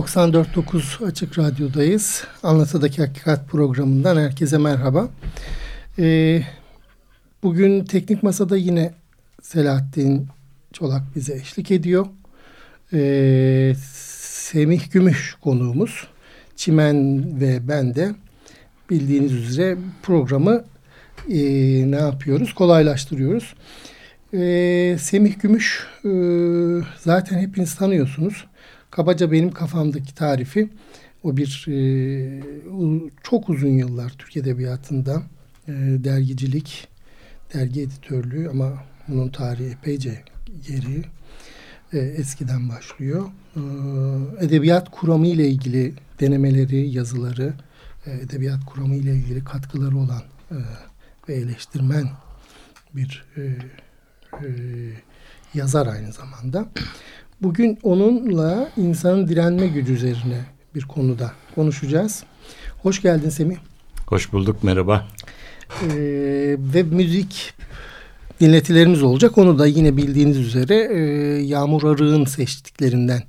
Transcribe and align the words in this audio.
94.9 0.00 1.06
Açık 1.06 1.38
Radyo'dayız. 1.38 2.24
Anlatıdaki 2.42 3.02
Hakikat 3.02 3.48
programından 3.48 4.16
herkese 4.16 4.58
merhaba. 4.58 5.08
Ee, 5.98 6.42
bugün 7.42 7.84
Teknik 7.84 8.22
Masa'da 8.22 8.56
yine 8.56 8.94
Selahattin 9.42 10.28
Çolak 10.72 11.02
bize 11.16 11.34
eşlik 11.34 11.70
ediyor. 11.70 12.06
Ee, 12.92 13.74
Semih 14.42 14.90
Gümüş 14.90 15.36
konuğumuz. 15.40 16.06
Çimen 16.56 17.24
ve 17.40 17.68
ben 17.68 17.94
de 17.94 18.14
bildiğiniz 18.90 19.32
üzere 19.32 19.76
programı 20.02 20.64
e, 21.28 21.40
ne 21.90 21.96
yapıyoruz? 21.96 22.54
Kolaylaştırıyoruz. 22.54 23.54
Ee, 24.34 24.96
Semih 25.00 25.40
Gümüş 25.40 25.86
e, 26.04 26.10
zaten 26.98 27.38
hepiniz 27.38 27.74
tanıyorsunuz 27.74 28.46
kabaca 28.90 29.32
benim 29.32 29.50
kafamdaki 29.50 30.14
tarifi 30.14 30.68
o 31.22 31.36
bir 31.36 31.66
e, 31.68 32.42
çok 33.22 33.48
uzun 33.48 33.68
yıllar 33.68 34.10
Türk 34.18 34.36
Edebiyatı'nda 34.36 35.22
e, 35.68 35.72
dergicilik, 36.04 36.88
dergi 37.54 37.80
editörlüğü 37.82 38.48
ama 38.48 38.84
bunun 39.08 39.28
tarihi 39.28 39.70
epeyce 39.70 40.22
geri 40.68 41.04
e, 41.92 41.98
eskiden 41.98 42.68
başlıyor. 42.68 43.30
E, 43.56 43.60
edebiyat 44.44 44.90
kuramı 44.90 45.26
ile 45.26 45.48
ilgili 45.48 45.94
denemeleri, 46.20 46.90
yazıları, 46.90 47.54
e, 48.06 48.12
edebiyat 48.12 48.64
kuramı 48.64 48.94
ile 48.94 49.14
ilgili 49.14 49.44
katkıları 49.44 49.98
olan 49.98 50.22
e, 50.50 50.56
ve 51.28 51.34
eleştirmen 51.34 52.08
bir 52.94 53.24
e, 53.36 53.42
e, 54.32 54.48
yazar 55.54 55.86
aynı 55.86 56.12
zamanda. 56.12 56.68
Bugün 57.42 57.78
onunla 57.82 58.68
insanın 58.76 59.28
direnme 59.28 59.66
gücü 59.66 59.92
üzerine 59.92 60.44
bir 60.74 60.82
konuda 60.82 61.32
konuşacağız. 61.54 62.24
Hoş 62.82 63.02
geldin 63.02 63.28
Semih. 63.28 63.56
Hoş 64.06 64.32
bulduk, 64.32 64.64
merhaba. 64.64 65.06
Ee, 65.82 66.56
ve 66.58 66.82
müzik 66.82 67.54
dinletilerimiz 68.40 69.02
olacak. 69.02 69.38
Onu 69.38 69.58
da 69.58 69.66
yine 69.66 69.96
bildiğiniz 69.96 70.36
üzere 70.36 70.74
e, 70.74 70.98
Yağmur 71.42 71.82
Arık'ın 71.82 72.24
seçtiklerinden 72.24 73.22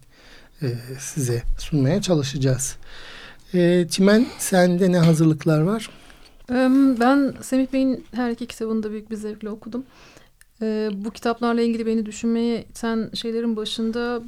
e, 0.62 0.68
size 1.00 1.44
sunmaya 1.58 2.02
çalışacağız. 2.02 2.76
E, 3.54 3.88
Çimen 3.90 4.26
sende 4.38 4.92
ne 4.92 4.98
hazırlıklar 4.98 5.62
var? 5.62 5.90
Ben 7.00 7.34
Semih 7.42 7.68
Bey'in 7.74 8.06
her 8.12 8.32
iki 8.32 8.48
kitabını 8.48 8.84
da 8.84 8.92
büyük 8.92 9.12
bir 9.12 9.16
zevkle 9.16 9.50
okudum. 9.50 9.84
Ee, 10.62 10.90
bu 10.94 11.12
kitaplarla 11.12 11.62
ilgili 11.62 11.86
beni 11.86 12.06
düşünmeye 12.06 12.62
iten 12.62 13.10
şeylerin 13.14 13.56
başında 13.56 14.22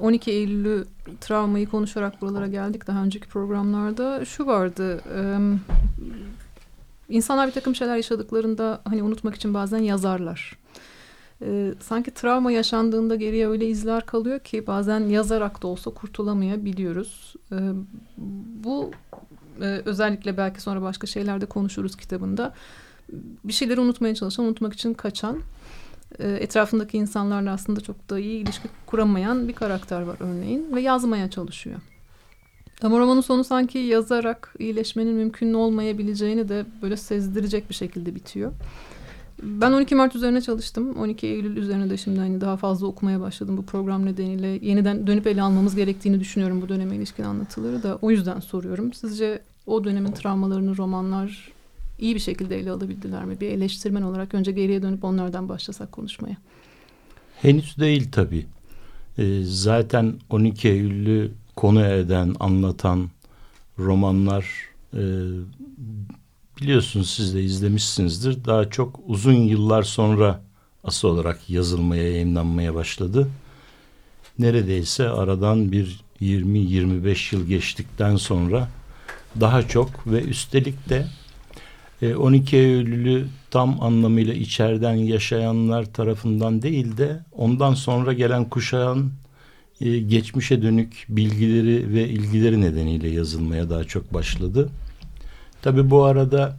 12 0.00 0.30
Eylül'ü 0.30 0.84
travmayı 1.20 1.68
konuşarak 1.68 2.22
buralara 2.22 2.46
geldik 2.46 2.86
daha 2.86 3.02
önceki 3.04 3.28
programlarda. 3.28 4.24
Şu 4.24 4.46
vardı. 4.46 5.02
E, 5.14 5.22
insanlar 7.08 7.46
bir 7.46 7.52
takım 7.52 7.74
şeyler 7.74 7.96
yaşadıklarında 7.96 8.80
hani 8.84 9.02
unutmak 9.02 9.34
için 9.34 9.54
bazen 9.54 9.78
yazarlar. 9.78 10.58
E, 11.42 11.74
sanki 11.80 12.10
travma 12.10 12.52
yaşandığında 12.52 13.16
geriye 13.16 13.48
öyle 13.48 13.66
izler 13.66 14.06
kalıyor 14.06 14.40
ki 14.40 14.66
bazen 14.66 15.00
yazarak 15.00 15.62
da 15.62 15.66
olsa 15.66 15.90
kurtulamayabiliyoruz. 15.90 17.34
E, 17.52 17.56
bu 18.64 18.90
e, 19.62 19.82
özellikle 19.84 20.36
belki 20.36 20.60
sonra 20.60 20.82
başka 20.82 21.06
şeylerde 21.06 21.46
konuşuruz 21.46 21.96
kitabında. 21.96 22.54
Bir 23.44 23.52
şeyleri 23.52 23.80
unutmaya 23.80 24.14
çalışan, 24.14 24.44
unutmak 24.44 24.72
için 24.72 24.94
kaçan 24.94 25.38
e, 26.18 26.28
etrafındaki 26.28 26.98
insanlarla 26.98 27.52
aslında 27.52 27.80
çok 27.80 28.10
da 28.10 28.18
iyi 28.18 28.42
ilişki 28.42 28.68
kuramayan 28.86 29.48
bir 29.48 29.52
karakter 29.52 30.02
var 30.02 30.16
örneğin 30.20 30.76
ve 30.76 30.80
yazmaya 30.80 31.30
çalışıyor. 31.30 31.80
Ama 32.82 32.98
romanın 32.98 33.20
sonu 33.20 33.44
sanki 33.44 33.78
yazarak 33.78 34.54
iyileşmenin 34.58 35.14
mümkün 35.14 35.54
olmayabileceğini 35.54 36.48
de 36.48 36.66
böyle 36.82 36.96
sezdirecek 36.96 37.70
bir 37.70 37.74
şekilde 37.74 38.14
bitiyor. 38.14 38.52
Ben 39.42 39.72
12 39.72 39.94
Mart 39.94 40.16
üzerine 40.16 40.40
çalıştım. 40.40 40.96
12 40.96 41.26
Eylül 41.26 41.56
üzerine 41.56 41.90
de 41.90 41.96
şimdi 41.96 42.18
hani 42.18 42.40
daha 42.40 42.56
fazla 42.56 42.86
okumaya 42.86 43.20
başladım 43.20 43.56
bu 43.56 43.66
program 43.66 44.06
nedeniyle. 44.06 44.46
Yeniden 44.46 45.06
dönüp 45.06 45.26
ele 45.26 45.42
almamız 45.42 45.74
gerektiğini 45.74 46.20
düşünüyorum 46.20 46.62
bu 46.62 46.68
döneme 46.68 46.96
ilişkin 46.96 47.24
anlatıları 47.24 47.82
da. 47.82 47.98
O 48.02 48.10
yüzden 48.10 48.40
soruyorum. 48.40 48.92
Sizce 48.92 49.42
o 49.66 49.84
dönemin 49.84 50.12
travmalarını 50.12 50.76
romanlar 50.76 51.52
iyi 51.98 52.14
bir 52.14 52.20
şekilde 52.20 52.58
ele 52.58 52.70
alabildiler 52.70 53.24
mi? 53.24 53.40
Bir 53.40 53.48
eleştirmen 53.48 54.02
olarak 54.02 54.34
önce 54.34 54.52
geriye 54.52 54.82
dönüp 54.82 55.04
onlardan 55.04 55.48
başlasak 55.48 55.92
konuşmaya. 55.92 56.36
Henüz 57.42 57.76
değil 57.78 58.08
tabii. 58.12 58.46
Ee, 59.18 59.42
zaten 59.44 60.14
12 60.30 60.68
Eylül'ü 60.68 61.32
konu 61.56 61.86
eden, 61.86 62.34
anlatan 62.40 63.10
romanlar 63.78 64.46
e, 64.94 65.02
biliyorsunuz 66.60 67.10
siz 67.10 67.34
de 67.34 67.42
izlemişsinizdir. 67.42 68.44
Daha 68.44 68.70
çok 68.70 69.00
uzun 69.06 69.32
yıllar 69.32 69.82
sonra 69.82 70.40
asıl 70.84 71.08
olarak 71.08 71.50
yazılmaya, 71.50 72.02
yayınlanmaya 72.02 72.74
başladı. 72.74 73.28
Neredeyse 74.38 75.08
aradan 75.08 75.72
bir 75.72 76.00
20-25 76.20 77.34
yıl 77.34 77.46
geçtikten 77.46 78.16
sonra 78.16 78.68
daha 79.40 79.68
çok 79.68 80.06
ve 80.06 80.22
üstelik 80.22 80.88
de 80.88 81.06
12 82.02 82.56
e, 82.56 82.60
Eylül'ü 82.60 83.26
tam 83.50 83.82
anlamıyla 83.82 84.34
içeriden 84.34 84.94
yaşayanlar 84.94 85.92
tarafından 85.92 86.62
değil 86.62 86.96
de 86.96 87.20
ondan 87.32 87.74
sonra 87.74 88.12
gelen 88.12 88.48
kuşağın 88.48 89.12
e, 89.80 89.98
geçmişe 89.98 90.62
dönük 90.62 91.06
bilgileri 91.08 91.94
ve 91.94 92.08
ilgileri 92.08 92.60
nedeniyle 92.60 93.08
yazılmaya 93.08 93.70
daha 93.70 93.84
çok 93.84 94.14
başladı. 94.14 94.68
Tabi 95.62 95.90
bu 95.90 96.04
arada 96.04 96.56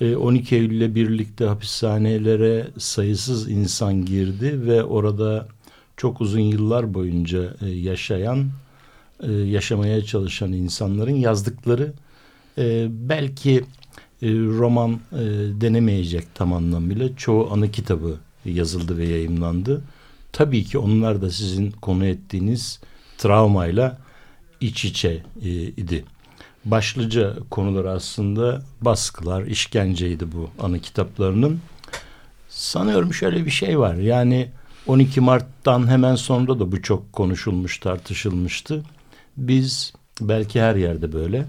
12 0.00 0.54
e, 0.54 0.58
Eylül'le 0.58 0.94
birlikte 0.94 1.44
hapishanelere 1.44 2.66
sayısız 2.78 3.50
insan 3.50 4.04
girdi 4.04 4.66
ve 4.66 4.84
orada 4.84 5.48
çok 5.96 6.20
uzun 6.20 6.40
yıllar 6.40 6.94
boyunca 6.94 7.56
yaşayan, 7.74 8.50
yaşamaya 9.44 10.04
çalışan 10.04 10.52
insanların 10.52 11.16
yazdıkları 11.16 11.92
belki 12.88 13.64
e, 14.22 14.28
roman 14.32 14.92
e, 15.12 15.18
denemeyecek 15.60 16.34
tam 16.34 16.52
anlamıyla. 16.52 17.16
Çoğu 17.16 17.52
anı 17.52 17.70
kitabı 17.70 18.18
yazıldı 18.44 18.98
ve 18.98 19.08
yayımlandı. 19.08 19.82
Tabii 20.32 20.64
ki 20.64 20.78
onlar 20.78 21.22
da 21.22 21.30
sizin 21.30 21.70
konu 21.70 22.06
ettiğiniz 22.06 22.80
travmayla 23.18 23.98
iç 24.60 24.84
içe 24.84 25.22
e, 25.42 25.50
idi. 25.50 26.04
Başlıca 26.64 27.36
konular 27.50 27.84
aslında 27.84 28.62
baskılar, 28.80 29.42
işkenceydi 29.42 30.32
bu 30.32 30.50
anı 30.64 30.78
kitaplarının. 30.78 31.60
Sanıyorum 32.48 33.14
şöyle 33.14 33.46
bir 33.46 33.50
şey 33.50 33.78
var. 33.78 33.94
Yani 33.94 34.48
12 34.86 35.20
Mart'tan 35.20 35.88
hemen 35.88 36.14
sonra 36.14 36.58
da 36.58 36.72
bu 36.72 36.82
çok 36.82 37.12
konuşulmuş, 37.12 37.78
tartışılmıştı. 37.78 38.82
Biz 39.36 39.92
belki 40.20 40.60
her 40.60 40.76
yerde 40.76 41.12
böyle 41.12 41.46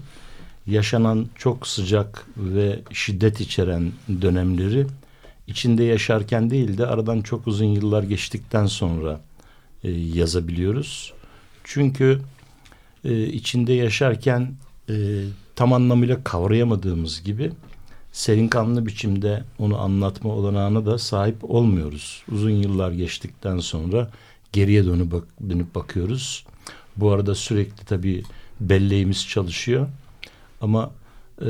yaşanan 0.66 1.26
çok 1.34 1.66
sıcak 1.66 2.26
ve 2.36 2.80
şiddet 2.92 3.40
içeren 3.40 3.92
dönemleri 4.22 4.86
içinde 5.46 5.84
yaşarken 5.84 6.50
değil 6.50 6.78
de 6.78 6.86
aradan 6.86 7.20
çok 7.20 7.46
uzun 7.46 7.64
yıllar 7.64 8.02
geçtikten 8.02 8.66
sonra 8.66 9.20
e, 9.84 9.90
yazabiliyoruz. 9.90 11.12
Çünkü 11.64 12.20
e, 13.04 13.26
içinde 13.26 13.72
yaşarken 13.72 14.54
e, 14.88 14.94
tam 15.56 15.72
anlamıyla 15.72 16.24
kavrayamadığımız 16.24 17.22
gibi 17.22 17.52
serin 18.12 18.48
kanlı 18.48 18.86
biçimde 18.86 19.44
onu 19.58 19.80
anlatma 19.80 20.30
olanağına 20.30 20.86
da 20.86 20.98
sahip 20.98 21.36
olmuyoruz. 21.42 22.22
Uzun 22.32 22.50
yıllar 22.50 22.92
geçtikten 22.92 23.58
sonra 23.58 24.10
geriye 24.52 24.84
dönüp, 24.84 25.12
bak, 25.12 25.24
dönüp 25.48 25.74
bakıyoruz. 25.74 26.44
Bu 26.96 27.10
arada 27.10 27.34
sürekli 27.34 27.84
tabii 27.84 28.22
belleğimiz 28.60 29.28
çalışıyor 29.28 29.88
ama 30.62 30.90
e, 31.40 31.46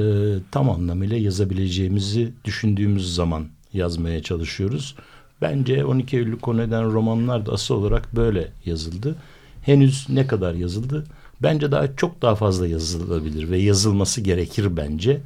tam 0.51 0.71
anlamıyla 0.71 1.17
yazabileceğimizi 1.17 2.33
düşündüğümüz 2.45 3.15
zaman 3.15 3.47
yazmaya 3.73 4.23
çalışıyoruz. 4.23 4.97
Bence 5.43 5.85
12 5.85 6.17
Eylül 6.17 6.39
konu 6.39 6.63
eden 6.63 6.93
romanlar 6.93 7.47
da 7.47 7.53
asıl 7.53 7.75
olarak 7.75 8.17
böyle 8.17 8.53
yazıldı. 8.65 9.17
henüz 9.63 10.07
ne 10.09 10.27
kadar 10.27 10.55
yazıldı? 10.55 11.05
Bence 11.43 11.73
daha 11.73 11.97
çok 11.97 12.23
daha 12.23 12.35
fazla 12.35 12.69
yazılabilir 12.69 13.51
ve 13.51 13.59
yazılması 13.59 14.21
gerekir 14.21 14.77
bence. 14.77 15.21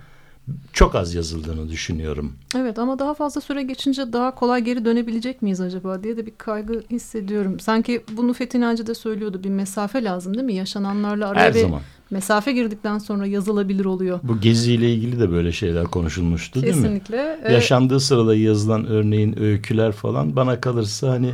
Çok 0.73 0.95
az 0.95 1.15
yazıldığını 1.15 1.69
düşünüyorum. 1.69 2.33
Evet 2.57 2.79
ama 2.79 2.99
daha 2.99 3.15
fazla 3.15 3.41
süre 3.41 3.63
geçince 3.63 4.13
daha 4.13 4.35
kolay 4.35 4.65
geri 4.65 4.85
dönebilecek 4.85 5.43
miyiz 5.43 5.61
acaba 5.61 6.03
diye 6.03 6.17
de 6.17 6.27
bir 6.27 6.33
kaygı 6.39 6.83
hissediyorum. 6.91 7.61
Sanki 7.61 8.05
bunu 8.13 8.33
Fethi 8.33 8.61
Naci 8.61 8.87
de 8.87 8.95
söylüyordu 8.95 9.45
bir 9.45 9.51
mesafe 9.51 10.05
lazım 10.05 10.35
değil 10.35 10.47
mi? 10.47 10.55
Yaşananlarla 10.55 11.29
araya 11.29 11.41
Her 11.41 11.55
bir 11.55 11.61
zaman. 11.61 11.81
Mesafe 12.11 12.53
girdikten 12.53 12.99
sonra 12.99 13.27
yazılabilir 13.27 13.85
oluyor. 13.85 14.21
Bu 14.23 14.41
geziyle 14.41 14.95
ilgili 14.95 15.21
de 15.21 15.31
böyle 15.31 15.53
şeyler 15.53 15.85
konuşulmuştu 15.85 16.63
değil 16.63 16.75
mi? 16.77 16.83
Kesinlikle. 16.83 17.41
Ee, 17.45 17.53
Yaşandığı 17.53 18.01
sırada 18.01 18.35
yazılan 18.35 18.87
örneğin 18.87 19.41
öyküler 19.41 19.93
falan 19.93 20.37
bana 20.37 20.61
kalırsa 20.61 21.11
hani 21.11 21.31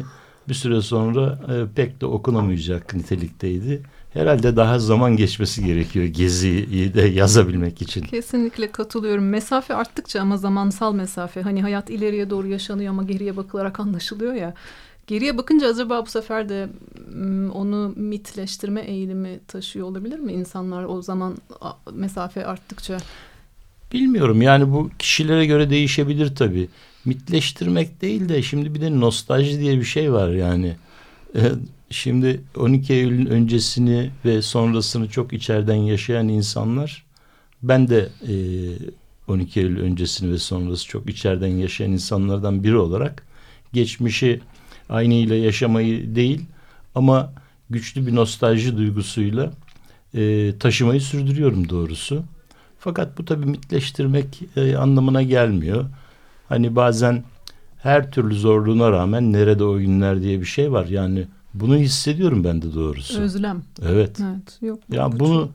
bir 0.49 0.55
süre 0.55 0.81
sonra 0.81 1.39
e, 1.49 1.75
pek 1.75 2.01
de 2.01 2.07
okunamayacak 2.07 2.95
nitelikteydi. 2.95 3.83
Herhalde 4.13 4.57
daha 4.57 4.79
zaman 4.79 5.17
geçmesi 5.17 5.65
gerekiyor 5.65 6.05
geziyi 6.07 6.95
de 6.95 7.03
yazabilmek 7.03 7.83
için. 7.83 8.03
Kesinlikle 8.03 8.73
katılıyorum. 8.73 9.29
Mesafe 9.29 9.75
arttıkça 9.75 10.21
ama 10.21 10.37
zamansal 10.37 10.95
mesafe. 10.95 11.43
Hani 11.43 11.63
hayat 11.63 11.91
ileriye 11.91 12.31
doğru 12.31 12.47
yaşanıyor 12.49 12.91
ama 12.91 13.03
geriye 13.03 13.37
bakılarak 13.37 13.81
anlaşılıyor 13.81 14.33
ya. 14.35 14.55
Geriye 15.13 15.39
bakınca 15.39 15.69
acaba 15.69 16.07
bu 16.07 16.11
sefer 16.11 16.49
de 16.49 16.69
onu 17.55 17.93
mitleştirme 17.97 18.81
eğilimi 18.81 19.41
taşıyor 19.49 19.87
olabilir 19.87 20.19
mi 20.19 20.33
insanlar 20.33 20.85
o 20.85 21.03
zaman 21.03 21.37
mesafe 21.93 22.47
arttıkça? 22.47 22.99
Bilmiyorum 23.93 24.43
yani 24.43 24.73
bu 24.73 24.91
kişilere 24.99 25.47
göre 25.47 25.71
değişebilir 25.71 26.35
tabii. 26.35 26.69
Mitleştirmek 27.05 28.03
değil 28.03 28.29
de 28.29 28.43
şimdi 28.43 28.75
bir 28.75 28.81
de 28.81 29.01
nostalji 29.01 29.61
diye 29.61 29.79
bir 29.79 29.85
şey 29.85 30.13
var 30.13 30.29
yani. 30.29 30.77
Şimdi 31.91 32.41
12 32.57 32.93
Eylül'ün 32.93 33.27
öncesini 33.27 34.11
ve 34.25 34.43
sonrasını 34.43 35.09
çok 35.09 35.33
içeriden 35.33 35.75
yaşayan 35.75 36.29
insanlar 36.29 37.05
ben 37.63 37.89
de 37.89 38.09
e, 38.29 38.35
12 39.33 39.61
Eylül 39.61 39.81
öncesini 39.81 40.33
ve 40.33 40.39
sonrası 40.39 40.89
çok 40.89 41.11
içeriden 41.11 41.47
yaşayan 41.47 41.93
insanlardan 41.93 42.65
biri 42.65 42.77
olarak 42.77 43.27
geçmişi 43.73 44.41
aynıyla 44.93 45.37
yaşamayı 45.37 46.15
değil 46.15 46.45
ama 46.95 47.33
güçlü 47.71 48.07
bir 48.07 48.15
nostalji 48.15 48.77
duygusuyla 48.77 49.51
e, 50.15 50.53
taşımayı 50.59 51.01
sürdürüyorum 51.01 51.69
doğrusu. 51.69 52.23
Fakat 52.79 53.19
bu 53.19 53.25
tabii 53.25 53.47
mitleştirmek 53.47 54.43
e, 54.57 54.77
anlamına 54.77 55.23
gelmiyor. 55.23 55.85
Hani 56.49 56.77
bazen 56.77 57.25
her 57.79 58.11
türlü 58.11 58.35
zorluğuna 58.35 58.93
rağmen 58.93 59.33
nerede 59.33 59.65
o 59.65 59.79
günler 59.79 60.23
diye 60.23 60.41
bir 60.41 60.47
şey 60.47 60.73
var. 60.73 60.87
Yani 60.87 61.27
bunu 61.55 61.77
hissediyorum 61.77 62.45
ben 62.45 62.63
de 62.63 62.75
doğrusu. 62.75 63.21
Özlem. 63.21 63.63
Evet. 63.83 64.19
Evet. 64.23 64.59
Yok. 64.63 64.79
Ya 64.93 65.21
bunu 65.21 65.51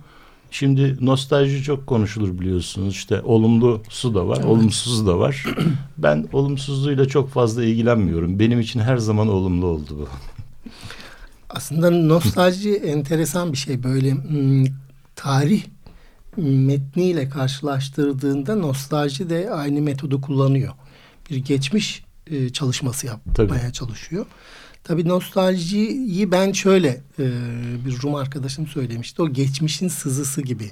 şimdi 0.51 1.05
nostalji 1.05 1.63
çok 1.63 1.87
konuşulur 1.87 2.39
biliyorsunuz. 2.39 2.93
İşte 2.93 3.21
olumlusu 3.21 4.15
da 4.15 4.27
var, 4.27 4.37
evet. 4.37 4.45
olumsuzu 4.45 5.07
da 5.07 5.19
var. 5.19 5.43
ben 5.97 6.27
olumsuzluğuyla 6.33 7.07
çok 7.07 7.29
fazla 7.29 7.63
ilgilenmiyorum. 7.63 8.39
Benim 8.39 8.59
için 8.59 8.79
her 8.79 8.97
zaman 8.97 9.27
olumlu 9.27 9.65
oldu 9.65 9.97
bu. 9.99 10.07
Aslında 11.49 11.91
nostalji 11.91 12.75
enteresan 12.85 13.51
bir 13.51 13.57
şey. 13.57 13.83
Böyle 13.83 14.17
tarih 15.15 15.63
metniyle 16.37 17.29
karşılaştırdığında 17.29 18.55
nostalji 18.55 19.29
de 19.29 19.49
aynı 19.51 19.81
metodu 19.81 20.21
kullanıyor. 20.21 20.73
Bir 21.29 21.37
geçmiş 21.37 22.03
çalışması 22.53 23.07
yapmaya 23.07 23.33
Tabii. 23.33 23.73
çalışıyor. 23.73 24.25
Tabii 24.25 24.33
nostaljiyi 24.89 26.31
ben 26.31 26.51
şöyle 26.51 27.01
e, 27.19 27.25
bir 27.85 28.01
Rum 28.01 28.15
arkadaşım 28.15 28.67
söylemişti. 28.67 29.21
O 29.21 29.29
geçmişin 29.29 29.87
sızısı 29.87 30.41
gibi 30.41 30.71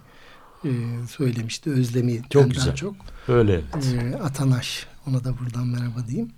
e, 0.65 0.69
söylemişti. 1.09 1.69
Özlemi 1.69 2.21
çok 2.29 2.51
güzel. 2.51 2.75
çok. 2.75 2.95
Öyle 3.27 3.61
evet. 3.73 4.13
E, 4.13 4.17
Atanaş. 4.17 4.87
Ona 5.07 5.23
da 5.23 5.39
buradan 5.39 5.67
merhaba 5.67 6.07
diyeyim. 6.07 6.31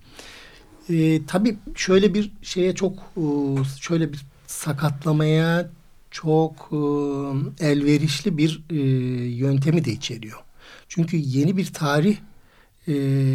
E, 0.89 1.25
tabii 1.25 1.57
şöyle 1.75 2.13
bir 2.13 2.31
şeye 2.41 2.75
çok 2.75 2.93
e, 2.93 3.23
şöyle 3.79 4.13
bir 4.13 4.25
sakatlamaya 4.47 5.69
çok 6.11 6.69
e, 6.71 6.77
elverişli 7.65 8.37
bir 8.37 8.63
e, 8.69 8.75
yöntemi 9.35 9.85
de 9.85 9.91
içeriyor. 9.91 10.39
Çünkü 10.89 11.17
yeni 11.17 11.57
bir 11.57 11.65
tarih 11.65 12.17
e, 12.87 12.93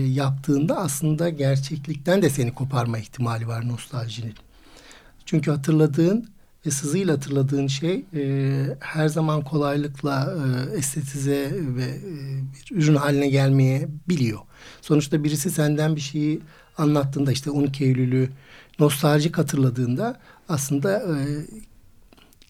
yaptığında 0.08 0.76
aslında 0.78 1.28
gerçeklikten 1.28 2.22
de 2.22 2.30
seni 2.30 2.54
koparma 2.54 2.98
ihtimali 2.98 3.48
var 3.48 3.68
nostaljinin. 3.68 4.34
Çünkü 5.26 5.50
hatırladığın 5.50 6.28
ve 6.66 6.70
sızıyla 6.70 7.14
hatırladığın 7.14 7.66
şey 7.66 8.04
e, 8.14 8.76
her 8.80 9.08
zaman 9.08 9.44
kolaylıkla 9.44 10.34
e, 10.36 10.76
estetize 10.76 11.52
ve 11.54 11.84
e, 11.84 12.12
bir 12.52 12.76
ürün 12.76 12.94
haline 12.94 13.28
gelmeye 13.28 13.88
biliyor. 14.08 14.38
Sonuçta 14.80 15.24
birisi 15.24 15.50
senden 15.50 15.96
bir 15.96 16.00
şeyi 16.00 16.40
anlattığında 16.78 17.32
işte 17.32 17.50
12 17.50 17.84
Eylül'ü 17.84 18.28
nostaljik 18.78 19.38
hatırladığında 19.38 20.20
aslında 20.48 20.98
e, 20.98 21.16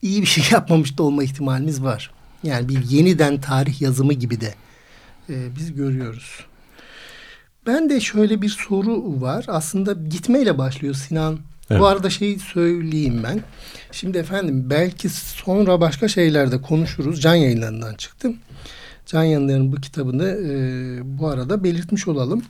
iyi 0.02 0.22
bir 0.22 0.26
şey 0.26 0.44
yapmamış 0.50 0.98
da 0.98 1.02
olma 1.02 1.24
ihtimaliniz 1.24 1.82
var. 1.82 2.10
Yani 2.42 2.68
bir 2.68 2.90
yeniden 2.90 3.40
tarih 3.40 3.82
yazımı 3.82 4.12
gibi 4.12 4.40
de 4.40 4.54
e, 5.30 5.56
biz 5.56 5.74
görüyoruz. 5.74 6.51
Ben 7.66 7.90
de 7.90 8.00
şöyle 8.00 8.42
bir 8.42 8.48
soru 8.48 9.20
var. 9.20 9.44
Aslında 9.48 9.92
gitmeyle 9.92 10.58
başlıyor 10.58 10.94
Sinan. 10.94 11.38
Evet. 11.70 11.80
Bu 11.80 11.86
arada 11.86 12.10
şeyi 12.10 12.38
söyleyeyim 12.38 13.20
ben. 13.24 13.40
Şimdi 13.92 14.18
efendim 14.18 14.70
belki 14.70 15.08
sonra 15.08 15.80
başka 15.80 16.08
şeylerde 16.08 16.62
konuşuruz. 16.62 17.20
Can 17.20 17.34
yayınlarından 17.34 17.94
çıktım. 17.94 18.36
Can 19.06 19.22
yayınlarının 19.22 19.72
bu 19.72 19.76
kitabını 19.76 20.28
e, 20.28 20.54
bu 21.18 21.28
arada 21.28 21.64
belirtmiş 21.64 22.08
olalım. 22.08 22.42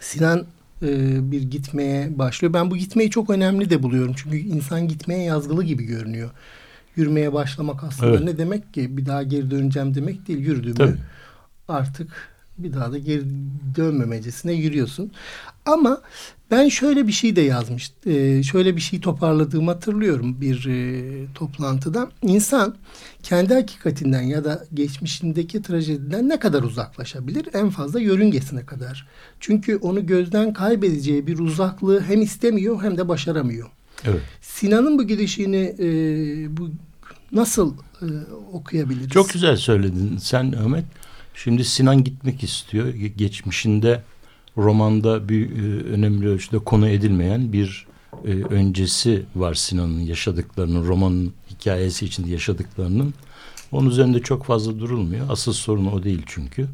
Sinan 0.00 0.46
e, 0.82 1.30
bir 1.30 1.42
gitmeye 1.42 2.18
başlıyor. 2.18 2.54
Ben 2.54 2.70
bu 2.70 2.76
gitmeyi 2.76 3.10
çok 3.10 3.30
önemli 3.30 3.70
de 3.70 3.82
buluyorum. 3.82 4.14
Çünkü 4.16 4.36
insan 4.36 4.88
gitmeye 4.88 5.22
yazgılı 5.22 5.64
gibi 5.64 5.84
görünüyor. 5.84 6.30
Yürümeye 6.96 7.32
başlamak 7.32 7.84
aslında 7.84 8.10
evet. 8.10 8.24
ne 8.24 8.38
demek 8.38 8.74
ki? 8.74 8.96
Bir 8.96 9.06
daha 9.06 9.22
geri 9.22 9.50
döneceğim 9.50 9.94
demek 9.94 10.28
değil. 10.28 10.38
Yürüdüğümü 10.38 10.98
artık 11.68 12.35
bir 12.58 12.72
daha 12.72 12.92
da 12.92 12.98
geri 12.98 13.24
dönmemecesine 13.76 14.52
yürüyorsun. 14.52 15.12
Ama 15.66 16.02
ben 16.50 16.68
şöyle 16.68 17.06
bir 17.06 17.12
şey 17.12 17.36
de 17.36 17.40
yazmış, 17.40 17.92
e, 18.06 18.42
şöyle 18.42 18.76
bir 18.76 18.80
şey 18.80 19.00
toparladığımı 19.00 19.70
hatırlıyorum 19.70 20.40
bir 20.40 20.66
e, 20.66 21.26
toplantıda. 21.34 22.10
İnsan 22.22 22.74
kendi 23.22 23.54
hakikatinden 23.54 24.22
ya 24.22 24.44
da 24.44 24.64
geçmişindeki 24.74 25.62
trajediden 25.62 26.28
ne 26.28 26.38
kadar 26.38 26.62
uzaklaşabilir? 26.62 27.48
En 27.54 27.70
fazla 27.70 28.00
yörüngesine 28.00 28.66
kadar. 28.66 29.08
Çünkü 29.40 29.76
onu 29.76 30.06
gözden 30.06 30.52
kaybedeceği 30.52 31.26
bir 31.26 31.38
uzaklığı 31.38 32.00
hem 32.00 32.22
istemiyor 32.22 32.82
hem 32.82 32.98
de 32.98 33.08
başaramıyor. 33.08 33.68
Evet. 34.04 34.20
Sinan'ın 34.40 34.98
bu 34.98 35.06
gidişini 35.06 35.76
e, 35.78 35.86
bu 36.56 36.70
nasıl 37.32 37.74
e, 38.02 38.06
okuyabiliriz? 38.52 39.08
Çok 39.10 39.30
güzel 39.32 39.56
söyledin 39.56 40.18
sen 40.18 40.52
Ahmet. 40.52 40.84
Şimdi 41.44 41.64
Sinan 41.64 42.04
gitmek 42.04 42.42
istiyor. 42.42 42.88
Geçmişinde 42.94 44.02
romanda 44.56 45.28
bir 45.28 45.50
e, 45.50 45.82
önemli 45.84 46.28
ölçüde 46.28 46.58
konu 46.58 46.88
edilmeyen 46.88 47.52
bir 47.52 47.86
e, 48.24 48.30
öncesi 48.30 49.24
var 49.34 49.54
Sinan'ın 49.54 50.00
yaşadıklarının, 50.00 50.86
romanın 50.86 51.32
hikayesi 51.50 52.06
içinde 52.06 52.30
yaşadıklarının. 52.30 53.14
Onun 53.72 53.90
üzerinde 53.90 54.22
çok 54.22 54.44
fazla 54.44 54.78
durulmuyor. 54.78 55.26
Asıl 55.30 55.52
sorun 55.52 55.86
o 55.86 56.02
değil 56.02 56.22
çünkü. 56.26 56.68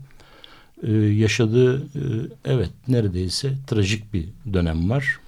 E, 0.83 0.93
yaşadığı 0.93 1.83
e, 1.83 2.03
evet 2.45 2.71
neredeyse 2.89 3.55
trajik 3.67 4.15
bir 4.15 4.29
dönem 4.53 4.91
var. 4.91 5.19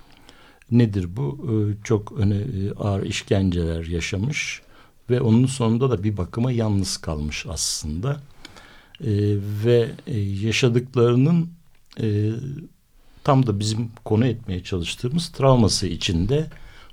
Nedir 0.70 1.16
bu? 1.16 1.46
E, 1.50 1.84
çok 1.84 2.12
öne, 2.12 2.36
e, 2.36 2.72
ağır 2.78 3.02
işkenceler 3.02 3.84
yaşamış 3.84 4.62
ve 5.10 5.20
onun 5.20 5.46
sonunda 5.46 5.90
da 5.90 6.04
bir 6.04 6.16
bakıma 6.16 6.52
yalnız 6.52 6.96
kalmış 6.96 7.46
aslında 7.48 8.20
e, 9.00 9.10
ve 9.64 9.90
yaşadıklarının 10.42 11.50
e, 12.00 12.30
tam 13.24 13.46
da 13.46 13.60
bizim 13.60 13.90
konu 14.04 14.26
etmeye 14.26 14.62
çalıştığımız 14.62 15.28
travması 15.28 15.86
içinde 15.86 16.46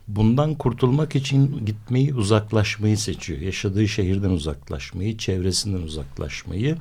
bundan 0.08 0.56
kurtulmak 0.56 1.16
için 1.16 1.66
gitmeyi 1.66 2.14
uzaklaşmayı 2.14 2.98
seçiyor. 2.98 3.40
Yaşadığı 3.40 3.88
şehirden 3.88 4.30
uzaklaşmayı, 4.30 5.18
çevresinden 5.18 5.82
uzaklaşmayı 5.82 6.78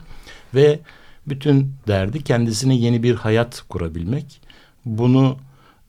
ve 0.54 0.78
bütün 1.26 1.72
derdi 1.88 2.24
kendisine 2.24 2.76
yeni 2.76 3.02
bir 3.02 3.14
hayat 3.14 3.64
kurabilmek. 3.68 4.40
Bunu 4.84 5.36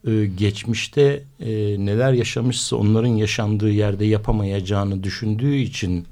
e, 0.07 0.25
geçmişte 0.25 1.23
e, 1.39 1.49
neler 1.85 2.13
yaşamışsa 2.13 2.75
onların 2.75 3.15
yaşandığı 3.15 3.71
yerde 3.71 4.05
yapamayacağını 4.05 5.03
düşündüğü 5.03 5.55
için 5.55 6.05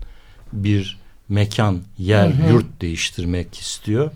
bir 0.53 0.98
mekan, 1.29 1.79
yer, 1.97 2.27
hı 2.27 2.43
hı. 2.43 2.51
yurt 2.51 2.81
değiştirmek 2.81 3.55
istiyor. 3.59 4.11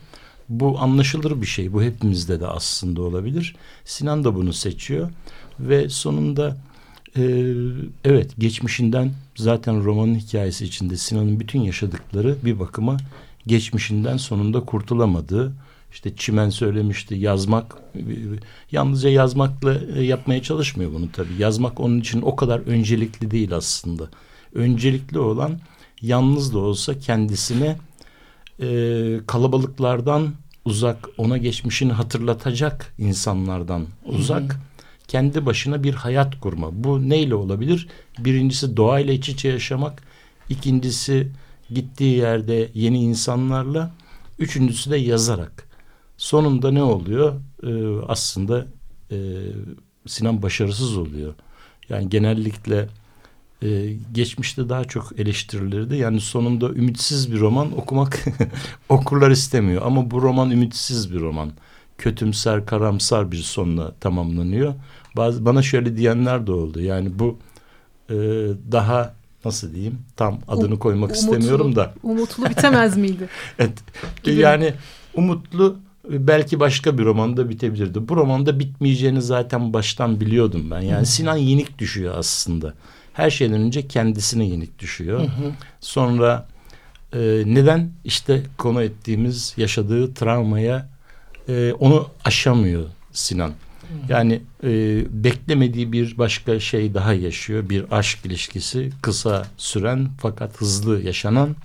Bu 0.50 0.80
anlaşılır 0.80 1.42
bir 1.42 1.46
şey. 1.46 1.74
Bu 1.74 1.84
hepimizde 1.84 2.40
de 2.40 2.48
aslında 2.48 3.02
olabilir. 3.02 3.56
Sinan 3.86 4.24
da 4.24 4.36
bunu 4.36 4.54
seçiyor 4.54 5.12
ve 5.60 5.90
sonunda 5.90 6.58
Ee, 7.18 7.54
evet 8.04 8.32
geçmişinden 8.38 9.12
zaten 9.36 9.84
romanın 9.84 10.16
hikayesi 10.16 10.66
içinde 10.66 10.98
Sinan'ın 10.98 11.40
bütün 11.40 11.62
yaşadıkları 11.62 12.36
bir 12.46 12.60
bakıma 12.60 12.98
geçmişinden 13.48 14.18
sonunda 14.18 14.60
kurtulamadığı 14.60 15.54
işte 15.92 16.16
Çimen 16.16 16.50
söylemişti 16.50 17.16
yazmak 17.16 17.78
yalnızca 18.72 19.10
yazmakla 19.10 19.78
e, 19.96 20.04
yapmaya 20.04 20.42
çalışmıyor 20.44 20.94
bunu 20.94 21.12
tabii. 21.12 21.34
Yazmak 21.40 21.80
onun 21.80 22.00
için 22.00 22.22
o 22.22 22.36
kadar 22.36 22.60
öncelikli 22.60 23.32
değil 23.32 23.56
aslında. 23.56 24.10
Öncelikli 24.54 25.20
olan 25.20 25.60
yalnız 26.04 26.54
da 26.54 26.60
olsa 26.60 27.00
kendisine 27.00 27.78
e, 28.62 28.68
kalabalıklardan 29.28 30.34
uzak, 30.66 31.10
ona 31.18 31.38
geçmişini 31.38 31.94
hatırlatacak 31.94 32.94
insanlardan 32.98 33.86
uzak, 34.06 34.54
hı 34.54 34.58
hı. 34.58 34.62
kendi 35.08 35.46
başına 35.46 35.84
bir 35.84 35.94
hayat 35.94 36.40
kurma. 36.40 36.84
Bu 36.84 37.10
neyle 37.10 37.36
olabilir? 37.36 37.88
Birincisi 38.20 38.78
doğayla 38.78 39.14
iç 39.14 39.30
içe 39.30 39.50
yaşamak, 39.50 40.04
ikincisi 40.50 41.28
gittiği 41.70 42.18
yerde 42.18 42.70
yeni 42.74 43.02
insanlarla, 43.04 43.92
üçüncüsü 44.40 44.92
de 44.92 44.98
yazarak. 44.98 45.68
Sonunda 46.18 46.72
ne 46.72 46.84
oluyor? 46.84 47.34
Ee, 47.64 48.02
aslında 48.08 48.66
e, 49.12 49.18
Sinan 50.08 50.42
başarısız 50.42 50.98
oluyor. 50.98 51.34
Yani 51.90 52.10
genellikle 52.10 52.88
e, 53.64 53.94
geçmişte 54.14 54.70
daha 54.70 54.84
çok 54.84 55.20
eleştirilirdi. 55.20 55.96
Yani 55.96 56.22
sonunda 56.22 56.70
ümitsiz 56.70 57.32
bir 57.34 57.40
roman 57.40 57.78
okumak 57.78 58.26
okurlar 58.90 59.32
istemiyor. 59.32 59.82
Ama 59.86 60.12
bu 60.12 60.22
roman 60.22 60.52
ümitsiz 60.52 61.14
bir 61.14 61.20
roman. 61.20 61.52
Kötümser, 61.98 62.66
karamsar 62.66 63.32
bir 63.32 63.38
sonla 63.38 63.92
tamamlanıyor. 64.00 64.74
Bazı, 65.18 65.46
bana 65.46 65.62
şöyle 65.62 65.98
diyenler 65.98 66.48
de 66.48 66.52
oldu. 66.52 66.82
Yani 66.82 67.20
bu 67.20 67.38
e, 68.10 68.16
daha 68.72 69.14
nasıl 69.46 69.74
diyeyim 69.74 69.98
tam 70.16 70.40
adını 70.48 70.80
koymak 70.80 71.10
umutlu, 71.10 71.20
istemiyorum 71.20 71.76
da. 71.76 71.94
Umutlu 72.04 72.50
bitemez 72.50 72.98
miydi? 72.98 73.30
evet. 73.60 73.84
Yani 74.26 74.74
umutlu 75.16 75.78
belki 76.10 76.60
başka 76.60 76.98
bir 76.98 77.06
romanda 77.06 77.50
bitebilirdi. 77.50 78.10
Bu 78.10 78.16
romanda 78.16 78.60
bitmeyeceğini 78.60 79.22
zaten 79.22 79.74
baştan 79.74 80.20
biliyordum 80.20 80.72
ben. 80.72 80.82
Yani 80.82 81.06
Sinan 81.06 81.38
yenik 81.38 81.80
düşüyor 81.80 82.14
aslında 82.18 82.74
her 83.14 83.30
şeyden 83.30 83.62
önce 83.62 83.88
kendisine 83.88 84.46
yenik 84.46 84.80
düşüyor. 84.80 85.20
Hı 85.20 85.24
hı. 85.24 85.52
Sonra 85.80 86.48
e, 87.14 87.20
neden 87.46 87.92
işte 88.04 88.44
konu 88.58 88.84
ettiğimiz 88.84 89.54
yaşadığı 89.58 90.14
travmaya 90.14 90.90
e, 91.50 91.74
onu 91.80 92.10
aşamıyor 92.26 92.86
Sinan. 93.12 93.50
Hı 93.50 93.54
hı. 93.54 94.12
Yani 94.12 94.42
e, 94.64 95.04
beklemediği 95.24 95.92
bir 95.92 96.18
başka 96.18 96.60
şey 96.60 96.94
daha 96.94 97.14
yaşıyor. 97.14 97.70
Bir 97.70 97.86
aşk 97.98 98.26
ilişkisi 98.26 98.90
kısa 99.02 99.48
süren 99.58 100.10
fakat 100.22 100.62
hızlı 100.62 101.02
yaşanan. 101.02 101.56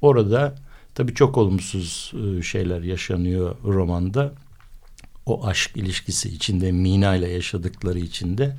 Orada 0.00 0.54
tabii 0.94 1.14
çok 1.14 1.38
olumsuz 1.38 2.12
e, 2.14 2.42
şeyler 2.42 2.82
yaşanıyor 2.82 3.56
romanda. 3.64 4.32
O 5.26 5.46
aşk 5.46 5.76
ilişkisi 5.76 6.28
içinde 6.28 6.72
Mina 6.72 7.16
ile 7.16 7.30
yaşadıkları 7.30 7.98
içinde 7.98 8.56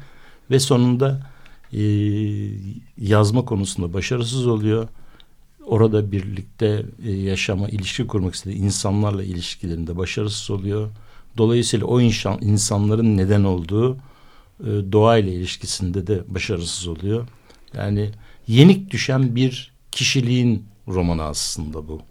ve 0.52 0.60
sonunda 0.60 1.35
e, 1.76 1.84
yazma 2.98 3.46
konusunda 3.46 3.94
başarısız 3.94 4.48
oluyor. 4.48 4.88
Orada 5.66 6.12
birlikte 6.12 6.86
e, 7.06 7.12
yaşama, 7.12 7.70
ilişki 7.70 8.08
kurmak 8.08 8.36
istediği 8.36 8.58
insanlarla 8.58 9.24
ilişkilerinde 9.24 9.98
başarısız 9.98 10.52
oluyor. 10.52 10.90
Dolayısıyla 11.38 11.86
o 11.86 12.02
insan, 12.02 12.42
insanların 12.42 13.18
neden 13.18 13.44
olduğu 13.44 13.98
e, 14.60 14.70
doğayla 14.92 15.32
ilişkisinde 15.32 16.08
de 16.08 16.24
başarısız 16.28 16.88
oluyor. 16.88 17.28
Yani 17.74 18.10
yenik 18.48 18.92
düşen 18.92 19.36
bir 19.36 19.74
kişiliğin 19.92 20.66
romanı 20.88 21.24
aslında 21.24 21.88
bu. 21.88 22.02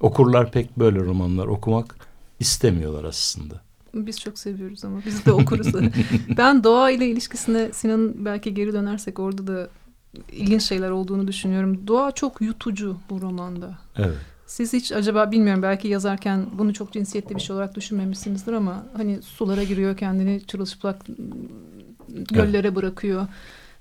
Okurlar 0.00 0.52
pek 0.52 0.78
böyle 0.78 0.98
romanlar 0.98 1.46
okumak 1.46 2.08
istemiyorlar 2.40 3.04
aslında. 3.04 3.65
Biz 3.96 4.20
çok 4.20 4.38
seviyoruz 4.38 4.84
ama 4.84 5.00
biz 5.06 5.26
de 5.26 5.32
okuruz. 5.32 5.66
ben 6.36 6.64
doğa 6.64 6.90
ile 6.90 7.08
ilişkisine 7.08 7.72
Sinan'ın 7.72 8.24
belki 8.24 8.54
geri 8.54 8.72
dönersek 8.72 9.18
orada 9.18 9.46
da 9.46 9.68
ilginç 10.32 10.62
şeyler 10.62 10.90
olduğunu 10.90 11.28
düşünüyorum. 11.28 11.86
Doğa 11.86 12.12
çok 12.12 12.40
yutucu 12.40 12.96
bu 13.10 13.20
romanda. 13.20 13.78
Evet. 13.96 14.16
Siz 14.46 14.72
hiç 14.72 14.92
acaba 14.92 15.32
bilmiyorum 15.32 15.62
belki 15.62 15.88
yazarken 15.88 16.46
bunu 16.52 16.74
çok 16.74 16.92
cinsiyetli 16.92 17.34
bir 17.34 17.40
şey 17.40 17.56
olarak 17.56 17.74
düşünmemişsinizdir 17.74 18.52
ama 18.52 18.86
hani 18.96 19.22
sulara 19.22 19.62
giriyor 19.62 19.96
kendini 19.96 20.46
çırılçıplak 20.46 20.96
göllere 22.08 22.66
evet. 22.66 22.76
bırakıyor. 22.76 23.26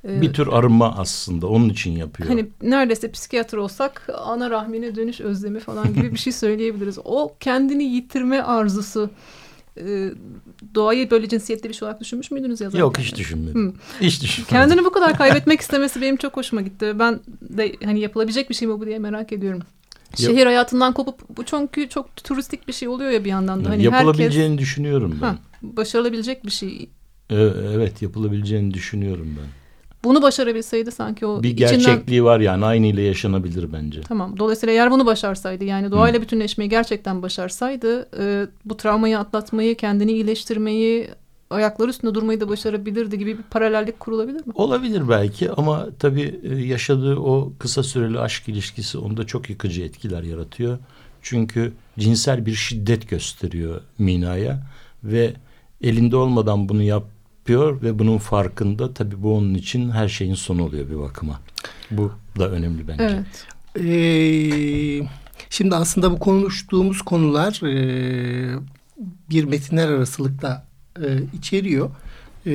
Ee, 0.08 0.22
bir 0.22 0.34
tür 0.34 0.48
arınma 0.48 0.98
aslında 0.98 1.48
onun 1.48 1.70
için 1.70 1.92
yapıyor. 1.92 2.30
Hani 2.30 2.48
neredeyse 2.62 3.12
psikiyatr 3.12 3.58
olsak 3.58 4.10
ana 4.18 4.50
rahmine 4.50 4.96
dönüş 4.96 5.22
özlemi 5.22 5.60
falan 5.60 5.94
gibi 5.94 6.12
bir 6.12 6.18
şey 6.18 6.34
söyleyebiliriz. 6.44 7.00
O 7.04 7.36
kendini 7.40 7.84
yitirme 7.84 8.42
arzusu 8.42 9.10
e, 9.78 10.12
doğayı 10.76 11.12
böyle 11.12 11.30
cinsiyetli 11.30 11.70
bir 11.70 11.74
şey 11.74 11.86
olarak 11.86 12.02
düşünmüş 12.02 12.32
müydünüz 12.32 12.62
yazarken? 12.62 12.80
Yok 12.80 13.00
hiç 13.00 13.16
düşünmedim. 13.16 13.68
Hı. 13.68 13.74
Hiç 14.02 14.22
düşünmedim. 14.24 14.50
Kendini 14.50 14.86
bu 14.86 14.92
kadar 14.92 15.18
kaybetmek 15.18 15.62
istemesi 15.62 16.02
benim 16.02 16.18
çok 16.18 16.38
hoşuma 16.38 16.62
gitti. 16.62 17.00
Ben 17.00 17.20
de 17.42 17.76
hani 17.84 18.00
yapılabilecek 18.00 18.50
bir 18.50 18.56
şey 18.56 18.68
mi 18.68 18.80
bu 18.80 18.86
diye 18.86 19.00
merak 19.00 19.32
ediyorum. 19.32 19.62
Şehir 20.16 20.38
Yap 20.38 20.48
hayatından 20.48 20.94
kopup 20.94 21.38
bu 21.38 21.46
çünkü 21.46 21.90
çok 21.90 22.16
turistik 22.16 22.68
bir 22.68 22.74
şey 22.74 22.88
oluyor 22.88 23.12
ya 23.12 23.26
bir 23.26 23.30
yandan 23.30 23.66
da. 23.66 23.70
Hani 23.70 23.84
yapılabileceğini 23.84 24.52
herkes, 24.52 24.64
düşünüyorum 24.64 25.20
ben. 25.22 25.28
Ha, 25.28 25.38
başarılabilecek 25.62 26.46
bir 26.46 26.52
şey. 26.52 26.90
Evet 27.30 28.02
yapılabileceğini 28.02 28.74
düşünüyorum 28.74 29.36
ben 29.42 29.65
bunu 30.06 30.22
başarabilseydi 30.22 30.92
sanki 30.92 31.26
o 31.26 31.44
bir 31.44 31.52
gerçekliği 31.52 32.04
içinden... 32.04 32.26
var 32.26 32.40
yani 32.40 32.66
aynı 32.66 32.88
ile 32.88 33.02
yaşanabilir 33.02 33.74
bence. 33.74 34.02
Tamam. 34.02 34.38
Dolayısıyla 34.38 34.74
eğer 34.74 34.92
bunu 34.92 35.06
başarsaydı 35.06 35.64
yani 35.64 35.92
doğayla 35.92 36.20
Hı. 36.20 36.24
bütünleşmeyi 36.24 36.70
gerçekten 36.70 37.22
başarsaydı 37.22 38.10
e, 38.20 38.48
bu 38.66 38.78
travmayı 38.78 39.20
atlatmayı, 39.20 39.78
kendini 39.78 40.12
iyileştirmeyi, 40.12 41.10
ayakları 41.50 41.90
üstünde 41.90 42.14
durmayı 42.14 42.42
da 42.42 42.50
başarabilirdi 42.50 43.18
gibi 43.18 43.38
bir 43.38 43.44
paralellik 43.44 44.00
kurulabilir 44.00 44.48
mi? 44.48 44.54
Olabilir 44.56 45.10
belki 45.10 45.52
ama 45.52 45.88
tabii 46.00 46.40
e, 46.44 46.56
yaşadığı 46.56 47.16
o 47.16 47.54
kısa 47.60 47.84
süreli 47.84 48.20
aşk 48.20 48.50
ilişkisi 48.50 48.98
onda 48.98 49.24
çok 49.24 49.50
yıkıcı 49.50 49.82
etkiler 49.82 50.24
yaratıyor. 50.24 50.78
Çünkü 51.22 51.74
cinsel 52.00 52.46
bir 52.46 52.54
şiddet 52.54 53.10
gösteriyor 53.10 53.82
Mina'ya 53.98 54.64
ve 55.04 55.34
elinde 55.82 56.16
olmadan 56.16 56.70
bunu 56.70 56.84
yap 56.84 57.04
yapıyor 57.46 57.82
ve 57.82 58.00
bunun 58.00 58.18
farkında 58.18 58.94
tabii 58.94 59.24
bu 59.24 59.38
onun 59.38 59.54
için 59.54 59.90
her 59.90 60.08
şeyin 60.10 60.36
sonu 60.36 60.64
oluyor 60.64 60.90
bir 60.90 61.00
bakıma. 61.00 61.40
Bu 61.92 62.12
da 62.40 62.50
önemli 62.50 62.88
bence. 62.88 63.04
Evet. 63.04 63.46
Ee, 63.86 65.08
şimdi 65.50 65.76
aslında 65.76 66.12
bu 66.12 66.20
konuştuğumuz 66.20 67.02
konular 67.02 67.62
e, 67.64 68.60
bir 69.30 69.44
metinler 69.44 69.88
arasılıkta 69.88 70.66
e, 71.02 71.08
içeriyor. 71.34 71.90
E, 72.46 72.52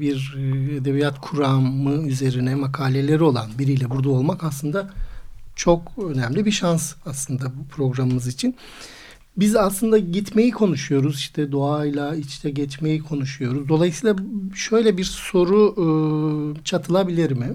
bir 0.00 0.36
edebiyat 0.80 1.20
kuramı 1.20 2.08
üzerine 2.08 2.54
makaleleri 2.54 3.22
olan 3.22 3.46
biriyle 3.58 3.90
burada 3.90 4.08
olmak 4.08 4.44
aslında 4.44 4.90
çok 5.54 5.92
önemli 6.14 6.46
bir 6.46 6.52
şans 6.52 6.94
aslında 7.06 7.44
bu 7.44 7.68
programımız 7.68 8.26
için. 8.26 8.56
Biz 9.36 9.56
aslında 9.56 9.98
gitmeyi 9.98 10.50
konuşuyoruz 10.50 11.18
işte 11.18 11.52
doğayla 11.52 12.14
içte 12.14 12.50
geçmeyi 12.50 13.00
konuşuyoruz. 13.02 13.68
Dolayısıyla 13.68 14.16
şöyle 14.54 14.96
bir 14.96 15.04
soru 15.04 15.74
e, 15.76 16.64
çatılabilir 16.64 17.30
mi? 17.30 17.54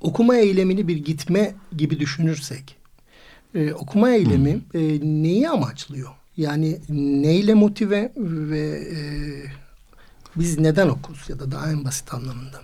Okuma 0.00 0.36
eylemini 0.36 0.88
bir 0.88 0.96
gitme 0.96 1.54
gibi 1.76 2.00
düşünürsek 2.00 2.76
e, 3.54 3.72
okuma 3.72 4.10
eylemi 4.10 4.60
e, 4.74 4.80
neyi 5.02 5.48
amaçlıyor? 5.48 6.10
Yani 6.36 6.78
neyle 6.88 7.54
motive 7.54 8.12
ve 8.16 8.82
e, 8.92 8.98
biz 10.36 10.58
neden 10.58 10.88
okuruz 10.88 11.28
ya 11.28 11.38
da 11.38 11.50
daha 11.50 11.70
en 11.70 11.84
basit 11.84 12.14
anlamında? 12.14 12.60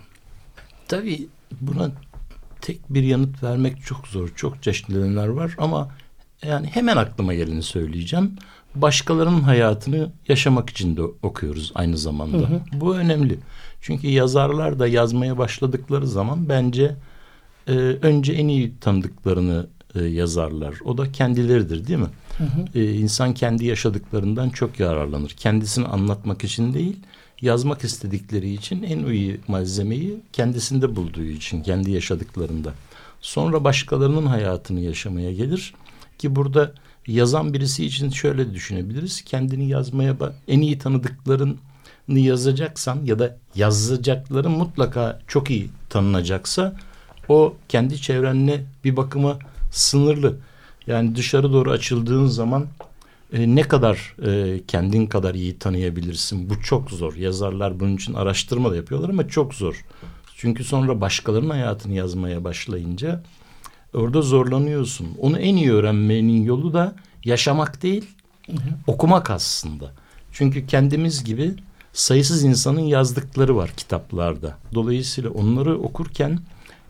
Tabii 0.87 1.27
buna 1.61 1.91
tek 2.61 2.79
bir 2.89 3.03
yanıt 3.03 3.43
vermek 3.43 3.85
çok 3.85 4.07
zor. 4.07 4.29
Çok 4.35 4.63
çeşitli 4.63 5.01
nedenler 5.01 5.27
var 5.27 5.55
ama 5.57 5.91
yani 6.47 6.67
hemen 6.67 6.97
aklıma 6.97 7.33
geleni 7.33 7.63
söyleyeceğim. 7.63 8.35
Başkalarının 8.75 9.41
hayatını 9.41 10.11
yaşamak 10.27 10.69
için 10.69 10.97
de 10.97 11.01
okuyoruz 11.01 11.71
aynı 11.75 11.97
zamanda. 11.97 12.37
Hı 12.37 12.53
hı. 12.53 12.61
Bu 12.73 12.95
önemli. 12.95 13.39
Çünkü 13.81 14.07
yazarlar 14.07 14.79
da 14.79 14.87
yazmaya 14.87 15.37
başladıkları 15.37 16.07
zaman 16.07 16.49
bence 16.49 16.95
e, 17.67 17.71
önce 18.01 18.33
en 18.33 18.47
iyi 18.47 18.79
tanıdıklarını 18.79 19.67
e, 19.95 20.03
yazarlar. 20.03 20.75
O 20.85 20.97
da 20.97 21.11
kendileridir 21.11 21.87
değil 21.87 21.99
mi? 21.99 22.09
Hı 22.37 22.43
hı. 22.43 22.79
E, 22.79 22.93
insan 22.93 23.33
kendi 23.33 23.65
yaşadıklarından 23.65 24.49
çok 24.49 24.79
yararlanır. 24.79 25.29
Kendisini 25.29 25.85
anlatmak 25.85 26.43
için 26.43 26.73
değil, 26.73 26.99
yazmak 27.41 27.83
istedikleri 27.83 28.53
için 28.53 28.83
en 28.83 29.05
iyi 29.05 29.39
malzemeyi 29.47 30.19
kendisinde 30.33 30.95
bulduğu 30.95 31.23
için, 31.23 31.63
kendi 31.63 31.91
yaşadıklarında. 31.91 32.73
Sonra 33.21 33.63
başkalarının 33.63 34.25
hayatını 34.25 34.79
yaşamaya 34.79 35.33
gelir 35.33 35.73
ki 36.21 36.35
burada 36.35 36.73
yazan 37.07 37.53
birisi 37.53 37.85
için 37.85 38.09
şöyle 38.09 38.53
düşünebiliriz. 38.53 39.21
Kendini 39.21 39.69
yazmaya 39.69 40.15
en 40.47 40.61
iyi 40.61 40.77
tanıdıkların 40.77 41.59
yazacaksan 42.07 42.99
ya 43.05 43.19
da 43.19 43.37
yazacakların 43.55 44.51
mutlaka 44.51 45.19
çok 45.27 45.51
iyi 45.51 45.69
tanınacaksa 45.89 46.75
o 47.29 47.55
kendi 47.69 48.01
çevrenle 48.01 48.65
bir 48.83 48.97
bakıma 48.97 49.39
sınırlı. 49.71 50.37
Yani 50.87 51.15
dışarı 51.15 51.53
doğru 51.53 51.71
açıldığın 51.71 52.25
zaman 52.25 52.67
e, 53.33 53.55
ne 53.55 53.61
kadar 53.61 54.15
e, 54.25 54.61
kendin 54.67 55.07
kadar 55.07 55.35
iyi 55.35 55.59
tanıyabilirsin? 55.59 56.49
Bu 56.49 56.61
çok 56.61 56.91
zor. 56.91 57.15
Yazarlar 57.15 57.79
bunun 57.79 57.95
için 57.95 58.13
araştırma 58.13 58.71
da 58.71 58.75
yapıyorlar 58.75 59.09
ama 59.09 59.27
çok 59.27 59.53
zor. 59.53 59.85
Çünkü 60.35 60.63
sonra 60.63 61.01
başkalarının 61.01 61.49
hayatını 61.49 61.93
yazmaya 61.93 62.43
başlayınca 62.43 63.23
orada 63.93 64.21
zorlanıyorsun. 64.21 65.07
Onu 65.19 65.37
en 65.37 65.55
iyi 65.55 65.71
öğrenmenin 65.71 66.43
yolu 66.43 66.73
da 66.73 66.95
yaşamak 67.25 67.83
değil, 67.83 68.05
hı 68.45 68.51
hı. 68.51 68.57
okumak 68.87 69.29
aslında. 69.29 69.91
Çünkü 70.31 70.67
kendimiz 70.67 71.23
gibi 71.23 71.53
sayısız 71.93 72.43
insanın 72.43 72.81
yazdıkları 72.81 73.55
var 73.55 73.71
kitaplarda. 73.77 74.57
Dolayısıyla 74.73 75.29
onları 75.29 75.79
okurken 75.79 76.39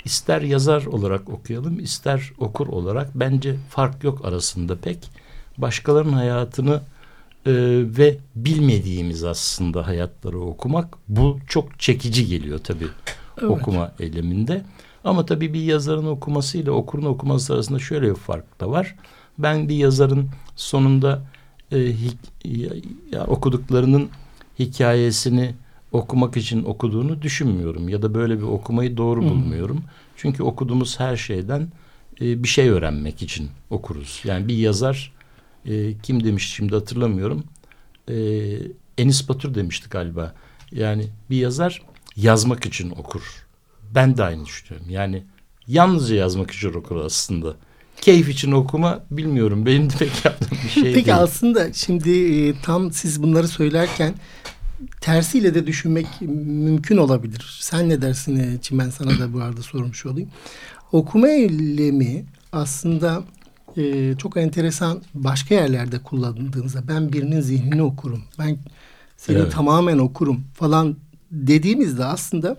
ister 0.05 0.41
yazar 0.41 0.85
olarak 0.85 1.29
okuyalım, 1.29 1.79
ister 1.79 2.31
okur 2.37 2.67
olarak 2.67 3.09
bence 3.15 3.55
fark 3.69 4.03
yok 4.03 4.25
arasında 4.25 4.75
pek. 4.75 4.97
Başkalarının 5.57 6.13
hayatını 6.13 6.81
e, 7.45 7.51
ve 7.97 8.17
bilmediğimiz 8.35 9.23
aslında 9.23 9.87
hayatları 9.87 10.39
okumak 10.39 10.97
bu 11.07 11.39
çok 11.47 11.79
çekici 11.79 12.27
geliyor 12.27 12.59
tabii 12.63 12.87
evet. 13.41 13.51
okuma 13.51 13.91
eyleminde. 13.99 14.65
Ama 15.03 15.25
tabii 15.25 15.53
bir 15.53 15.61
yazarın 15.61 16.05
okumasıyla 16.05 16.71
okurun 16.71 17.05
okuması 17.05 17.53
arasında 17.53 17.79
şöyle 17.79 18.09
bir 18.09 18.15
fark 18.15 18.59
da 18.59 18.69
var. 18.69 18.95
Ben 19.37 19.69
bir 19.69 19.75
yazarın 19.75 20.29
sonunda 20.55 21.21
e, 21.71 21.93
ya, 23.11 23.25
okuduklarının 23.27 24.09
hikayesini 24.59 25.55
okumak 25.91 26.37
için 26.37 26.63
okuduğunu 26.63 27.21
düşünmüyorum 27.21 27.89
ya 27.89 28.01
da 28.01 28.13
böyle 28.13 28.37
bir 28.37 28.43
okumayı 28.43 28.97
doğru 28.97 29.21
bulmuyorum. 29.21 29.83
Çünkü 30.17 30.43
okuduğumuz 30.43 30.99
her 30.99 31.17
şeyden 31.17 31.67
e, 32.21 32.43
bir 32.43 32.47
şey 32.47 32.69
öğrenmek 32.69 33.21
için 33.21 33.49
okuruz. 33.69 34.21
Yani 34.23 34.47
bir 34.47 34.57
yazar 34.57 35.13
e, 35.65 35.97
kim 35.97 36.23
demiş 36.23 36.53
şimdi 36.53 36.75
hatırlamıyorum. 36.75 37.43
E, 38.09 38.15
Enis 38.97 39.29
Batur 39.29 39.55
demişti 39.55 39.89
galiba. 39.89 40.33
Yani 40.71 41.07
bir 41.29 41.37
yazar 41.37 41.81
yazmak 42.15 42.65
için 42.65 42.89
okur. 42.89 43.40
Ben 43.95 44.17
de 44.17 44.23
aynı 44.23 44.45
düşünüyorum. 44.45 44.89
Yani 44.89 45.23
yalnızca 45.67 46.15
yazmak 46.15 46.51
için 46.51 46.73
okur 46.73 46.95
aslında. 46.95 47.55
Keyif 48.01 48.29
için 48.29 48.51
okuma 48.51 49.03
bilmiyorum. 49.11 49.65
Benim 49.65 49.89
de 49.89 49.93
pek 49.99 50.25
yaptığım 50.25 50.57
bir 50.63 50.69
şey 50.69 50.83
Peki 50.83 50.83
değil. 50.83 50.95
Peki 50.95 51.13
aslında 51.13 51.73
şimdi 51.73 52.09
e, 52.09 52.61
tam 52.61 52.91
siz 52.91 53.23
bunları 53.23 53.47
söylerken 53.47 54.13
tersiyle 55.01 55.53
de 55.53 55.67
düşünmek 55.67 56.07
mümkün 56.21 56.97
olabilir. 56.97 57.57
Sen 57.61 57.89
ne 57.89 58.01
dersin 58.01 58.35
e, 58.35 58.61
Çimen 58.61 58.89
sana 58.89 59.19
da 59.19 59.33
bu 59.33 59.41
arada 59.41 59.61
sormuş 59.61 60.05
olayım. 60.05 60.29
Okuma 60.91 61.27
eylemi 61.27 62.25
aslında 62.51 63.23
e, 63.77 64.13
çok 64.17 64.37
enteresan 64.37 65.01
başka 65.13 65.55
yerlerde 65.55 65.99
kullandığımızda 65.99 66.87
ben 66.87 67.13
birinin 67.13 67.41
zihnini 67.41 67.81
okurum. 67.81 68.23
Ben 68.39 68.57
seni 69.17 69.37
evet. 69.37 69.51
tamamen 69.51 69.97
okurum 69.97 70.43
falan 70.53 70.97
dediğimizde 71.31 72.05
aslında 72.05 72.57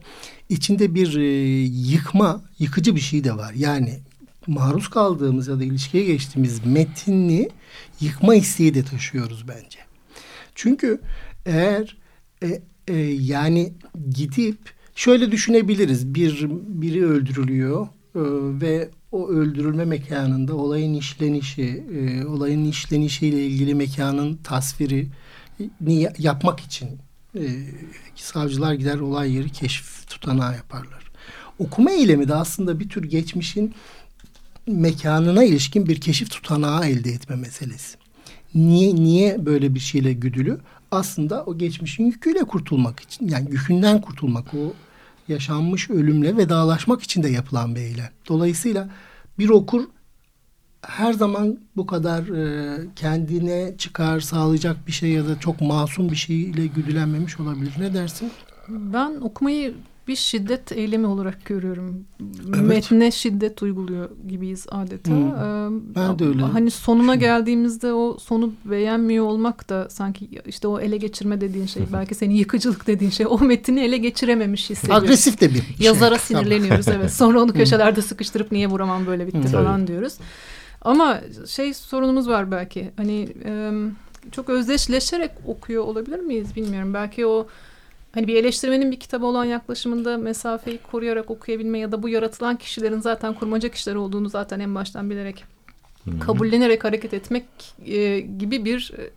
içinde 0.52 0.94
bir 0.94 1.16
e, 1.16 1.62
yıkma, 1.64 2.42
yıkıcı 2.58 2.96
bir 2.96 3.00
şey 3.00 3.24
de 3.24 3.36
var. 3.36 3.52
Yani 3.56 3.98
maruz 4.46 4.88
kaldığımız 4.88 5.48
ya 5.48 5.60
da 5.60 5.64
ilişkiye 5.64 6.04
geçtiğimiz 6.04 6.66
metinli 6.66 7.48
yıkma 8.00 8.34
isteği 8.34 8.74
de 8.74 8.82
taşıyoruz 8.84 9.48
bence. 9.48 9.78
Çünkü 10.54 11.00
eğer 11.46 11.96
e, 12.42 12.62
e, 12.88 12.96
yani 13.04 13.72
gidip 14.10 14.58
şöyle 14.94 15.32
düşünebiliriz. 15.32 16.14
Bir 16.14 16.46
biri 16.50 17.06
öldürülüyor 17.06 17.86
e, 17.86 18.20
ve 18.60 18.88
o 19.12 19.28
öldürülme 19.28 19.84
mekanında 19.84 20.54
olayın 20.54 20.94
işlenişi, 20.94 21.84
e, 21.94 22.26
olayın 22.26 22.64
işlenişiyle 22.64 23.46
ilgili 23.46 23.74
mekanın 23.74 24.36
tasviri 24.36 25.08
ni 25.80 26.08
yapmak 26.18 26.60
için 26.60 26.88
e, 27.34 27.42
savcılar 28.16 28.74
gider 28.74 28.98
olay 28.98 29.34
yeri 29.34 29.50
keşif 29.50 30.01
tutanağı 30.22 30.56
yaparlar. 30.56 31.10
Okuma 31.58 31.90
eylemi 31.90 32.28
de 32.28 32.34
aslında 32.34 32.80
bir 32.80 32.88
tür 32.88 33.04
geçmişin 33.04 33.74
mekanına 34.66 35.44
ilişkin 35.44 35.86
bir 35.86 36.00
keşif 36.00 36.30
tutanağı 36.30 36.86
elde 36.86 37.10
etme 37.10 37.36
meselesi. 37.36 37.98
Niye 38.54 38.94
niye 38.94 39.46
böyle 39.46 39.74
bir 39.74 39.80
şeyle 39.80 40.12
güdülü? 40.12 40.60
Aslında 40.90 41.44
o 41.44 41.58
geçmişin 41.58 42.04
yüküyle 42.04 42.44
kurtulmak 42.44 43.00
için 43.00 43.28
yani 43.28 43.50
yükünden 43.50 44.00
kurtulmak 44.00 44.54
o 44.54 44.74
yaşanmış 45.28 45.90
ölümle 45.90 46.36
vedalaşmak 46.36 47.02
için 47.02 47.22
de 47.22 47.28
yapılan 47.28 47.74
bir 47.74 47.80
eylem. 47.80 48.10
Dolayısıyla 48.28 48.90
bir 49.38 49.48
okur 49.48 49.84
her 50.82 51.12
zaman 51.12 51.58
bu 51.76 51.86
kadar 51.86 52.22
e, 52.22 52.80
kendine 52.96 53.74
çıkar 53.78 54.20
sağlayacak 54.20 54.86
bir 54.86 54.92
şey 54.92 55.10
ya 55.10 55.28
da 55.28 55.40
çok 55.40 55.60
masum 55.60 56.10
bir 56.10 56.16
şeyle 56.16 56.66
güdülenmemiş 56.66 57.40
olabilir. 57.40 57.72
Ne 57.78 57.94
dersin? 57.94 58.30
Ben 58.68 59.20
okumayı 59.20 59.74
bir 60.08 60.16
şiddet 60.16 60.72
eylemi 60.72 61.06
olarak 61.06 61.44
görüyorum. 61.44 62.04
Evet. 62.48 62.62
Metne 62.62 63.10
şiddet 63.10 63.62
uyguluyor 63.62 64.10
gibiyiz 64.28 64.66
adeta. 64.70 65.10
Hmm. 65.10 65.28
Ee, 65.28 65.94
ben 65.94 66.18
de 66.18 66.24
öyle. 66.24 66.42
Hani 66.42 66.70
sonuna 66.70 67.14
geldiğimizde 67.14 67.92
o 67.92 68.18
sonu 68.18 68.52
beğenmiyor 68.64 69.24
olmak 69.24 69.68
da 69.68 69.90
sanki 69.90 70.28
işte 70.46 70.68
o 70.68 70.80
ele 70.80 70.96
geçirme 70.96 71.40
dediğin 71.40 71.66
şey 71.66 71.82
belki 71.92 72.14
senin 72.14 72.34
yıkıcılık 72.34 72.86
dediğin 72.86 73.10
şey 73.10 73.26
o 73.28 73.38
metni 73.38 73.80
ele 73.80 73.96
geçirememiş 73.96 74.70
hissediyoruz. 74.70 75.04
Agresif 75.04 75.40
de 75.40 75.48
bir 75.48 75.62
şey. 75.62 75.76
Yazara 75.78 76.18
sinirleniyoruz 76.18 76.88
evet. 76.88 77.10
Sonra 77.12 77.42
onu 77.42 77.52
köşelerde 77.52 78.02
sıkıştırıp 78.02 78.52
niye 78.52 78.66
vuramam 78.66 79.06
böyle 79.06 79.26
bitti 79.26 79.48
falan 79.48 79.86
diyoruz. 79.86 80.14
Ama 80.80 81.20
şey 81.48 81.74
sorunumuz 81.74 82.28
var 82.28 82.50
belki. 82.50 82.90
Hani 82.96 83.28
e, 83.44 83.72
çok 84.32 84.48
özdeşleşerek 84.48 85.30
okuyor 85.46 85.84
olabilir 85.84 86.18
miyiz 86.18 86.56
bilmiyorum. 86.56 86.94
Belki 86.94 87.26
o 87.26 87.46
hani 88.12 88.26
bir 88.26 88.34
eleştirmenin 88.34 88.90
bir 88.90 89.00
kitaba 89.00 89.26
olan 89.26 89.44
yaklaşımında 89.44 90.18
mesafeyi 90.18 90.78
koruyarak 90.78 91.30
okuyabilme 91.30 91.78
ya 91.78 91.92
da 91.92 92.02
bu 92.02 92.08
yaratılan 92.08 92.56
kişilerin 92.56 93.00
zaten 93.00 93.34
kurmaca 93.34 93.68
kişiler 93.68 93.94
olduğunu 93.94 94.28
zaten 94.28 94.60
en 94.60 94.74
baştan 94.74 95.10
bilerek 95.10 95.44
kabullenerek 96.20 96.84
hareket 96.84 97.14
etmek 97.14 97.44
e, 97.86 98.20
gibi 98.20 98.64
bir 98.64 98.92
e, 98.98 99.10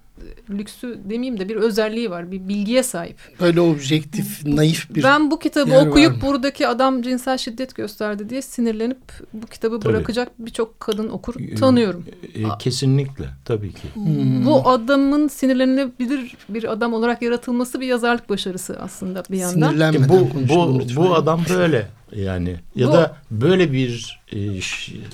lüksü 0.49 0.99
demeyeyim 1.03 1.39
de 1.39 1.49
bir 1.49 1.55
özelliği 1.55 2.09
var. 2.09 2.31
Bir 2.31 2.47
bilgiye 2.47 2.83
sahip. 2.83 3.17
Böyle 3.41 3.61
objektif, 3.61 4.45
naif 4.45 4.95
bir 4.95 5.03
Ben 5.03 5.31
bu 5.31 5.39
kitabı 5.39 5.79
okuyup 5.79 6.21
buradaki 6.21 6.67
adam 6.67 7.01
cinsel 7.01 7.37
şiddet 7.37 7.75
gösterdi 7.75 8.29
diye 8.29 8.41
sinirlenip 8.41 8.97
bu 9.33 9.47
kitabı 9.47 9.79
tabii. 9.79 9.93
bırakacak 9.93 10.31
birçok 10.39 10.79
kadın 10.79 11.09
okur 11.09 11.35
tanıyorum. 11.59 12.05
E, 12.35 12.43
kesinlikle 12.59 13.25
tabii 13.45 13.73
ki. 13.73 13.87
Hmm. 13.93 14.45
Bu 14.45 14.69
adamın 14.69 15.27
sinirlenebilir 15.27 16.37
bir 16.49 16.71
adam 16.71 16.93
olarak 16.93 17.21
yaratılması 17.21 17.81
bir 17.81 17.87
yazarlık 17.87 18.29
başarısı 18.29 18.77
aslında 18.79 19.23
bir 19.31 19.37
yandan. 19.37 19.69
Sinirlenmeden 19.69 20.09
bu, 20.09 20.49
bu, 20.49 20.81
bu 20.95 21.15
adam 21.15 21.41
böyle 21.49 21.87
yani 22.15 22.55
ya 22.75 22.87
bu, 22.87 22.91
da 22.93 23.17
böyle 23.31 23.71
bir 23.71 24.21
e, 24.33 24.37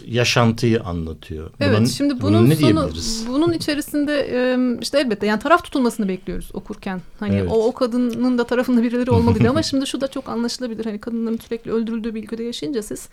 yaşantıyı 0.08 0.84
anlatıyor. 0.84 1.52
Evet 1.60 1.80
Buna, 1.80 1.88
şimdi 1.88 2.22
bunun 2.22 2.50
ne 2.50 2.56
sonu, 2.56 2.90
bunun 3.28 3.54
içerisinde 3.54 4.28
e, 4.32 4.58
işte 4.82 5.00
elbette 5.00 5.28
yani 5.28 5.40
taraf 5.40 5.64
tutulmasını 5.64 6.08
bekliyoruz 6.08 6.50
okurken. 6.54 7.02
Hani 7.20 7.36
evet. 7.36 7.52
o 7.52 7.68
o 7.68 7.74
kadının 7.74 8.38
da 8.38 8.44
tarafında 8.44 8.84
birileri 8.84 9.12
olmalıydı 9.12 9.50
ama 9.50 9.64
şimdi 9.64 9.88
şu 9.88 10.02
da 10.02 10.08
çok 10.08 10.30
anlaşılabilir. 10.30 10.86
Hani 10.86 11.00
kadınların 11.00 11.38
sürekli 11.38 11.72
öldürüldüğü 11.72 12.16
bir 12.16 12.24
ülkede 12.24 12.44
yaşayınca 12.44 12.84
siz 12.84 13.10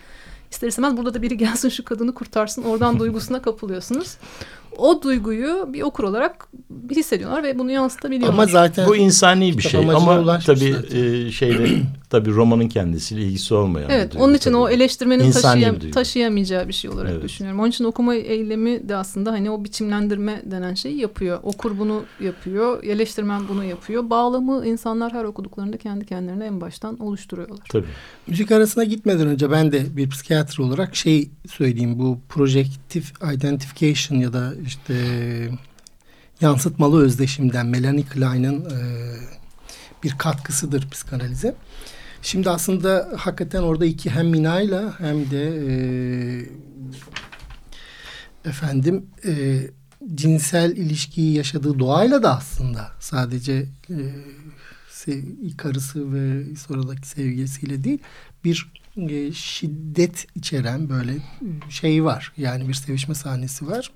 ister 0.50 0.68
istemez 0.68 0.96
burada 0.96 1.14
da 1.14 1.22
biri 1.22 1.36
gelsin 1.36 1.68
şu 1.68 1.84
kadını 1.84 2.14
kurtarsın 2.14 2.62
oradan 2.62 2.98
duygusuna 2.98 3.42
kapılıyorsunuz 3.42 4.16
o 4.78 5.02
duyguyu 5.02 5.68
bir 5.72 5.82
okur 5.82 6.04
olarak 6.04 6.48
hissediyorlar 6.90 7.42
ve 7.42 7.58
bunu 7.58 7.70
yansıtabiliyorlar. 7.70 8.34
Ama 8.34 8.46
zaten 8.46 8.88
bu 8.88 8.96
insani 8.96 9.58
bir 9.58 9.62
şey 9.62 9.90
ama 9.90 10.38
tabii 10.38 10.74
e, 10.92 11.30
şeyle 11.30 11.68
tabii 12.10 12.30
romanın 12.30 12.68
kendisiyle 12.68 13.22
ilgisi 13.22 13.54
olmayan. 13.54 13.90
Evet, 13.90 14.16
onun 14.16 14.34
için 14.34 14.50
tabii. 14.50 14.60
o 14.60 14.68
eleştirmenin 14.68 15.30
taşıyam 15.30 15.80
bir 15.80 15.92
taşıyamayacağı 15.92 16.68
bir 16.68 16.72
şey 16.72 16.90
olarak 16.90 17.10
evet. 17.12 17.22
düşünüyorum. 17.22 17.60
Onun 17.60 17.68
için 17.68 17.84
okuma 17.84 18.14
eylemi 18.14 18.88
de 18.88 18.96
aslında 18.96 19.32
hani 19.32 19.50
o 19.50 19.64
biçimlendirme 19.64 20.42
denen 20.44 20.74
şeyi 20.74 21.00
yapıyor. 21.00 21.38
Okur 21.42 21.78
bunu 21.78 22.04
yapıyor, 22.20 22.84
eleştirmen 22.84 23.48
bunu 23.48 23.64
yapıyor. 23.64 24.10
Bağlamı 24.10 24.66
insanlar 24.66 25.12
her 25.12 25.24
okuduklarında 25.24 25.76
kendi 25.76 26.06
kendilerine 26.06 26.44
en 26.44 26.60
baştan 26.60 26.98
oluşturuyorlar. 26.98 27.58
Tabii. 27.72 27.86
Müzik 28.26 28.52
arasına 28.52 28.84
gitmeden 28.84 29.26
önce 29.26 29.50
ben 29.50 29.72
de 29.72 29.96
bir 29.96 30.08
psikiyatr 30.10 30.58
olarak 30.60 30.96
şey 30.96 31.30
söyleyeyim. 31.50 31.98
Bu 31.98 32.18
projektif 32.28 33.12
identification 33.34 34.18
ya 34.18 34.32
da 34.32 34.52
işte 34.68 34.94
yansıtmalı 36.40 37.02
özdeşimden 37.02 37.66
Melanie 37.66 38.04
Klein'in 38.04 38.64
e, 38.64 38.78
bir 40.04 40.18
katkısıdır 40.18 40.90
psikanalize. 40.90 41.54
Şimdi 42.22 42.50
aslında 42.50 43.12
hakikaten 43.16 43.62
orada 43.62 43.86
iki 43.86 44.10
hem 44.10 44.28
Mina'yla 44.28 45.00
hem 45.00 45.30
de 45.30 45.44
e, 45.68 45.72
efendim 48.48 49.06
e, 49.26 49.60
cinsel 50.14 50.76
ilişkiyi 50.76 51.34
yaşadığı 51.34 51.78
doğayla 51.78 52.22
da 52.22 52.36
aslında 52.36 52.92
sadece 53.00 53.66
e, 53.90 53.96
karısı 55.56 56.12
ve 56.12 56.56
sonradaki 56.56 57.08
sevgilisiyle 57.08 57.84
değil 57.84 57.98
bir 58.44 58.72
e, 58.96 59.32
şiddet 59.32 60.26
içeren 60.34 60.88
böyle 60.88 61.16
şey 61.70 62.04
var. 62.04 62.32
Yani 62.36 62.68
bir 62.68 62.74
sevişme 62.74 63.14
sahnesi 63.14 63.66
var. 63.66 63.90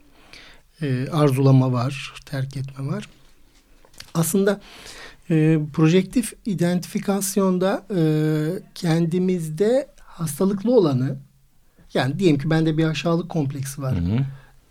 E, 0.83 1.09
arzulama 1.12 1.73
var, 1.73 2.14
terk 2.27 2.57
etme 2.57 2.87
var. 2.87 3.09
Aslında 4.14 4.61
e, 5.31 5.59
projektif 5.73 6.33
identifikasyonda 6.45 7.87
e, 7.97 8.03
kendimizde 8.75 9.88
hastalıklı 10.01 10.77
olanı 10.77 11.16
yani 11.95 12.18
diyelim 12.18 12.38
ki 12.38 12.51
bende 12.51 12.79
bir 12.79 12.85
aşağılık 12.85 13.29
kompleksi 13.29 13.83
var. 13.83 13.97
Hı 13.97 14.01
hı. 14.01 14.18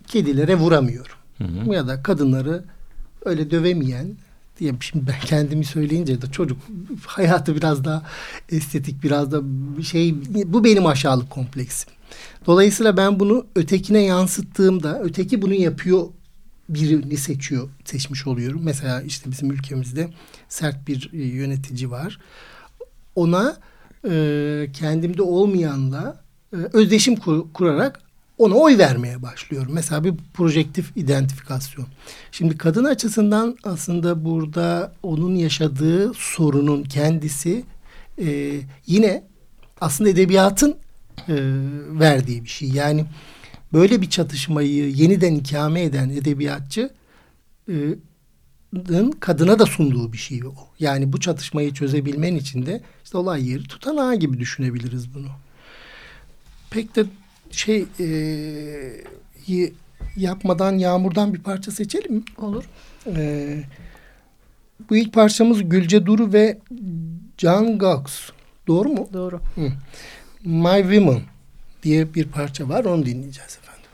Kedilere 0.08 0.56
vuramıyorum. 0.56 1.16
Hı 1.38 1.44
hı. 1.44 1.74
Ya 1.74 1.88
da 1.88 2.04
kadınları 2.04 2.64
öyle 3.26 3.52
dövemeyen 3.52 4.18
diyeyim 4.62 4.84
şimdi 4.84 5.08
ben 5.08 5.20
kendimi 5.26 5.66
söyleyince 5.66 6.22
de 6.22 6.32
çocuk 6.32 6.58
hayatı 7.06 7.56
biraz 7.56 7.86
daha 7.86 8.04
estetik 8.50 9.04
biraz 9.04 9.32
da 9.32 9.42
şey 9.84 10.16
bu 10.46 10.64
benim 10.64 10.86
aşağılık 10.86 11.30
kompleksim. 11.30 11.94
Dolayısıyla 12.46 12.98
ben 12.98 13.20
bunu 13.20 13.46
ötekine 13.56 14.04
yansıttığımda 14.04 15.02
öteki 15.04 15.42
bunu 15.42 15.54
yapıyor 15.54 16.08
birini 16.70 17.18
seçiyor, 17.18 17.70
seçmiş 17.86 18.28
oluyorum. 18.28 18.62
Mesela 18.64 19.02
işte 19.02 19.32
bizim 19.32 19.52
ülkemizde 19.52 20.10
sert 20.50 20.88
bir 20.88 21.10
e, 21.14 21.18
yönetici 21.18 21.92
var. 21.92 22.20
Ona 23.16 23.58
e, 24.10 24.68
kendimde 24.74 25.22
olmayanla 25.22 26.24
e, 26.54 26.58
özdeşim 26.74 27.16
kur, 27.16 27.54
kurarak 27.54 28.00
ona 28.42 28.56
oy 28.56 28.78
vermeye 28.78 29.22
başlıyorum. 29.22 29.72
Mesela 29.74 30.04
bir 30.04 30.14
projektif 30.34 30.98
identifikasyon. 30.98 31.88
Şimdi 32.32 32.58
kadın 32.58 32.84
açısından 32.84 33.58
aslında 33.64 34.26
burada 34.26 34.94
onun 35.04 35.36
yaşadığı 35.36 36.14
sorunun 36.14 36.84
kendisi 36.84 37.64
e, 38.20 38.60
yine 38.88 39.24
aslında 39.82 40.10
edebiyatın 40.10 40.76
e, 41.28 41.36
verdiği 42.00 42.44
bir 42.44 42.50
şey. 42.50 42.70
Yani 42.70 43.06
böyle 43.74 44.02
bir 44.02 44.10
çatışmayı 44.10 44.92
yeniden 44.92 45.36
ikame 45.36 45.84
eden 45.84 46.10
edebiyatçı 46.10 46.90
e, 47.70 47.76
kadına 49.20 49.60
da 49.60 49.66
sunduğu 49.66 50.14
bir 50.14 50.18
şey 50.18 50.46
o. 50.46 50.54
Yani 50.80 51.14
bu 51.14 51.20
çatışmayı 51.20 51.74
çözebilmen 51.74 52.36
için 52.36 52.66
de 52.66 52.82
işte 53.04 53.18
olay 53.18 53.50
yeri 53.50 53.64
tutanağı 53.64 54.16
gibi 54.16 54.40
düşünebiliriz 54.40 55.14
bunu. 55.14 55.28
Pek 56.70 56.96
de 56.96 57.06
şey 57.56 57.86
e, 58.00 58.06
yapmadan 60.16 60.78
Yağmur'dan 60.78 61.34
bir 61.34 61.40
parça 61.40 61.72
seçelim 61.72 62.14
mi? 62.14 62.24
Olur. 62.38 62.64
E, 63.08 63.58
bu 64.90 64.96
ilk 64.96 65.14
parçamız 65.14 65.70
Gülce 65.70 66.06
Duru 66.06 66.34
ve 66.34 66.58
Can 67.38 67.80
Gox. 67.80 68.30
Doğru 68.68 68.90
mu? 68.90 69.10
Doğru. 69.14 69.42
Hı. 69.56 69.70
My 70.44 70.82
Woman 70.82 71.22
diye 71.84 72.14
bir 72.14 72.26
parça 72.26 72.70
var. 72.70 72.86
Onu 72.86 73.06
dinleyeceğiz 73.06 73.60
efendim. 73.62 73.92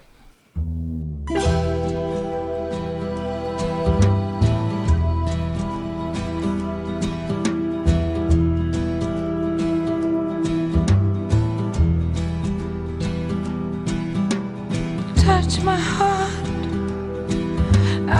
Touch 15.41 15.62
my 15.62 15.76
heart, 15.76 16.47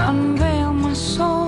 unveil 0.08 0.72
my 0.74 0.94
soul. 0.94 1.47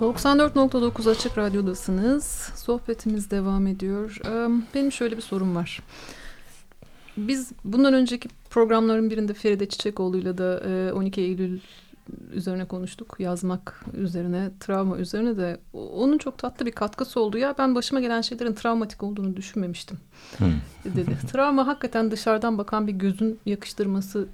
94.9 0.00 1.10
Açık 1.10 1.38
Radyo'dasınız. 1.38 2.24
Sohbetimiz 2.56 3.30
devam 3.30 3.66
ediyor. 3.66 4.20
Benim 4.74 4.92
şöyle 4.92 5.16
bir 5.16 5.22
sorum 5.22 5.56
var. 5.56 5.82
Biz 7.16 7.52
bundan 7.64 7.94
önceki 7.94 8.28
programların 8.50 9.10
birinde 9.10 9.34
Feride 9.34 9.68
Çiçekoğlu'yla 9.68 10.38
da 10.38 10.60
e, 10.68 10.92
12 10.92 11.20
Eylül 11.20 11.60
üzerine 12.32 12.64
konuştuk. 12.64 13.16
Yazmak 13.18 13.84
üzerine, 13.96 14.50
travma 14.60 14.98
üzerine 14.98 15.36
de 15.36 15.58
onun 15.72 16.18
çok 16.18 16.38
tatlı 16.38 16.66
bir 16.66 16.72
katkısı 16.72 17.20
oldu. 17.20 17.38
Ya 17.38 17.54
ben 17.58 17.74
başıma 17.74 18.00
gelen 18.00 18.20
şeylerin 18.20 18.54
travmatik 18.54 19.02
olduğunu 19.02 19.36
düşünmemiştim 19.36 19.98
dedi. 20.84 21.16
Travma 21.32 21.66
hakikaten 21.66 22.10
dışarıdan 22.10 22.58
bakan 22.58 22.86
bir 22.86 22.92
gözün 22.92 23.38
yakıştırması 23.46 24.28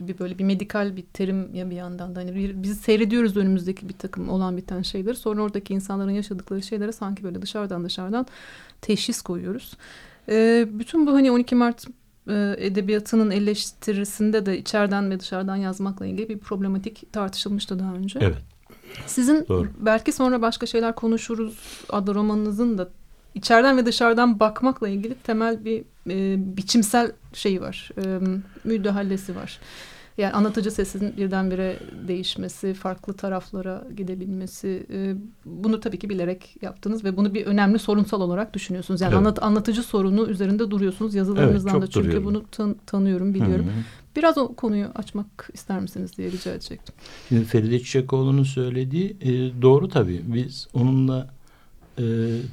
gibi 0.00 0.18
böyle 0.18 0.38
bir 0.38 0.44
medikal 0.44 0.96
bir 0.96 1.04
terim 1.12 1.54
ya 1.54 1.70
bir 1.70 1.76
yandan 1.76 2.14
da 2.14 2.20
hani 2.20 2.34
bir, 2.34 2.62
biz 2.62 2.80
seyrediyoruz 2.80 3.36
önümüzdeki 3.36 3.88
bir 3.88 3.94
takım 3.94 4.28
olan 4.28 4.56
biten 4.56 4.82
şeyleri 4.82 5.16
sonra 5.16 5.42
oradaki 5.42 5.74
insanların 5.74 6.10
yaşadıkları 6.10 6.62
şeylere 6.62 6.92
sanki 6.92 7.24
böyle 7.24 7.42
dışarıdan 7.42 7.84
dışarıdan 7.84 8.26
teşhis 8.80 9.22
koyuyoruz. 9.22 9.76
Ee, 10.28 10.68
bütün 10.72 11.06
bu 11.06 11.12
hani 11.12 11.30
12 11.32 11.54
Mart 11.54 11.86
e, 12.28 12.54
edebiyatının 12.58 13.30
eleştirisinde 13.30 14.46
de 14.46 14.58
içeriden 14.58 15.10
ve 15.10 15.20
dışarıdan 15.20 15.56
yazmakla 15.56 16.06
ilgili 16.06 16.28
bir 16.28 16.38
problematik 16.38 17.12
tartışılmıştı 17.12 17.78
daha 17.78 17.94
önce. 17.94 18.18
Evet. 18.22 18.38
Sizin 19.06 19.46
Doğru. 19.48 19.68
belki 19.78 20.12
sonra 20.12 20.42
başka 20.42 20.66
şeyler 20.66 20.94
konuşuruz 20.94 21.84
adlı 21.88 22.14
romanınızın 22.14 22.78
da 22.78 22.88
içeriden 23.34 23.76
ve 23.76 23.86
dışarıdan 23.86 24.40
bakmakla 24.40 24.88
ilgili 24.88 25.14
temel 25.14 25.64
bir 25.64 25.84
e, 26.10 26.56
biçimsel 26.56 27.12
şeyi 27.32 27.60
var. 27.60 27.90
E, 27.98 28.18
müdahalesi 28.64 29.36
var. 29.36 29.58
Yani 30.18 30.32
anlatıcı 30.32 30.70
sesin 30.70 31.16
birdenbire 31.16 31.76
değişmesi, 32.08 32.74
farklı 32.74 33.12
taraflara 33.14 33.84
gidebilmesi. 33.96 34.86
E, 34.92 35.14
bunu 35.44 35.80
tabii 35.80 35.98
ki 35.98 36.08
bilerek 36.08 36.56
yaptınız 36.62 37.04
ve 37.04 37.16
bunu 37.16 37.34
bir 37.34 37.46
önemli 37.46 37.78
sorunsal 37.78 38.20
olarak 38.20 38.54
düşünüyorsunuz. 38.54 39.00
Yani 39.00 39.10
Evet. 39.10 39.18
anlat, 39.18 39.42
anlatıcı 39.42 39.82
sorunu 39.82 40.26
üzerinde 40.26 40.70
duruyorsunuz 40.70 41.14
yazılarınızdan 41.14 41.72
Evet, 41.72 41.82
da 41.82 41.86
çünkü 41.90 42.06
duruyorum. 42.06 42.24
bunu 42.26 42.44
tan- 42.50 42.76
tanıyorum, 42.86 43.34
biliyorum. 43.34 43.66
Hı 43.66 43.70
hı. 43.70 43.82
Biraz 44.16 44.38
o 44.38 44.54
konuyu 44.54 44.86
açmak 44.94 45.50
ister 45.54 45.80
misiniz 45.80 46.16
diye 46.16 46.30
rica 46.32 46.50
edecektim. 46.52 46.94
Şimdi 47.28 47.44
Feride 47.44 47.78
Çiçekoğlu'nun 47.78 48.42
söylediği 48.44 49.16
e, 49.20 49.62
doğru 49.62 49.88
tabii. 49.88 50.20
Biz 50.26 50.68
onunla 50.74 51.28
e, 51.98 52.04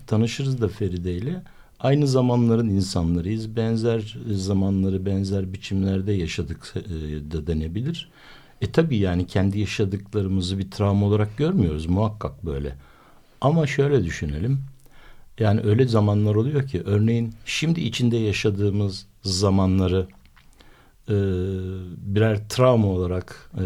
tanışırız 0.08 0.62
da 0.62 0.68
Feride 0.68 1.14
ile. 1.14 1.44
Aynı 1.80 2.08
zamanların 2.08 2.70
insanlarıyız. 2.70 3.56
Benzer 3.56 4.18
zamanları 4.32 5.06
benzer 5.06 5.54
biçimlerde 5.54 6.14
yaşadık 6.14 6.74
e, 6.76 7.32
da 7.32 7.48
denebilir. 7.48 8.10
E 8.62 8.72
tabii 8.72 8.98
yani 8.98 9.28
kendi 9.28 9.60
yaşadıklarımızı 9.60 10.60
bir 10.60 10.72
travma 10.72 11.06
olarak 11.06 11.38
görmüyoruz. 11.38 11.86
Muhakkak 11.86 12.46
böyle. 12.46 12.76
Ama 13.42 13.68
şöyle 13.68 14.04
düşünelim. 14.04 14.60
Yani 15.40 15.62
öyle 15.62 15.88
zamanlar 15.88 16.36
oluyor 16.36 16.68
ki 16.68 16.82
örneğin 16.86 17.34
şimdi 17.46 17.82
içinde 17.82 18.18
yaşadığımız 18.18 19.06
zamanları 19.24 20.08
e, 21.10 21.16
birer 21.98 22.50
travma 22.50 22.88
olarak 22.88 23.52
e, 23.58 23.66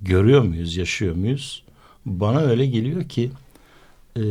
görüyor 0.00 0.42
muyuz, 0.42 0.76
yaşıyor 0.76 1.14
muyuz? 1.14 1.62
Bana 2.06 2.40
öyle 2.40 2.66
geliyor 2.66 3.08
ki 3.08 3.30
e, 4.16 4.22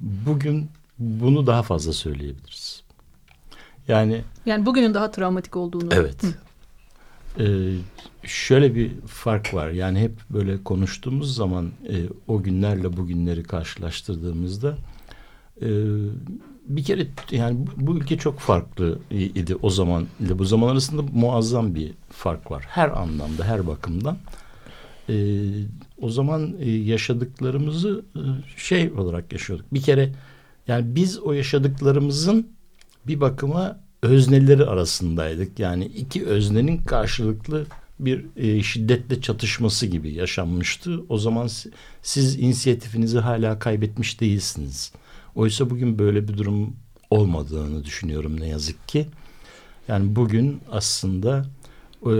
bugün 0.00 0.68
bunu 0.98 1.46
daha 1.46 1.62
fazla 1.62 1.92
söyleyebiliriz. 1.92 2.82
Yani 3.88 4.22
Yani 4.46 4.66
bugünün 4.66 4.94
daha 4.94 5.10
travmatik 5.10 5.56
olduğunu. 5.56 5.88
evet. 5.90 6.24
E, 7.38 7.74
şöyle 8.24 8.74
bir 8.74 8.90
fark 9.06 9.54
var. 9.54 9.68
Yani 9.70 10.00
hep 10.00 10.12
böyle 10.30 10.64
konuştuğumuz 10.64 11.34
zaman 11.34 11.66
e, 11.88 11.96
o 12.28 12.42
günlerle 12.42 12.96
bugünleri 12.96 13.42
karşılaştırdığımızda 13.42 14.76
e, 15.62 15.68
bir 16.66 16.84
kere 16.84 17.06
yani 17.30 17.66
bu, 17.66 17.86
bu 17.86 17.96
ülke 17.98 18.18
çok 18.18 18.38
farklı 18.38 18.98
idi 19.10 19.56
o 19.62 19.70
zaman 19.70 20.06
ile 20.20 20.38
bu 20.38 20.44
zaman 20.44 20.68
arasında 20.68 21.02
muazzam 21.12 21.74
bir 21.74 21.92
fark 22.10 22.50
var. 22.50 22.64
Her 22.68 22.88
anlamda, 23.00 23.44
her 23.44 23.66
bakımdan. 23.66 24.18
E, 25.10 25.14
o 26.00 26.10
zaman 26.10 26.54
e, 26.60 26.70
yaşadıklarımızı 26.70 28.04
e, 28.16 28.20
şey 28.56 28.90
olarak 28.92 29.32
yaşıyorduk. 29.32 29.74
Bir 29.74 29.82
kere 29.82 30.12
yani 30.68 30.94
biz 30.94 31.18
o 31.18 31.32
yaşadıklarımızın 31.32 32.48
bir 33.06 33.20
bakıma 33.20 33.80
özneleri 34.02 34.64
arasındaydık. 34.64 35.58
Yani 35.58 35.84
iki 35.84 36.26
öznenin 36.26 36.78
karşılıklı 36.78 37.66
bir 38.00 38.26
e, 38.36 38.62
şiddetle 38.62 39.20
çatışması 39.20 39.86
gibi 39.86 40.12
yaşanmıştı. 40.12 41.00
O 41.08 41.18
zaman 41.18 41.46
si- 41.46 41.70
siz 42.02 42.38
inisiyatifinizi 42.38 43.18
hala 43.18 43.58
kaybetmiş 43.58 44.20
değilsiniz. 44.20 44.92
Oysa 45.34 45.70
bugün 45.70 45.98
böyle 45.98 46.28
bir 46.28 46.38
durum 46.38 46.76
olmadığını 47.10 47.84
düşünüyorum 47.84 48.40
ne 48.40 48.48
yazık 48.48 48.88
ki. 48.88 49.06
Yani 49.88 50.16
bugün 50.16 50.60
aslında 50.70 51.46
e, 52.06 52.12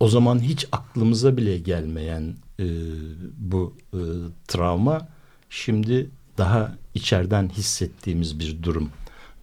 o 0.00 0.08
zaman 0.08 0.38
hiç 0.38 0.66
aklımıza 0.72 1.36
bile 1.36 1.58
gelmeyen 1.58 2.34
e, 2.60 2.66
bu 3.36 3.74
e, 3.92 4.00
travma 4.48 5.08
şimdi 5.50 6.10
daha 6.38 6.76
içeriden 6.94 7.48
hissettiğimiz 7.48 8.40
bir 8.40 8.62
durum. 8.62 8.90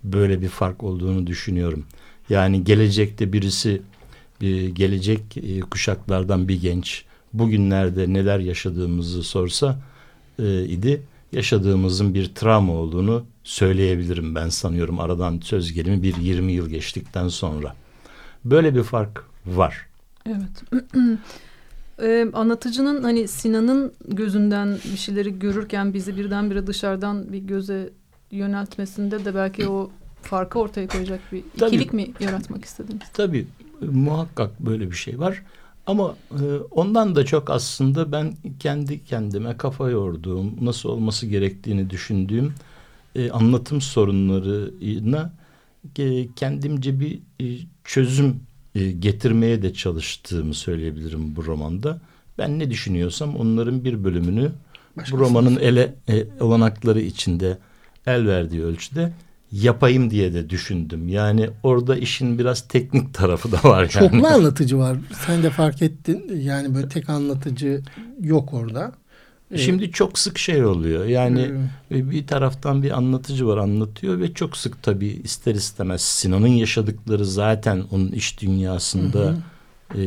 Böyle 0.04 0.42
bir 0.42 0.50
fark 0.50 0.84
olduğunu 0.84 1.28
düşünüyorum. 1.28 1.86
Yani 2.30 2.64
gelecekte 2.64 3.34
birisi 3.34 3.82
bir 4.42 4.68
gelecek 4.70 5.38
e, 5.38 5.60
kuşaklardan 5.60 6.48
bir 6.48 6.62
genç 6.62 7.06
bugünlerde 7.34 8.14
neler 8.14 8.40
yaşadığımızı 8.40 9.24
sorsa 9.24 9.82
e, 10.40 10.66
idi 10.66 11.02
yaşadığımızın 11.32 12.14
bir 12.14 12.36
travma 12.36 12.74
olduğunu 12.74 13.26
söyleyebilirim 13.44 14.36
ben 14.36 14.50
sanıyorum 14.50 15.00
aradan 15.00 15.40
söz 15.44 15.74
gelimi 15.74 16.04
bir 16.04 16.16
20 16.16 16.52
yıl 16.52 16.70
geçtikten 16.70 17.28
sonra. 17.28 17.76
Böyle 18.46 18.76
bir 18.76 18.84
fark 18.84 19.26
var. 19.46 19.86
Evet. 20.26 20.84
Ee, 22.02 22.28
anlatıcının 22.34 23.04
hani 23.04 23.28
Sinan'ın 23.28 23.94
gözünden 24.08 24.78
bir 24.94 24.98
şeyleri 24.98 25.40
görürken 25.40 25.94
bizi 25.94 26.18
birdenbire 26.18 26.68
dışarıdan 26.68 27.34
bir 27.34 27.38
göze 27.38 27.90
yöneltmesinde 28.32 29.26
de 29.26 29.36
belki 29.36 29.68
o 29.68 29.92
farkı 30.22 30.60
ortaya 30.60 30.88
koyacak 30.88 31.20
bir 31.32 31.44
Tabii. 31.60 31.76
ikilik 31.76 31.94
mi 31.94 32.12
yaratmak 32.20 32.66
istediniz? 32.66 33.02
Tabii 33.14 33.48
e, 33.82 33.86
muhakkak 33.86 34.60
böyle 34.60 34.92
bir 34.92 34.96
şey 34.96 35.20
var. 35.20 35.44
Ama 35.86 36.16
e, 36.32 36.44
ondan 36.72 37.16
da 37.16 37.26
çok 37.26 37.50
aslında 37.50 38.12
ben 38.12 38.34
kendi 38.60 39.04
kendime 39.04 39.58
kafa 39.58 39.90
yorduğum, 39.90 40.58
nasıl 40.62 40.90
olması 40.90 41.26
gerektiğini 41.26 41.90
düşündüğüm 41.90 42.54
e, 43.16 43.32
anlatım 43.32 43.82
sorunlarına 43.82 45.34
e, 46.00 46.28
kendimce 46.36 47.00
bir 47.00 47.20
e, 47.42 47.46
çözüm 47.84 48.40
e, 48.76 48.92
getirmeye 48.92 49.62
de 49.62 49.74
çalıştığımı 49.74 50.54
söyleyebilirim 50.54 51.36
bu 51.36 51.46
romanda. 51.46 52.02
Ben 52.38 52.60
ne 52.60 52.70
düşünüyorsam 52.70 53.36
onların 53.36 53.84
bir 53.84 54.04
bölümünü 54.04 54.52
bu 55.12 55.18
romanın 55.18 55.56
ele 55.56 55.94
e, 56.10 56.26
olanakları 56.40 57.02
içinde 57.02 57.58
el 58.06 58.28
verdiği 58.28 58.64
ölçüde 58.64 59.14
yapayım 59.52 60.10
diye 60.12 60.34
de 60.34 60.50
düşündüm. 60.50 61.08
Yani 61.10 61.50
orada 61.64 61.96
işin 61.96 62.40
biraz 62.40 62.62
teknik 62.62 63.14
tarafı 63.14 63.52
da 63.52 63.58
var 63.64 63.92
yani. 63.96 64.10
Çoklu 64.12 64.28
anlatıcı 64.28 64.78
var. 64.78 64.98
Sen 65.26 65.44
de 65.44 65.50
fark 65.50 65.82
ettin. 65.82 66.42
Yani 66.42 66.76
böyle 66.76 66.90
tek 66.90 67.10
anlatıcı 67.10 67.82
yok 68.20 68.54
orada. 68.54 68.92
Ee, 69.52 69.58
Şimdi 69.58 69.92
çok 69.92 70.20
sık 70.20 70.38
şey 70.38 70.66
oluyor. 70.66 71.06
Yani 71.06 71.52
e, 71.92 72.10
bir 72.12 72.28
taraftan 72.28 72.84
bir 72.84 72.92
anlatıcı 72.92 73.48
var 73.48 73.58
anlatıyor 73.58 74.20
ve 74.20 74.34
çok 74.34 74.58
sık 74.58 74.84
tabii 74.84 75.22
ister 75.24 75.56
istemez 75.56 76.02
Sinan'ın 76.02 76.48
yaşadıkları 76.48 77.26
zaten 77.26 77.84
onun 77.92 78.12
iş 78.12 78.42
dünyasında 78.42 79.36
e, 79.96 80.02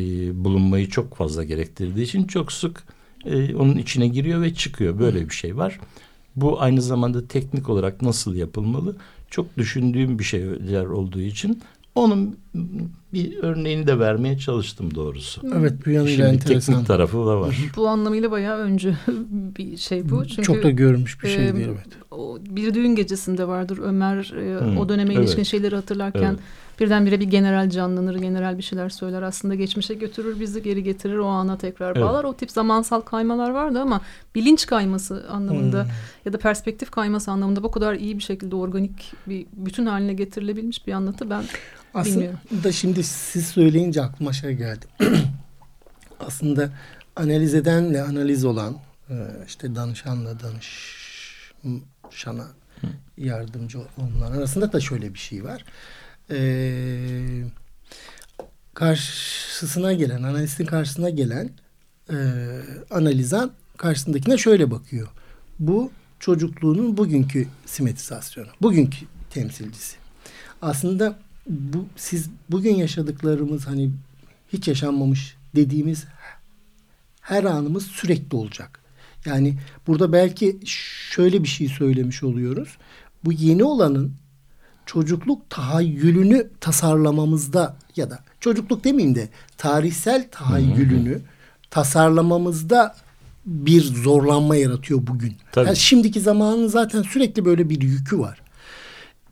bulunmayı 0.45 0.89
çok 0.89 1.17
fazla 1.17 1.45
gerektirdiği 1.45 2.05
için 2.05 2.25
çok 2.25 2.53
sık 2.53 2.85
e, 3.25 3.55
onun 3.55 3.79
içine 3.79 4.09
giriyor 4.09 4.43
ve 4.43 4.55
çıkıyor. 4.55 4.99
Böyle 4.99 5.29
bir 5.29 5.35
şey 5.35 5.57
var. 5.57 5.81
Bu 6.37 6.63
aynı 6.63 6.83
zamanda 6.83 7.29
teknik 7.29 7.69
olarak 7.69 8.03
nasıl 8.03 8.35
yapılmalı? 8.35 8.97
Çok 9.31 9.57
düşündüğüm 9.57 10.19
bir 10.19 10.25
şeyler 10.25 10.85
olduğu 10.85 11.21
için 11.21 11.63
onun 11.95 12.37
bir 13.13 13.39
örneğini 13.43 13.87
de 13.87 13.99
vermeye 13.99 14.39
çalıştım 14.39 14.95
doğrusu. 14.95 15.41
evet 15.59 15.87
bu 15.87 15.91
yanıyla 15.91 16.17
Şimdi 16.27 16.29
enteresan. 16.29 16.73
teknik 16.75 16.87
tarafı 16.89 17.17
da 17.17 17.41
var. 17.41 17.57
Bu 17.77 17.89
anlamıyla 17.89 18.31
bayağı 18.31 18.59
öncü 18.59 18.95
bir 19.59 19.77
şey 19.77 20.11
bu. 20.11 20.27
Çünkü 20.27 20.43
Çok 20.43 20.63
da 20.63 20.71
görmüş 20.71 21.23
bir 21.23 21.29
şey 21.29 21.49
e, 21.49 21.55
değil 21.55 21.67
evet. 21.69 21.87
o 22.11 22.39
bir 22.51 22.75
düğün 22.75 22.95
gecesinde 22.95 23.49
vardır 23.49 23.79
Ömer 23.83 24.33
e, 24.37 24.61
Hmm, 24.61 24.79
o 24.79 24.89
döneme 24.89 25.15
evet. 25.15 25.25
ilişkin 25.25 25.43
şeyleri 25.43 25.75
hatırlarken 25.77 26.23
Evet. 26.31 26.39
birdenbire 26.81 27.21
bir 27.21 27.25
general 27.25 27.71
canlanır, 27.71 28.15
general 28.15 28.59
bir 28.59 28.63
şeyler 28.63 28.89
söyler. 28.89 29.23
Aslında 29.23 29.55
geçmişe 29.55 29.95
götürür, 29.95 30.41
bizi 30.41 30.63
geri 30.63 30.83
getirir, 30.83 31.17
o 31.19 31.27
ana 31.27 31.59
tekrar 31.59 31.97
Evet. 31.97 32.03
bağlar. 32.07 32.25
O 32.25 32.35
tip 32.35 32.51
zamansal 32.51 33.01
kaymalar 33.01 33.51
vardı 33.51 33.81
ama 33.81 34.01
bilinç 34.35 34.67
kayması 34.67 35.27
anlamında 35.31 35.83
Hmm. 35.83 35.91
ya 36.27 36.33
da 36.33 36.39
perspektif 36.39 36.91
kayması 36.91 37.31
anlamında 37.31 37.63
bu 37.63 37.71
kadar 37.71 37.95
iyi 37.95 38.19
bir 38.19 38.23
şekilde 38.23 38.57
organik 38.57 39.13
bir 39.27 39.47
bütün 39.53 39.87
haline 39.87 40.15
getirilebilmiş 40.15 40.87
bir 40.87 40.93
anlatı 40.93 41.31
ben 41.31 41.43
bilmiyorum. 41.95 42.39
Aslında 42.47 42.73
şimdi 42.73 43.05
siz 43.05 43.47
söyleyince 43.47 44.03
aklıma 44.03 44.33
şey 44.33 44.53
geldi. 44.53 44.87
Aslında 46.21 46.71
analiz 47.17 47.55
edenle 47.55 48.03
analiz 48.03 48.45
olan 48.45 48.77
e, 49.11 49.15
işte 49.47 49.75
danışanla 49.75 50.37
danışana 50.41 52.47
yardımcı 53.17 53.79
olunan 53.79 54.33
arasında 54.33 54.73
da 54.73 54.81
şöyle 54.81 55.15
bir 55.15 55.19
şey 55.19 55.45
var. 55.45 55.65
Ee, 56.31 57.43
karşısına 58.75 59.93
gelen, 59.93 60.23
analistin 60.23 60.67
karşısına 60.67 61.11
gelen 61.11 61.51
e, 62.11 62.17
analizan 62.91 63.53
karşısındakine 63.77 64.39
şöyle 64.39 64.71
bakıyor. 64.71 65.09
Bu 65.59 65.91
çocukluğunun 66.21 66.97
bugünkü 66.97 67.49
simetizasyonu, 67.67 68.49
bugünkü 68.63 69.07
temsilcisi. 69.31 69.97
Aslında 70.63 71.19
bu 71.47 71.87
siz 71.97 72.29
bugün 72.51 72.75
yaşadıklarımız 72.75 73.67
hani 73.67 73.91
hiç 74.53 74.69
yaşanmamış 74.69 75.37
dediğimiz 75.57 76.05
her 77.21 77.45
anımız 77.45 77.87
sürekli 77.87 78.37
olacak. 78.37 78.81
Yani 79.25 79.59
burada 79.87 80.13
belki 80.13 80.59
şöyle 81.11 81.43
bir 81.43 81.49
şey 81.49 81.69
söylemiş 81.69 82.23
oluyoruz. 82.23 82.69
Bu 83.25 83.33
yeni 83.33 83.65
olanın 83.65 84.13
çocukluk 84.87 85.51
tahayyülünü 85.51 86.51
tasarlamamızda 86.61 87.77
ya 87.97 88.11
da 88.11 88.19
çocukluk 88.41 88.85
demeyeyim 88.85 89.15
de 89.15 89.29
tarihsel 89.57 90.29
tahayyülünü 90.31 91.21
tasarlamamızda 91.71 92.95
bir 93.47 93.83
zorlanma 93.83 94.57
yaratıyor 94.57 95.07
bugün. 95.07 95.35
Tabii. 95.53 95.67
Yani 95.67 95.77
şimdiki 95.77 96.21
zamanın 96.21 96.67
zaten 96.67 97.03
sürekli 97.03 97.45
böyle 97.45 97.71
bir 97.71 97.83
yükü 97.83 98.19
var. 98.19 98.41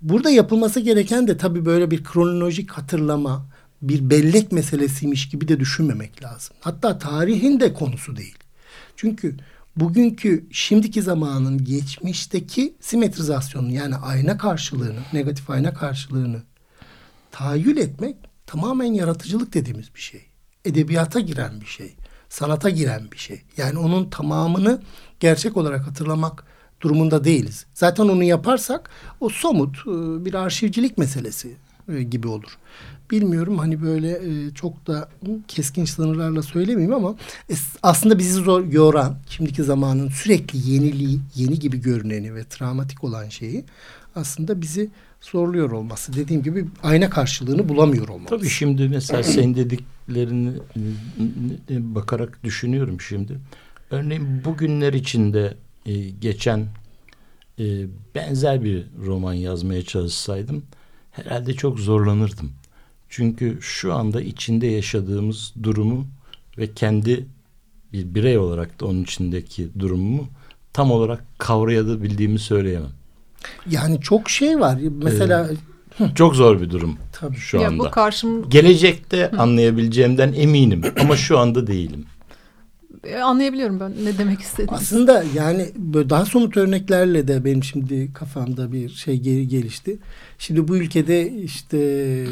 Burada 0.02 0.30
yapılması 0.30 0.80
gereken 0.80 1.28
de 1.28 1.36
tabii 1.36 1.64
böyle 1.64 1.90
bir 1.90 2.04
kronolojik 2.04 2.70
hatırlama, 2.70 3.46
bir 3.82 4.10
bellek 4.10 4.52
meselesiymiş 4.52 5.28
gibi 5.28 5.48
de 5.48 5.60
düşünmemek 5.60 6.22
lazım. 6.22 6.56
Hatta 6.60 6.98
tarihin 6.98 7.60
de 7.60 7.74
konusu 7.74 8.16
değil. 8.16 8.38
Çünkü 8.96 9.36
bugünkü 9.76 10.46
şimdiki 10.50 11.02
zamanın 11.02 11.64
geçmişteki 11.64 12.74
simetrizasyonu 12.80 13.72
yani 13.72 13.96
ayna 13.96 14.38
karşılığını, 14.38 15.00
negatif 15.12 15.50
ayna 15.50 15.74
karşılığını 15.74 16.42
tahayyül 17.30 17.76
etmek 17.76 18.16
tamamen 18.46 18.92
yaratıcılık 18.92 19.54
dediğimiz 19.54 19.94
bir 19.94 20.00
şey. 20.00 20.22
Edebiyata 20.64 21.20
giren 21.20 21.60
bir 21.60 21.66
şey. 21.66 21.96
Sanata 22.28 22.70
giren 22.70 23.10
bir 23.12 23.18
şey. 23.18 23.42
Yani 23.56 23.78
onun 23.78 24.10
tamamını 24.10 24.82
gerçek 25.20 25.56
olarak 25.56 25.86
hatırlamak 25.86 26.44
durumunda 26.82 27.24
değiliz. 27.24 27.66
Zaten 27.74 28.04
onu 28.04 28.24
yaparsak 28.24 28.90
o 29.20 29.28
somut 29.28 29.76
e, 29.76 30.24
bir 30.24 30.34
arşivcilik 30.34 30.98
meselesi 30.98 31.56
e, 31.88 32.02
gibi 32.02 32.28
olur. 32.28 32.58
Bilmiyorum 33.10 33.58
hani 33.58 33.82
böyle 33.82 34.10
e, 34.10 34.54
çok 34.54 34.86
da 34.86 35.08
keskin 35.48 35.84
sınırlarla 35.84 36.42
söylemeyeyim 36.42 36.94
ama 36.94 37.14
aslında 37.82 38.18
bizi 38.18 38.32
zor 38.32 38.64
yoran 38.64 39.16
şimdiki 39.28 39.62
zamanın 39.62 40.08
sürekli 40.08 40.70
yeniliği, 40.70 41.20
yeni 41.34 41.58
gibi 41.58 41.80
görüneni 41.80 42.34
ve 42.34 42.44
travmatik 42.44 43.04
olan 43.04 43.28
şeyi 43.28 43.64
aslında 44.16 44.60
bizi 44.60 44.90
zorluyor 45.20 45.70
olması. 45.70 46.12
Dediğim 46.12 46.42
gibi 46.42 46.66
ayna 46.82 47.10
karşılığını 47.10 47.68
bulamıyor 47.68 48.08
olması. 48.08 48.36
Tabii 48.36 48.48
şimdi 48.48 48.88
mesela 48.88 49.22
senin 49.22 49.54
dediklerini 49.54 50.52
bakarak 51.70 52.44
düşünüyorum 52.44 53.00
şimdi. 53.00 53.38
Örneğin 53.90 54.44
bugünler 54.44 54.92
içinde 54.92 55.54
e, 55.86 56.10
geçen 56.10 56.66
e, 57.58 57.64
benzer 58.14 58.64
bir 58.64 58.86
roman 59.06 59.34
yazmaya 59.34 59.82
çalışsaydım 59.82 60.62
herhalde 61.10 61.54
çok 61.54 61.78
zorlanırdım. 61.78 62.52
Çünkü 63.08 63.58
şu 63.60 63.94
anda 63.94 64.20
içinde 64.20 64.66
yaşadığımız 64.66 65.52
durumu 65.62 66.06
ve 66.58 66.72
kendi 66.74 67.26
bir 67.92 68.14
birey 68.14 68.38
olarak 68.38 68.80
da 68.80 68.86
onun 68.86 69.02
içindeki 69.02 69.68
durumumu 69.78 70.28
tam 70.72 70.90
olarak 70.90 71.24
kavrayabildiğimi 71.38 72.38
söyleyemem. 72.38 72.92
Yani 73.70 74.00
çok 74.00 74.30
şey 74.30 74.60
var. 74.60 74.78
Mesela 75.02 75.50
ee, 76.00 76.04
çok 76.14 76.36
zor 76.36 76.60
bir 76.60 76.70
durum 76.70 76.96
Tabii. 77.12 77.36
şu 77.36 77.56
ya 77.56 77.68
anda. 77.68 77.84
Bu 77.84 77.90
karşım... 77.90 78.50
Gelecekte 78.50 79.30
anlayabileceğimden 79.30 80.32
eminim 80.32 80.82
ama 81.00 81.16
şu 81.16 81.38
anda 81.38 81.66
değilim. 81.66 82.04
E, 83.04 83.18
anlayabiliyorum 83.18 83.80
ben 83.80 83.92
ne 84.04 84.18
demek 84.18 84.40
istediğini. 84.40 84.70
Aslında 84.70 85.24
yani 85.34 85.70
böyle 85.76 86.10
daha 86.10 86.24
somut 86.24 86.56
örneklerle 86.56 87.28
de 87.28 87.44
benim 87.44 87.64
şimdi 87.64 88.12
kafamda 88.12 88.72
bir 88.72 88.88
şey 88.88 89.20
gelişti. 89.46 89.98
Şimdi 90.38 90.68
bu 90.68 90.76
ülkede 90.76 91.32
işte 91.32 92.26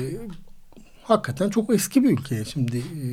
hakikaten 1.03 1.51
çok 1.51 1.75
eski 1.75 2.05
bir 2.05 2.11
ülke. 2.11 2.45
Şimdi 2.45 2.79
e, 2.79 3.05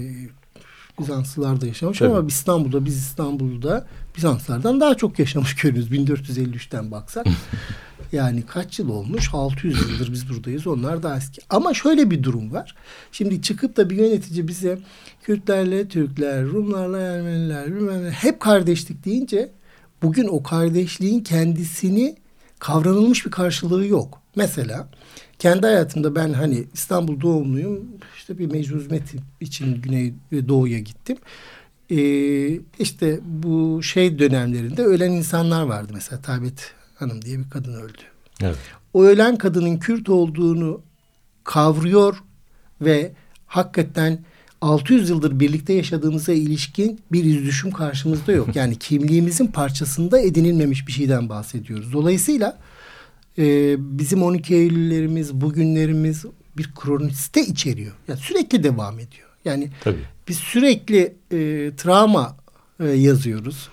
Bizanslılar 0.99 1.61
da 1.61 1.67
yaşamış 1.67 1.99
Tabii. 1.99 2.09
ama 2.09 2.27
İstanbul'da 2.27 2.85
biz 2.85 2.97
İstanbul'da 2.97 3.87
Bizanslardan 4.17 4.81
daha 4.81 4.95
çok 4.95 5.19
yaşamış 5.19 5.55
görüyoruz 5.61 5.91
1453'ten 5.91 6.91
baksak. 6.91 7.25
yani 8.11 8.43
kaç 8.45 8.79
yıl 8.79 8.89
olmuş? 8.89 9.29
600 9.33 9.81
yıldır 9.81 10.11
biz 10.11 10.29
buradayız. 10.29 10.67
Onlar 10.67 11.03
daha 11.03 11.17
eski. 11.17 11.41
Ama 11.49 11.73
şöyle 11.73 12.11
bir 12.11 12.23
durum 12.23 12.53
var. 12.53 12.75
Şimdi 13.11 13.41
çıkıp 13.41 13.77
da 13.77 13.89
bir 13.89 13.95
yönetici 13.95 14.47
bize 14.47 14.79
Kürtlerle 15.23 15.87
Türkler, 15.87 16.43
Rumlarla 16.45 16.99
Ermeniler, 16.99 17.69
Rumlarla 17.69 18.11
hep 18.11 18.39
kardeşlik 18.39 19.05
deyince 19.05 19.51
bugün 20.03 20.27
o 20.27 20.43
kardeşliğin 20.43 21.23
kendisini 21.23 22.15
kavranılmış 22.59 23.25
bir 23.25 23.31
karşılığı 23.31 23.85
yok. 23.85 24.21
Mesela 24.35 24.89
kendi 25.39 25.65
hayatımda 25.65 26.15
ben 26.15 26.33
hani 26.33 26.63
İstanbul 26.73 27.21
doğumluyum. 27.21 27.85
İşte 28.17 28.37
bir 28.37 28.51
mecbur 28.51 28.79
hizmet 28.79 29.03
için 29.41 29.81
Güney 29.81 30.13
ve 30.31 30.47
Doğu'ya 30.47 30.79
gittim. 30.79 31.17
Ee, 31.91 32.59
işte 32.79 33.19
bu 33.25 33.83
şey 33.83 34.19
dönemlerinde 34.19 34.83
ölen 34.83 35.11
insanlar 35.11 35.63
vardı. 35.63 35.91
Mesela 35.93 36.21
Tabet 36.21 36.73
Hanım 36.95 37.21
diye 37.21 37.39
bir 37.39 37.49
kadın 37.49 37.73
öldü. 37.73 38.01
Evet. 38.41 38.57
O 38.93 39.03
ölen 39.03 39.37
kadının 39.37 39.77
Kürt 39.77 40.09
olduğunu 40.09 40.81
kavruyor 41.43 42.23
ve 42.81 43.11
hakikaten 43.45 44.19
600 44.61 45.09
yıldır 45.09 45.39
birlikte 45.39 45.73
yaşadığımıza 45.73 46.33
ilişkin 46.33 46.99
bir 47.11 47.23
yüzdüşüm 47.23 47.71
karşımızda 47.71 48.31
yok. 48.31 48.55
Yani 48.55 48.75
kimliğimizin 48.79 49.47
parçasında 49.47 50.19
edinilmemiş 50.19 50.87
bir 50.87 50.91
şeyden 50.91 51.29
bahsediyoruz. 51.29 51.93
Dolayısıyla 51.93 52.57
e, 53.37 53.75
bizim 53.99 54.23
12 54.23 54.55
Eylüllerimiz, 54.55 55.33
bugünlerimiz 55.33 56.25
bir 56.57 56.71
kroniste 56.75 57.41
içeriyor. 57.41 57.93
Yani 58.07 58.19
sürekli 58.19 58.63
devam 58.63 58.99
ediyor. 58.99 59.26
Yani 59.45 59.69
Tabii. 59.81 60.05
biz 60.27 60.37
sürekli 60.37 61.15
e, 61.31 61.71
travma 61.75 62.37
e, 62.79 62.87
yazıyoruz. 62.87 63.69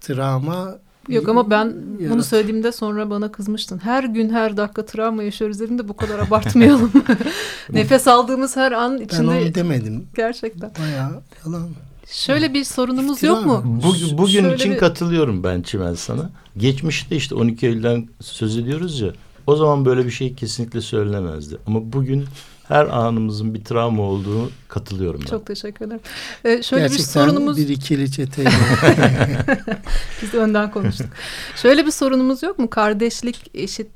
Travma 0.00 0.78
Yok 1.08 1.28
ama 1.28 1.50
ben 1.50 1.64
yarat. 2.00 2.14
bunu 2.14 2.22
söylediğimde 2.22 2.72
sonra 2.72 3.10
bana 3.10 3.32
kızmıştın. 3.32 3.78
Her 3.78 4.04
gün 4.04 4.30
her 4.30 4.56
dakika 4.56 4.86
travma 4.86 5.22
yaşıyoruz 5.22 5.60
dedim 5.60 5.88
bu 5.88 5.96
kadar 5.96 6.18
abartmayalım. 6.18 6.92
Nefes 7.72 8.08
aldığımız 8.08 8.56
her 8.56 8.72
an 8.72 9.00
içinde. 9.00 9.20
Ben 9.20 9.46
onu 9.46 9.54
demedim. 9.54 10.06
Gerçekten. 10.16 10.70
Bayağı 10.80 11.22
yalan. 11.46 11.68
Şöyle 12.06 12.54
bir 12.54 12.64
sorunumuz 12.64 13.14
İftira 13.14 13.30
yok 13.30 13.46
mu? 13.46 13.62
Bugün, 13.64 14.18
bugün 14.18 14.40
Şöyle 14.40 14.54
için 14.54 14.72
bir... 14.72 14.78
katılıyorum 14.78 15.44
ben 15.44 15.62
Çimen 15.62 15.94
sana. 15.94 16.30
Geçmişte 16.56 17.16
işte 17.16 17.34
12 17.34 17.66
Eylül'den 17.66 18.08
söz 18.20 18.56
ediyoruz 18.58 19.00
ya. 19.00 19.12
O 19.46 19.56
zaman 19.56 19.84
böyle 19.84 20.06
bir 20.06 20.10
şey 20.10 20.34
kesinlikle 20.34 20.80
söylenemezdi. 20.80 21.56
Ama 21.66 21.92
bugün 21.92 22.24
her 22.68 22.86
anımızın 22.86 23.54
bir 23.54 23.64
travma 23.64 24.02
olduğunu 24.02 24.50
katılıyorum 24.68 25.20
ben. 25.20 25.30
Çok 25.30 25.46
teşekkür 25.46 25.86
ederim. 25.86 26.00
Ee, 26.44 26.62
şöyle 26.62 26.82
Gerçekten 26.82 27.24
bir 27.24 27.28
sorunumuz... 27.28 27.56
bir 27.56 27.68
ikili 27.68 28.12
çeteyle. 28.12 28.50
Biz 30.22 30.32
de 30.32 30.38
önden 30.38 30.70
konuştuk. 30.70 31.06
şöyle 31.56 31.86
bir 31.86 31.90
sorunumuz 31.90 32.42
yok 32.42 32.58
mu? 32.58 32.70
Kardeşlik 32.70 33.50
eşit 33.54 33.90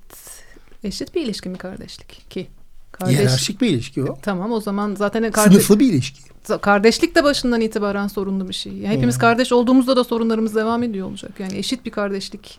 eşit 0.85 1.15
bir 1.15 1.23
ilişki 1.23 1.49
mi 1.49 1.59
kardeşlik 1.59 2.31
ki? 2.31 2.47
Kardeş... 2.93 3.61
Bir 3.61 3.69
ilişki 3.69 4.05
o. 4.05 4.19
Tamam 4.23 4.53
o 4.53 4.61
zaman 4.61 4.95
zaten 4.95 5.31
kardeş... 5.31 5.53
Sınıflı 5.53 5.81
bir 5.81 5.93
ilişki. 5.93 6.21
Kardeşlik 6.61 7.15
de 7.15 7.25
başından 7.25 7.61
itibaren 7.61 8.07
sorunlu 8.07 8.49
bir 8.49 8.55
şey. 8.55 8.73
Yani 8.73 8.97
hepimiz 8.97 9.15
hmm. 9.15 9.21
kardeş 9.21 9.53
olduğumuzda 9.53 9.97
da 9.97 10.05
sorunlarımız 10.05 10.55
devam 10.55 10.83
ediyor 10.83 11.09
olacak. 11.09 11.33
Yani 11.39 11.59
eşit 11.59 11.85
bir 11.87 11.91
kardeşlik 11.91 12.59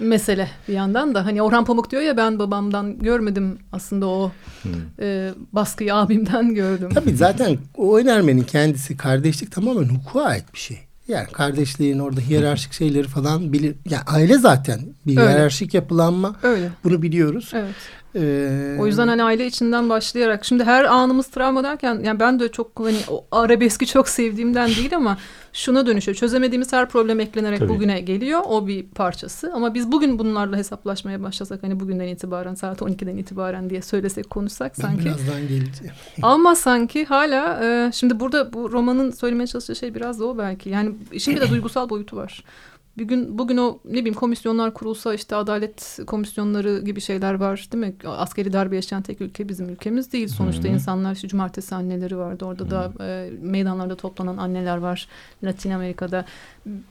mesele 0.00 0.48
bir 0.68 0.74
yandan 0.74 1.14
da. 1.14 1.26
Hani 1.26 1.42
Orhan 1.42 1.64
Pamuk 1.64 1.90
diyor 1.90 2.02
ya 2.02 2.16
ben 2.16 2.38
babamdan 2.38 2.98
görmedim 2.98 3.58
aslında 3.72 4.06
o 4.06 4.32
hmm. 4.62 4.72
e, 5.00 5.30
baskıyı 5.52 5.94
abimden 5.94 6.54
gördüm. 6.54 6.90
Tabii 6.94 7.16
zaten 7.16 7.58
o 7.76 7.98
önermenin 7.98 8.42
kendisi 8.42 8.96
kardeşlik 8.96 9.52
tamamen 9.52 9.88
hukuka 9.88 10.22
ait 10.22 10.44
bir 10.54 10.58
şey. 10.58 10.78
Yani 11.08 11.26
kardeşliğin 11.26 11.98
orada 11.98 12.20
hiyerarşik 12.20 12.72
şeyleri 12.72 13.08
falan 13.08 13.52
bilir. 13.52 13.74
Yani 13.90 14.02
aile 14.06 14.38
zaten 14.38 14.80
bir 15.06 15.16
Öyle. 15.16 15.30
hiyerarşik 15.30 15.74
yapılanma. 15.74 16.36
Öyle. 16.42 16.70
Bunu 16.84 17.02
biliyoruz. 17.02 17.50
Evet. 17.54 17.74
Ee, 18.14 18.76
o 18.78 18.86
yüzden 18.86 19.08
hani 19.08 19.22
aile 19.22 19.46
içinden 19.46 19.88
başlayarak 19.88 20.44
şimdi 20.44 20.64
her 20.64 20.84
anımız 20.84 21.26
travma 21.26 21.64
derken 21.64 22.00
yani 22.04 22.20
ben 22.20 22.40
de 22.40 22.48
çok 22.48 22.80
hani 22.80 22.98
o 23.08 23.24
arabeski 23.32 23.86
çok 23.86 24.08
sevdiğimden 24.08 24.68
değil 24.68 24.96
ama 24.96 25.18
şuna 25.52 25.86
dönüşüyor. 25.86 26.16
Çözemediğimiz 26.16 26.72
her 26.72 26.88
problem 26.88 27.20
eklenerek 27.20 27.58
Tabii. 27.58 27.68
bugüne 27.68 28.00
geliyor. 28.00 28.40
O 28.46 28.66
bir 28.66 28.86
parçası. 28.86 29.52
Ama 29.54 29.74
biz 29.74 29.92
bugün 29.92 30.18
bunlarla 30.18 30.56
hesaplaşmaya 30.56 31.22
başlasak 31.22 31.62
hani 31.62 31.80
bugünden 31.80 32.08
itibaren 32.08 32.54
saat 32.54 32.80
12'den 32.80 33.16
itibaren 33.16 33.70
diye 33.70 33.82
söylesek 33.82 34.30
konuşsak 34.30 34.78
ben 34.78 34.82
sanki. 34.82 35.04
birazdan 35.04 35.40
geleceğim. 35.40 35.94
ama 36.22 36.54
sanki 36.54 37.04
hala 37.04 37.64
e, 37.64 37.92
şimdi 37.92 38.20
burada 38.20 38.52
bu 38.52 38.72
romanın 38.72 39.10
söylemeye 39.10 39.46
çalıştığı 39.46 39.76
şey 39.76 39.94
biraz 39.94 40.20
da 40.20 40.24
o 40.26 40.38
belki. 40.38 40.68
Yani 40.68 40.94
şimdi 41.18 41.40
de 41.40 41.50
duygusal 41.50 41.90
boyutu 41.90 42.16
var. 42.16 42.44
Bugün 43.00 43.38
bugün 43.38 43.56
o 43.56 43.78
ne 43.84 43.98
bileyim 43.98 44.14
komisyonlar 44.14 44.74
kurulsa 44.74 45.14
işte 45.14 45.36
adalet 45.36 45.98
komisyonları 46.06 46.80
gibi 46.80 47.00
şeyler 47.00 47.34
var 47.34 47.68
değil 47.72 47.86
mi? 47.86 47.94
Askeri 48.04 48.52
darbe 48.52 48.76
yaşayan 48.76 49.02
tek 49.02 49.20
ülke 49.20 49.48
bizim 49.48 49.68
ülkemiz 49.68 50.12
değil. 50.12 50.28
Sonuçta 50.28 50.64
Hı-hı. 50.64 50.72
insanlar 50.72 51.12
işte 51.14 51.28
cumartesi 51.28 51.74
anneleri 51.74 52.18
vardı. 52.18 52.44
Orada 52.44 52.62
Hı-hı. 52.62 52.70
da 52.70 53.04
e, 53.04 53.30
meydanlarda 53.40 53.96
toplanan 53.96 54.36
anneler 54.36 54.76
var 54.76 55.08
Latin 55.44 55.70
Amerika'da. 55.70 56.24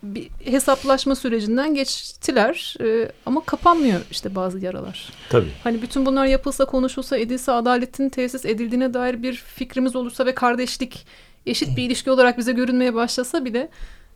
Bir 0.03 0.29
hesaplaşma 0.43 1.15
sürecinden 1.15 1.75
geçtiler 1.75 2.75
e, 2.81 3.11
ama 3.25 3.41
kapanmıyor 3.45 4.01
işte 4.11 4.35
bazı 4.35 4.59
yaralar. 4.59 5.13
Tabii. 5.29 5.51
Hani 5.63 5.81
bütün 5.81 6.05
bunlar 6.05 6.25
yapılsa, 6.25 6.65
konuşulsa, 6.65 7.17
edilse, 7.17 7.51
adaletin 7.51 8.09
tesis 8.09 8.45
edildiğine 8.45 8.93
dair 8.93 9.23
bir 9.23 9.33
fikrimiz 9.33 9.95
olursa 9.95 10.25
ve 10.25 10.35
kardeşlik 10.35 11.05
eşit 11.45 11.77
bir 11.77 11.83
ilişki 11.83 12.11
olarak 12.11 12.37
bize 12.37 12.51
görünmeye 12.51 12.93
başlasa 12.93 13.45
bile 13.45 13.69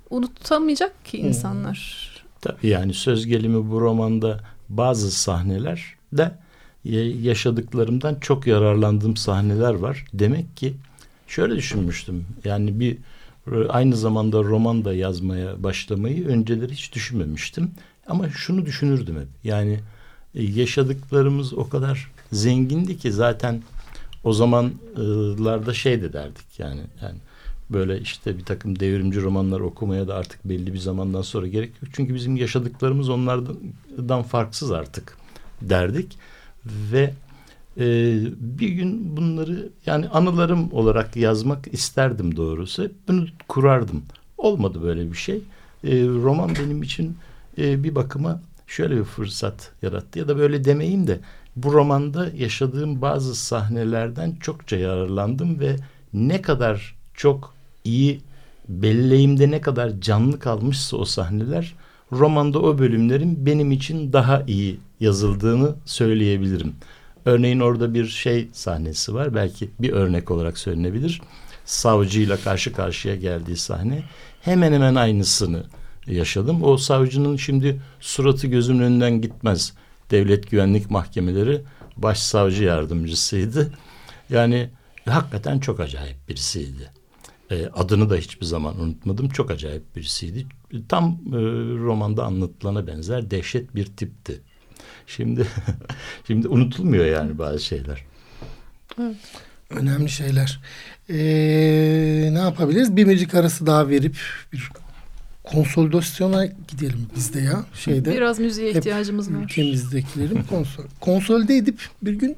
unutamayacak 0.10 1.06
ki 1.06 1.18
insanlar. 1.18 2.10
Tabii 2.42 2.68
yani 2.68 2.94
söz 2.94 3.26
gelimi 3.28 3.72
bu 3.72 3.82
romanda 3.82 4.40
bazı 4.70 5.12
sahneler 5.12 5.96
de 6.14 6.32
yaşadıklarımdan 7.22 8.16
çok 8.16 8.48
yararlandığım 8.48 9.18
sahneler 9.18 9.74
var. 9.74 10.06
Demek 10.14 10.58
ki 10.58 10.74
şöyle 11.28 11.56
düşünmüştüm. 11.56 12.26
Yani 12.44 12.80
bir 12.80 12.98
aynı 13.70 13.98
zamanda 13.98 14.44
roman 14.44 14.86
da 14.86 14.94
yazmaya 14.94 15.64
başlamayı 15.64 16.28
önceleri 16.28 16.72
hiç 16.72 16.94
düşünmemiştim. 16.94 17.72
Ama 18.08 18.30
şunu 18.30 18.66
düşünürdüm 18.66 19.16
hep. 19.16 19.28
Yani 19.44 19.80
e, 20.36 20.44
yaşadıklarımız 20.44 21.54
o 21.54 21.70
kadar 21.70 22.12
zengindi 22.32 22.98
ki 22.98 23.12
zaten 23.12 23.62
o 24.24 24.34
zamanlarda 24.34 25.74
şey 25.74 26.02
de 26.02 26.14
derdik 26.14 26.60
yani 26.60 26.82
yani 27.02 27.18
böyle 27.74 28.00
işte 28.00 28.38
bir 28.38 28.46
takım 28.46 28.80
devrimci 28.80 29.22
romanlar 29.22 29.60
okumaya 29.60 30.08
da 30.08 30.16
artık 30.16 30.46
belli 30.46 30.74
bir 30.74 30.78
zamandan 30.78 31.22
sonra 31.22 31.48
gerek 31.48 31.70
yok. 31.82 31.92
Çünkü 31.96 32.16
bizim 32.16 32.36
yaşadıklarımız 32.36 33.10
onlardan 33.10 34.24
farksız 34.24 34.72
artık 34.72 35.18
derdik 35.62 36.18
ve 36.66 37.14
e, 37.78 37.86
bir 38.40 38.70
gün 38.70 39.18
bunları 39.18 39.70
yani 39.86 40.10
anılarım 40.10 40.74
olarak 40.74 41.16
yazmak 41.16 41.74
isterdim 41.74 42.36
doğrusu. 42.36 42.92
Bunu 43.08 43.26
kurardım. 43.48 44.04
Olmadı 44.38 44.80
böyle 44.84 45.12
bir 45.12 45.18
şey. 45.18 45.36
E, 45.84 46.04
roman 46.08 46.50
benim 46.56 46.84
için 46.84 47.18
e, 47.58 47.84
bir 47.84 47.96
bakıma 47.96 48.42
şöyle 48.68 48.98
bir 48.98 49.04
fırsat 49.04 49.72
yarattı 49.82 50.20
ya 50.20 50.28
da 50.28 50.38
böyle 50.38 50.66
demeyeyim 50.66 51.08
de 51.08 51.20
bu 51.56 51.74
romanda 51.74 52.30
yaşadığım 52.38 53.02
bazı 53.02 53.36
sahnelerden 53.36 54.36
çokça 54.40 54.78
yararlandım 54.78 55.60
ve 55.60 55.76
ne 56.14 56.42
kadar 56.42 56.96
çok 57.14 57.53
iyi 57.84 58.22
belleğimde 58.70 59.52
ne 59.52 59.62
kadar 59.62 60.02
canlı 60.02 60.40
kalmışsa 60.40 60.98
o 60.98 61.06
sahneler 61.06 61.76
romanda 62.12 62.60
o 62.60 62.80
bölümlerin 62.80 63.46
benim 63.46 63.72
için 63.72 64.14
daha 64.14 64.44
iyi 64.48 64.80
yazıldığını 65.00 65.76
söyleyebilirim. 65.86 66.76
Örneğin 67.26 67.60
orada 67.60 67.94
bir 67.94 68.08
şey 68.08 68.48
sahnesi 68.54 69.14
var. 69.14 69.36
Belki 69.36 69.70
bir 69.80 69.90
örnek 69.90 70.32
olarak 70.32 70.58
söylenebilir. 70.58 71.22
Savcıyla 71.66 72.38
karşı 72.38 72.74
karşıya 72.74 73.16
geldiği 73.16 73.58
sahne. 73.58 74.04
Hemen 74.42 74.74
hemen 74.74 74.96
aynısını 74.96 75.64
yaşadım. 76.08 76.64
O 76.64 76.78
savcının 76.78 77.36
şimdi 77.36 77.82
suratı 78.00 78.48
gözümün 78.48 78.80
önünden 78.80 79.22
gitmez. 79.22 79.74
Devlet 80.12 80.52
Güvenlik 80.52 80.92
Mahkemeleri 80.92 81.62
başsavcı 81.98 82.64
yardımcısıydı. 82.64 83.74
Yani 84.30 84.70
hakikaten 85.06 85.60
çok 85.60 85.80
acayip 85.80 86.30
birisiydi. 86.30 87.03
E, 87.54 87.68
adını 87.68 88.10
da 88.10 88.16
hiçbir 88.16 88.46
zaman 88.46 88.82
unutmadım. 88.82 89.30
Çok 89.30 89.52
acayip 89.52 89.96
birisiydi. 89.96 90.46
Tam 90.90 91.20
e, 91.28 91.38
romanda 91.80 92.24
anlatılana 92.24 92.88
benzer 92.88 93.32
dehşet 93.32 93.76
bir 93.76 93.86
tipti. 93.86 94.42
Şimdi 95.08 95.48
şimdi 96.28 96.48
unutulmuyor 96.48 97.06
yani 97.06 97.38
bazı 97.38 97.60
şeyler. 97.60 98.06
Evet. 99.02 99.16
Önemli 99.70 100.10
şeyler. 100.10 100.60
Ee, 101.10 102.30
ne 102.34 102.40
yapabiliriz? 102.40 102.96
Bir 102.96 103.06
müzik 103.06 103.36
arası 103.36 103.66
daha 103.66 103.90
verip 103.90 104.16
bir 104.54 104.70
konsolidasyona 105.44 106.46
gidelim 106.46 107.08
biz 107.16 107.34
de 107.34 107.40
ya. 107.40 107.66
Şeyde, 107.74 108.14
Biraz 108.14 108.40
müziğe 108.40 108.72
ihtiyacımız 108.72 109.34
var. 109.34 109.44
Ülkemizdekilerin 109.44 110.44
konsol, 110.50 110.84
konsolde 111.00 111.58
edip 111.58 111.82
bir 112.02 112.14
gün 112.14 112.36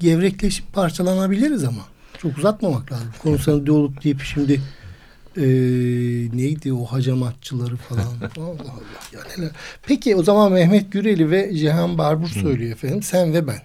gevrekleşip 0.00 0.72
parçalanabiliriz 0.72 1.64
ama. 1.64 1.82
Çok 2.22 2.38
uzatmamak 2.38 2.92
lazım. 2.92 3.08
Konsolide 3.22 3.72
olup 3.72 4.04
deyip 4.04 4.22
şimdi 4.22 4.60
e, 5.36 5.42
neydi 6.36 6.72
o 6.72 6.84
hacamatçıları 6.84 7.76
falan. 7.76 8.02
Allah 8.38 8.50
Allah. 8.60 8.80
Yani, 9.12 9.50
peki 9.82 10.16
o 10.16 10.22
zaman 10.22 10.52
Mehmet 10.52 10.92
Güreli 10.92 11.30
ve 11.30 11.54
Cihan 11.54 11.98
Barbur 11.98 12.28
söylüyor 12.28 12.72
efendim. 12.72 13.02
Sen 13.02 13.34
ve 13.34 13.46
ben. 13.46 13.58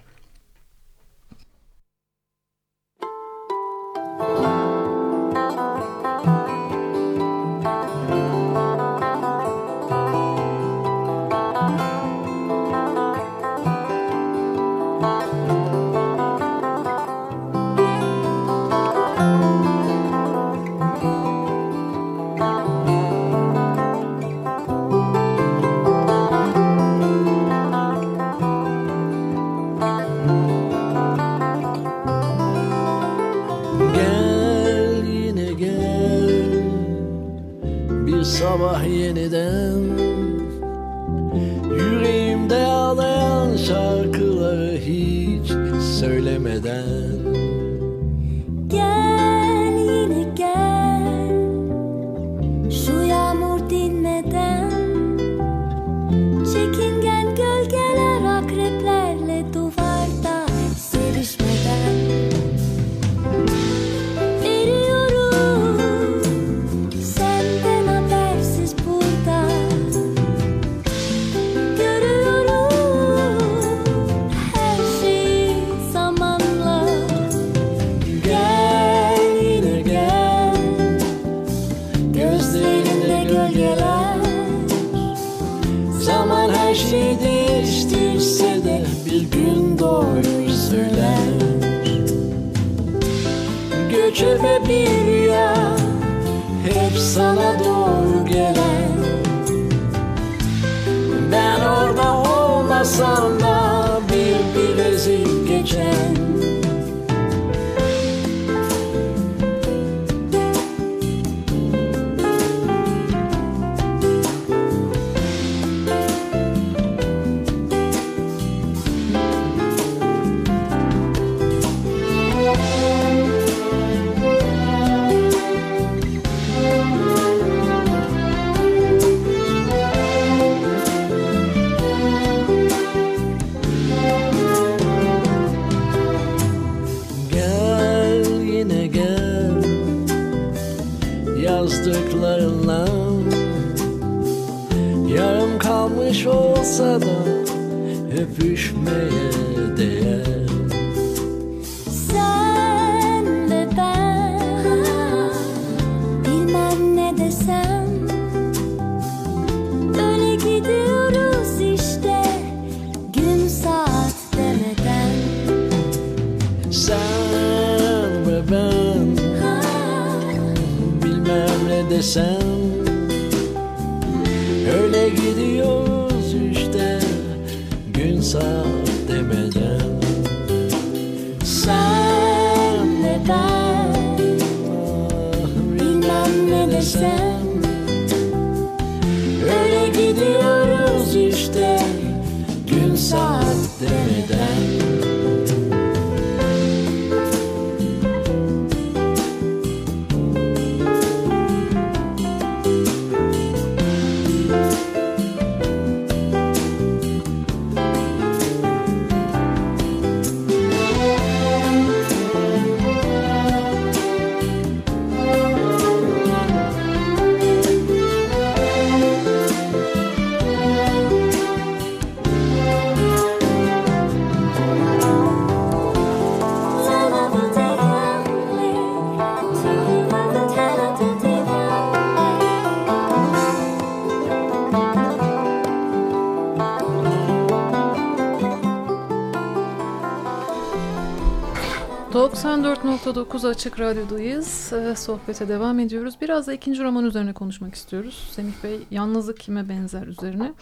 ...94.9 242.43 243.47
Açık 243.47 243.79
Radyo'dayız. 243.79 244.73
Ee, 244.73 244.95
sohbete 244.95 245.47
devam 245.47 245.79
ediyoruz. 245.79 246.15
Biraz 246.21 246.47
da 246.47 246.53
ikinci 246.53 246.83
roman 246.83 247.05
üzerine 247.05 247.33
konuşmak 247.33 247.75
istiyoruz. 247.75 248.29
Semih 248.31 248.53
Bey, 248.63 248.79
Yalnızlık 248.91 249.39
Kime 249.39 249.69
Benzer 249.69 250.07
üzerine. 250.07 250.53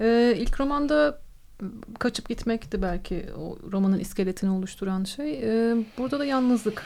Ee, 0.00 0.34
ilk 0.38 0.60
romanda 0.60 1.18
kaçıp 1.98 2.28
gitmekti 2.28 2.82
belki 2.82 3.26
o 3.38 3.58
romanın 3.72 3.98
iskeletini 3.98 4.50
oluşturan 4.50 5.04
şey. 5.04 5.32
Ee, 5.42 5.76
burada 5.98 6.18
da 6.18 6.24
yalnızlık. 6.24 6.84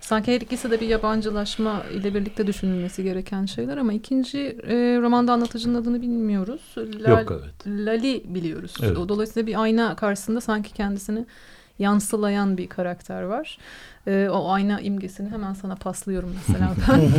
Sanki 0.00 0.34
her 0.34 0.40
ikisi 0.40 0.70
de 0.70 0.80
bir 0.80 0.88
yabancılaşma 0.88 1.82
ile 1.94 2.14
birlikte 2.14 2.46
düşünülmesi 2.46 3.02
gereken 3.04 3.46
şeyler 3.46 3.76
ama 3.76 3.92
ikinci 3.92 4.38
e, 4.40 4.98
romanda 5.00 5.32
anlatıcının 5.32 5.82
adını 5.82 6.02
bilmiyoruz. 6.02 6.74
Lal, 6.76 7.20
Yok 7.20 7.40
evet. 7.42 7.66
Lali 7.66 8.22
biliyoruz. 8.24 8.74
Evet. 8.82 8.96
Dolayısıyla 8.96 9.46
bir 9.46 9.62
ayna 9.62 9.96
karşısında 9.96 10.40
sanki 10.40 10.72
kendisini 10.72 11.26
yansılayan 11.78 12.58
bir 12.58 12.68
karakter 12.68 13.22
var. 13.22 13.58
E, 14.06 14.28
o 14.28 14.50
ayna 14.50 14.80
imgesini 14.80 15.30
hemen 15.30 15.54
sana 15.54 15.74
paslıyorum 15.74 16.34
mesela 16.36 16.74
ben. 16.88 17.10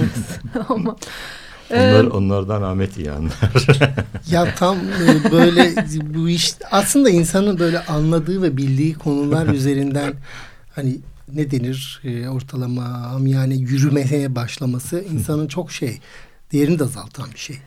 Ama 0.69 0.95
onlar, 1.73 2.03
onlardan 2.03 2.61
Ahmet 2.61 2.97
iyi 2.97 3.11
anlar. 3.11 3.67
ya 4.31 4.55
tam 4.55 4.77
e, 4.77 5.31
böyle 5.31 5.75
bu 6.13 6.29
iş 6.29 6.53
aslında 6.71 7.09
insanın 7.09 7.59
böyle 7.59 7.85
anladığı 7.85 8.41
ve 8.41 8.57
bildiği 8.57 8.93
konular 8.93 9.47
üzerinden 9.47 10.13
hani 10.75 10.97
ne 11.33 11.51
denir 11.51 12.01
e, 12.03 12.29
ortalama 12.29 13.17
yani 13.25 13.57
yürümeye 13.57 14.35
başlaması 14.35 15.05
insanın 15.13 15.47
çok 15.47 15.71
şey 15.71 15.99
değerini 16.51 16.79
de 16.79 16.83
azaltan 16.83 17.31
bir 17.33 17.39
şey. 17.39 17.57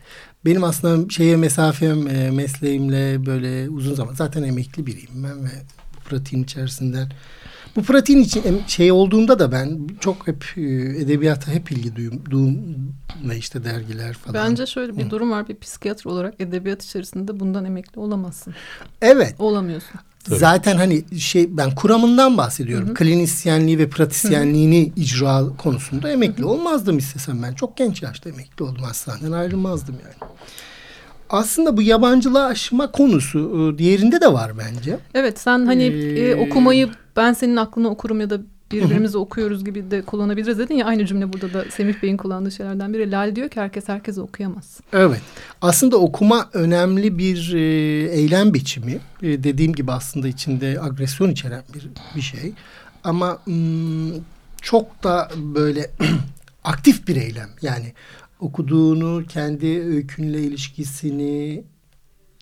Benim 0.45 0.63
aslında 0.63 1.09
şeye 1.09 1.37
mesafem 1.37 2.07
e, 2.07 2.31
mesleğimle 2.31 3.25
böyle 3.25 3.69
uzun 3.69 3.95
zaman 3.95 4.13
zaten 4.13 4.43
emekli 4.43 4.85
biriyim 4.85 5.23
ben 5.23 5.43
ve 5.43 5.49
pratiğin 6.03 6.43
içerisinden. 6.43 7.11
Bu 7.75 7.83
pratiğin 7.83 8.19
için 8.19 8.63
şey 8.67 8.91
olduğunda 8.91 9.39
da 9.39 9.51
ben 9.51 9.87
çok 9.99 10.27
hep 10.27 10.45
e, 10.57 10.61
edebiyata 11.01 11.51
hep 11.51 11.71
ilgi 11.71 11.95
duyduğum 11.95 12.57
ve 13.23 13.37
işte 13.37 13.63
dergiler 13.63 14.13
falan. 14.13 14.33
Bence 14.33 14.65
şöyle 14.65 14.97
bir 14.97 15.05
Hı. 15.05 15.09
durum 15.09 15.31
var. 15.31 15.47
Bir 15.47 15.59
psikiyatr 15.59 16.05
olarak 16.05 16.41
edebiyat 16.41 16.83
içerisinde 16.83 17.39
bundan 17.39 17.65
emekli 17.65 17.99
olamazsın. 17.99 18.53
Evet. 19.01 19.35
Olamıyorsun. 19.39 19.99
Tabii. 20.23 20.35
Zaten 20.35 20.77
hani 20.77 21.19
şey 21.19 21.57
ben 21.57 21.75
kuramından 21.75 22.37
bahsediyorum. 22.37 22.87
Hı 22.87 22.91
hı. 22.91 22.95
Klinisyenliği 22.95 23.79
ve 23.79 23.89
pratisyenliğini 23.89 24.85
hı 24.85 24.95
hı. 24.95 24.99
icra 24.99 25.43
konusunda 25.57 26.11
emekli 26.11 26.43
hı 26.43 26.47
hı. 26.47 26.49
olmazdım 26.49 26.97
istesem 26.97 27.43
ben. 27.43 27.53
Çok 27.53 27.77
genç 27.77 28.01
yaşta 28.01 28.29
emekli 28.29 28.63
oldum 28.63 28.83
hastaneden 28.83 29.31
ayrılmazdım 29.31 29.95
yani 30.03 30.31
aslında 31.33 31.77
bu 31.77 31.81
yabancılaşma 31.81 32.91
konusu 32.91 33.39
e, 33.39 33.77
diğerinde 33.77 34.21
de 34.21 34.33
var 34.33 34.51
bence. 34.57 34.97
Evet 35.13 35.39
sen 35.39 35.65
hani 35.65 35.83
ee, 35.83 36.29
e, 36.29 36.35
okumayı 36.35 36.89
ben 37.15 37.33
senin 37.33 37.55
aklını 37.55 37.89
okurum 37.89 38.21
ya 38.21 38.29
da 38.29 38.39
birbirimizi 38.71 39.17
okuyoruz 39.17 39.65
gibi 39.65 39.91
de 39.91 40.01
kullanabiliriz 40.01 40.59
dedin 40.59 40.75
ya 40.75 40.85
aynı 40.85 41.05
cümle 41.05 41.33
burada 41.33 41.53
da 41.53 41.65
Semih 41.71 42.03
Bey'in 42.03 42.17
kullandığı 42.17 42.51
şeylerden 42.51 42.93
biri. 42.93 43.11
Lal 43.11 43.35
diyor 43.35 43.49
ki 43.49 43.59
herkes 43.59 43.89
herkese 43.89 44.21
okuyamaz. 44.21 44.79
Evet. 44.93 45.21
Aslında 45.61 45.97
okuma 45.97 46.49
önemli 46.53 47.17
bir 47.17 47.53
e, 47.53 47.61
eylem 48.11 48.53
biçimi. 48.53 48.99
E, 49.21 49.43
dediğim 49.43 49.73
gibi 49.73 49.91
aslında 49.91 50.27
içinde 50.27 50.79
agresyon 50.81 51.29
içeren 51.29 51.63
bir 51.73 51.89
bir 52.15 52.21
şey. 52.21 52.53
Ama 53.03 53.39
m, 53.45 54.11
çok 54.61 55.03
da 55.03 55.29
böyle 55.35 55.91
aktif 56.63 57.07
bir 57.07 57.15
eylem. 57.15 57.49
Yani 57.61 57.93
okuduğunu, 58.43 59.23
kendi 59.29 59.67
öykünle 59.67 60.41
ilişkisini 60.41 61.63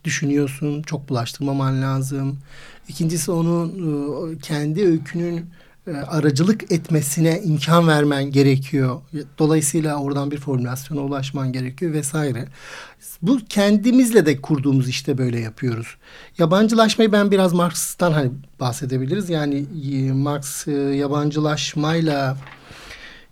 düşünüyorsun. 0.04 0.82
Çok 0.82 1.10
bulaştırmaman 1.10 1.82
lazım. 1.82 2.40
İkincisi 2.88 3.32
onun 3.32 3.70
e, 4.34 4.38
kendi 4.38 4.86
öykünün 4.86 5.46
e, 5.88 5.92
aracılık 5.92 6.72
etmesine 6.72 7.42
imkan 7.44 7.88
vermen 7.88 8.32
gerekiyor. 8.32 9.02
Dolayısıyla 9.40 9.96
oradan 9.96 10.32
bir 10.32 10.38
formülasyona 10.38 11.02
ulaşman 11.02 11.52
gerekiyor 11.52 11.94
vesaire. 11.94 12.48
Bu 13.22 13.40
kendimizle 13.50 14.26
de 14.26 14.42
kurduğumuz 14.42 14.90
işte 14.90 15.18
böyle 15.18 15.40
yapıyoruz. 15.40 15.98
Yabancılaşmayı 16.38 17.12
ben 17.12 17.32
biraz 17.32 17.54
Marx'tan 17.54 18.12
hani 18.12 18.32
bahsedebiliriz. 18.60 19.30
Yani 19.30 19.66
e, 19.92 20.12
Marx 20.12 20.68
yabancılaşmayla 20.98 22.38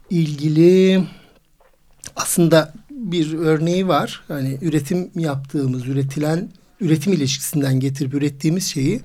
ilgili 0.09 1.03
aslında 2.15 2.73
bir 2.91 3.33
örneği 3.33 3.87
var. 3.87 4.21
Hani 4.27 4.57
üretim 4.61 5.11
yaptığımız, 5.15 5.87
üretilen 5.87 6.49
üretim 6.81 7.13
ilişkisinden 7.13 7.79
getirip 7.79 8.13
ürettiğimiz 8.13 8.65
şeyi 8.65 9.01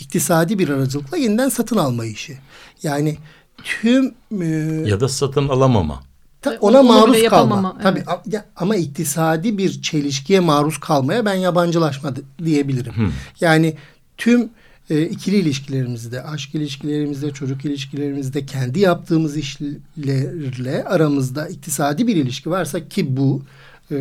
iktisadi 0.00 0.58
bir 0.58 0.68
aracılıkla 0.68 1.16
yeniden 1.16 1.48
satın 1.48 1.76
alma 1.76 2.04
işi. 2.04 2.38
Yani 2.82 3.18
tüm 3.64 4.14
e, 4.40 4.46
ya 4.88 5.00
da 5.00 5.08
satın 5.08 5.48
alamama. 5.48 6.02
Ta, 6.42 6.58
ona 6.60 6.80
Onu 6.80 6.88
maruz 6.88 7.28
kalma. 7.28 7.78
Tabii 7.82 8.04
evet. 8.26 8.44
ama 8.56 8.76
iktisadi 8.76 9.58
bir 9.58 9.82
çelişkiye 9.82 10.40
maruz 10.40 10.80
kalmaya 10.80 11.24
ben 11.24 11.34
yabancılaşma 11.34 12.12
diyebilirim. 12.44 12.96
Hmm. 12.96 13.12
Yani 13.40 13.76
tüm 14.16 14.50
e, 14.90 15.02
ikili 15.02 15.36
ilişkilerimizde, 15.36 16.22
aşk 16.22 16.54
ilişkilerimizde, 16.54 17.30
çocuk 17.30 17.64
ilişkilerimizde, 17.64 18.46
kendi 18.46 18.80
yaptığımız 18.80 19.36
işlerle 19.36 20.84
aramızda 20.84 21.48
iktisadi 21.48 22.06
bir 22.06 22.16
ilişki 22.16 22.50
varsa 22.50 22.88
ki 22.88 23.16
bu 23.16 23.42
e, 23.90 23.96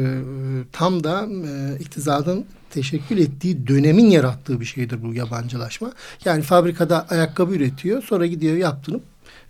tam 0.72 1.04
da 1.04 1.28
e, 1.48 1.80
iktisadın 1.80 2.46
teşekkül 2.70 3.18
ettiği 3.18 3.68
dönemin 3.68 4.10
yarattığı 4.10 4.60
bir 4.60 4.66
şeydir 4.66 5.04
bu 5.04 5.14
yabancılaşma. 5.14 5.92
Yani 6.26 6.42
fabrikada 6.42 7.08
ayakkabı 7.10 7.56
üretiyor, 7.56 8.04
sonra 8.04 8.26
gidiyor 8.26 8.58
yaptığını 8.58 9.00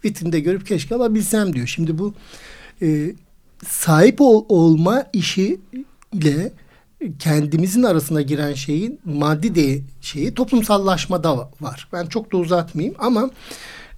vitrinde 0.06 0.40
görüp 0.40 0.68
keşke 0.68 0.96
alabilsem 0.96 1.54
diyor. 1.54 1.68
Şimdi 1.68 1.98
bu 1.98 2.14
e, 2.82 3.16
sahip 3.68 4.22
ol, 4.22 4.46
olma 4.50 5.04
işi 5.14 5.60
ile 6.14 6.52
kendimizin 7.20 7.84
arasına 7.84 8.22
giren 8.22 8.54
şeyin 8.54 9.00
maddi 9.06 9.56
de 9.56 9.82
şeyi 10.02 10.34
toplumsallaşmada 10.34 11.38
var. 11.62 11.88
Ben 11.94 12.06
çok 12.06 12.32
da 12.32 12.38
uzatmayayım 12.38 12.96
ama 13.00 13.30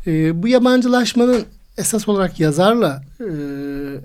e, 0.07 0.43
bu 0.43 0.47
yabancılaşmanın 0.47 1.45
esas 1.77 2.09
olarak 2.09 2.39
yazarla 2.39 3.03
e, 3.19 3.27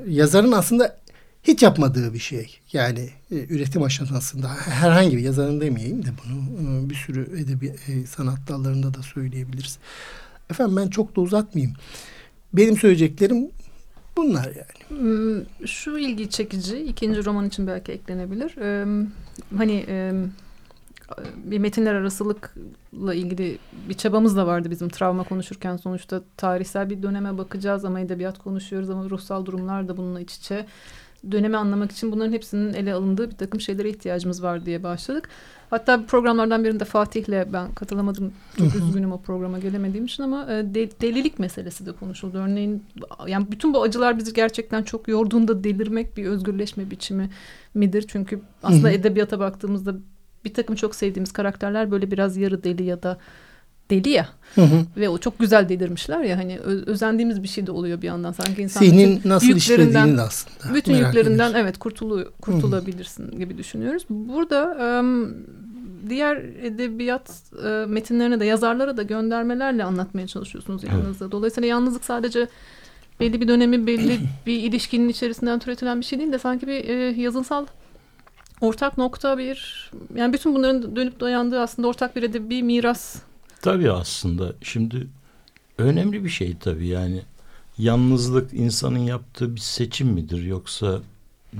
yazarın 0.09 0.53
aslında 0.53 0.97
hiç 1.43 1.63
yapmadığı 1.63 2.15
bir 2.15 2.19
şey. 2.19 2.59
Yani 2.73 3.11
e, 3.31 3.35
üretim 3.35 3.83
aşamasında 3.83 4.49
herhangi 4.49 5.17
bir 5.17 5.23
yazarın 5.23 5.61
demeyeyim 5.61 6.05
de 6.05 6.09
bunu 6.25 6.61
e, 6.61 6.91
bir 6.91 6.95
sürü 6.95 7.41
edebi 7.41 7.75
e, 7.89 8.07
sanat 8.07 8.39
dallarında 8.49 8.95
da 8.95 9.03
söyleyebiliriz. 9.03 9.79
Efendim 10.51 10.77
ben 10.77 10.89
çok 10.89 11.17
da 11.17 11.21
uzatmayayım. 11.21 11.77
Benim 12.53 12.77
söyleyeceklerim 12.77 13.51
Bunlar 14.17 14.45
yani. 14.45 15.01
Hmm, 15.01 15.67
şu 15.67 15.99
ilgi 15.99 16.31
çekici 16.31 16.79
ikinci 16.79 17.25
roman 17.25 17.47
için 17.47 17.67
belki 17.67 17.93
eklenebilir. 17.93 18.57
Ee, 18.59 19.07
hani 19.57 19.85
e, 19.89 20.13
bir 21.45 21.59
metinler 21.59 21.95
arasılıkla 21.95 23.15
ilgili 23.15 23.59
bir 23.89 23.95
çabamız 23.95 24.37
da 24.37 24.47
vardı 24.47 24.71
bizim 24.71 24.89
travma 24.89 25.25
konuşurken 25.25 25.77
sonuçta 25.77 26.23
tarihsel 26.37 26.91
bir 26.91 27.03
döneme 27.03 27.39
bakacağız 27.39 27.85
ama 27.85 28.01
edebiyat 28.01 28.39
konuşuyoruz 28.39 28.91
ama 28.91 29.11
ruhsal 29.11 29.47
durumlar 29.47 29.89
da 29.89 29.97
bununla 29.97 30.21
iç 30.21 30.35
içe. 30.35 30.67
Dönemi 31.31 31.57
anlamak 31.57 31.93
için 31.93 32.13
bunların 32.13 32.33
hepsinin 32.33 32.75
ele 32.75 32.95
alındığı 32.95 33.31
bir 33.31 33.37
takım 33.37 33.61
şeylere 33.61 33.91
ihtiyacımız 33.91 34.43
var 34.43 34.67
diye 34.67 34.83
başladık. 34.83 35.29
Hatta 35.71 36.07
programlardan 36.07 36.65
birinde 36.65 36.85
Fatih'le 36.85 37.53
ben 37.53 37.73
katılamadım. 37.75 38.33
Çok 38.59 38.75
üzgünüm 38.75 39.13
o 39.13 39.21
programa 39.21 39.59
gelemediğim 39.59 40.05
için 40.05 40.23
ama 40.23 40.53
e, 40.53 40.75
de, 40.75 41.01
delilik 41.01 41.39
meselesi 41.39 41.87
de 41.87 41.93
konuşuldu. 41.93 42.39
Örneğin 42.39 42.85
yani 43.27 43.47
bütün 43.51 43.75
bu 43.75 43.83
acılar 43.83 44.19
bizi 44.19 44.33
gerçekten 44.33 44.83
çok 44.83 45.09
yorduğunda 45.09 45.65
delirmek 45.65 46.17
bir 46.17 46.27
özgürleşme 46.27 46.91
biçimi 46.91 47.31
midir? 47.75 48.05
Çünkü 48.09 48.41
aslında 48.63 48.91
edebiyata 48.91 49.39
baktığımızda 49.39 49.95
bir 50.45 50.55
takım 50.55 50.77
çok 50.77 50.95
sevdiğimiz 50.95 51.33
karakterler 51.33 51.91
böyle 51.91 52.11
biraz 52.11 52.37
yarı 52.37 52.65
deli 52.65 52.83
ya 52.83 53.03
da 53.03 53.19
deli 53.93 54.09
ya. 54.11 54.29
Hı 54.55 54.61
hı. 54.61 54.85
Ve 54.97 55.09
o 55.09 55.19
çok 55.19 55.39
güzel 55.39 55.69
delirmişler 55.69 56.21
ya 56.21 56.39
hani 56.39 56.59
özendiğimiz 56.87 57.43
bir 57.43 57.49
şey 57.49 57.67
de 57.67 57.73
oluyor 57.73 58.03
bir 58.03 58.07
yandan 58.07 58.33
sanki 58.33 58.63
insan 58.63 58.81
Zihnin 58.81 59.17
bütün 59.17 59.29
nasıl 59.29 59.47
yüklerinden- 59.47 60.21
aslında 60.21 60.75
bütün 60.75 60.95
merak 60.95 61.07
yüklerinden 61.15 61.35
ediyoruz. 61.35 61.57
evet 61.57 61.79
kurtulu 61.79 62.33
kurtulabilirsin 62.41 63.39
gibi 63.39 63.59
düşünüyoruz. 63.59 64.03
Burada 64.11 64.77
em, 64.99 65.35
diğer 66.09 66.37
edebiyat 66.63 67.43
e, 67.65 67.69
metinlerine 67.89 68.41
de 68.41 68.45
yazarlara 68.45 68.97
da 68.97 69.03
göndermelerle 69.03 69.85
anlatmaya 69.85 70.27
çalışıyorsunuz 70.27 70.85
yalnızlığı. 70.85 71.33
Dolayısıyla 71.33 71.69
yalnızlık 71.69 72.05
sadece 72.05 72.49
belli 73.21 73.41
bir 73.41 73.49
dönemi 73.49 73.87
belli 73.87 74.19
bir 74.47 74.63
ilişkinin 74.63 75.09
içerisinden 75.09 75.59
türetilen 75.59 76.01
bir 76.01 76.05
şey 76.05 76.19
değil 76.19 76.33
de 76.33 76.39
sanki 76.39 76.67
bir 76.67 76.89
e, 76.89 76.93
yazınsal 77.21 77.67
ortak 78.61 78.99
nokta 78.99 79.39
bir 79.39 79.91
yani 80.15 80.33
bütün 80.33 80.55
bunların 80.55 80.97
dönüp 80.97 81.21
dayandığı 81.21 81.61
aslında 81.61 81.89
ortak 81.89 82.17
bir 82.17 82.23
edebi 82.23 82.63
miras. 82.63 83.17
Tabii 83.63 83.91
aslında 83.91 84.53
şimdi 84.63 85.07
önemli 85.79 86.25
bir 86.25 86.29
şey 86.29 86.57
tabii 86.61 86.87
yani 86.87 87.23
yalnızlık 87.79 88.55
insanın 88.55 88.99
yaptığı 88.99 89.55
bir 89.55 89.61
seçim 89.61 90.09
midir 90.09 90.43
yoksa 90.43 91.01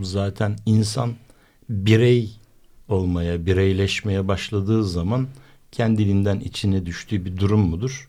zaten 0.03 0.57
insan 0.67 1.13
birey 1.69 2.31
olmaya, 2.89 3.47
bireyleşmeye 3.47 4.29
başladığı 4.29 4.85
zaman 4.85 5.29
kendiliğinden 5.73 6.41
içine 6.41 6.87
düştüğü 6.87 7.25
bir 7.25 7.37
durum 7.37 7.61
mudur? 7.61 8.09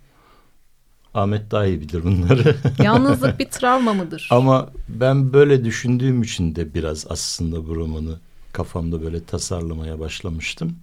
Ahmet 1.14 1.52
daha 1.52 1.66
iyi 1.66 1.82
bilir 1.82 2.04
bunları. 2.04 2.56
Yalnızlık 2.84 3.39
bir 3.39 3.46
travma 3.46 3.94
mıdır? 3.94 4.28
Ama 4.32 4.70
ben 4.89 5.34
böyle 5.34 5.66
düşündüğüm 5.66 6.24
için 6.24 6.56
de 6.56 6.74
biraz 6.74 7.06
aslında 7.10 7.68
bu 7.68 7.76
romanı 7.76 8.20
kafamda 8.54 9.02
böyle 9.02 9.24
tasarlamaya 9.24 10.00
başlamıştım. 10.00 10.76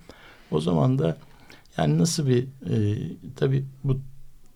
O 0.50 0.61
zaman 0.61 0.98
da 0.98 1.16
yani 1.76 1.98
nasıl 1.98 2.26
bir 2.26 2.42
e, 2.42 2.98
tabii 3.36 3.64
bu 3.84 4.00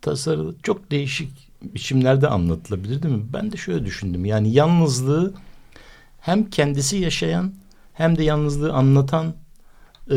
tasarı 0.01 0.55
çok 0.63 0.91
değişik 0.91 1.47
biçimlerde 1.61 2.27
anlatılabilir 2.27 3.03
değil 3.03 3.15
mi? 3.15 3.23
Ben 3.33 3.51
de 3.51 3.57
şöyle 3.57 3.85
düşündüm. 3.85 4.25
Yani 4.25 4.53
yalnızlığı 4.53 5.33
hem 6.19 6.49
kendisi 6.49 6.97
yaşayan 6.97 7.53
hem 7.93 8.17
de 8.17 8.23
yalnızlığı 8.23 8.73
anlatan 8.73 9.33
e, 10.09 10.15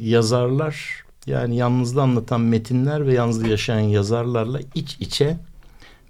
yazarlar 0.00 1.04
yani 1.26 1.56
yalnızlığı 1.56 2.02
anlatan 2.02 2.40
metinler 2.40 3.06
ve 3.06 3.14
yalnızlığı 3.14 3.48
yaşayan 3.48 3.80
yazarlarla 3.80 4.60
iç 4.74 4.96
içe 5.00 5.38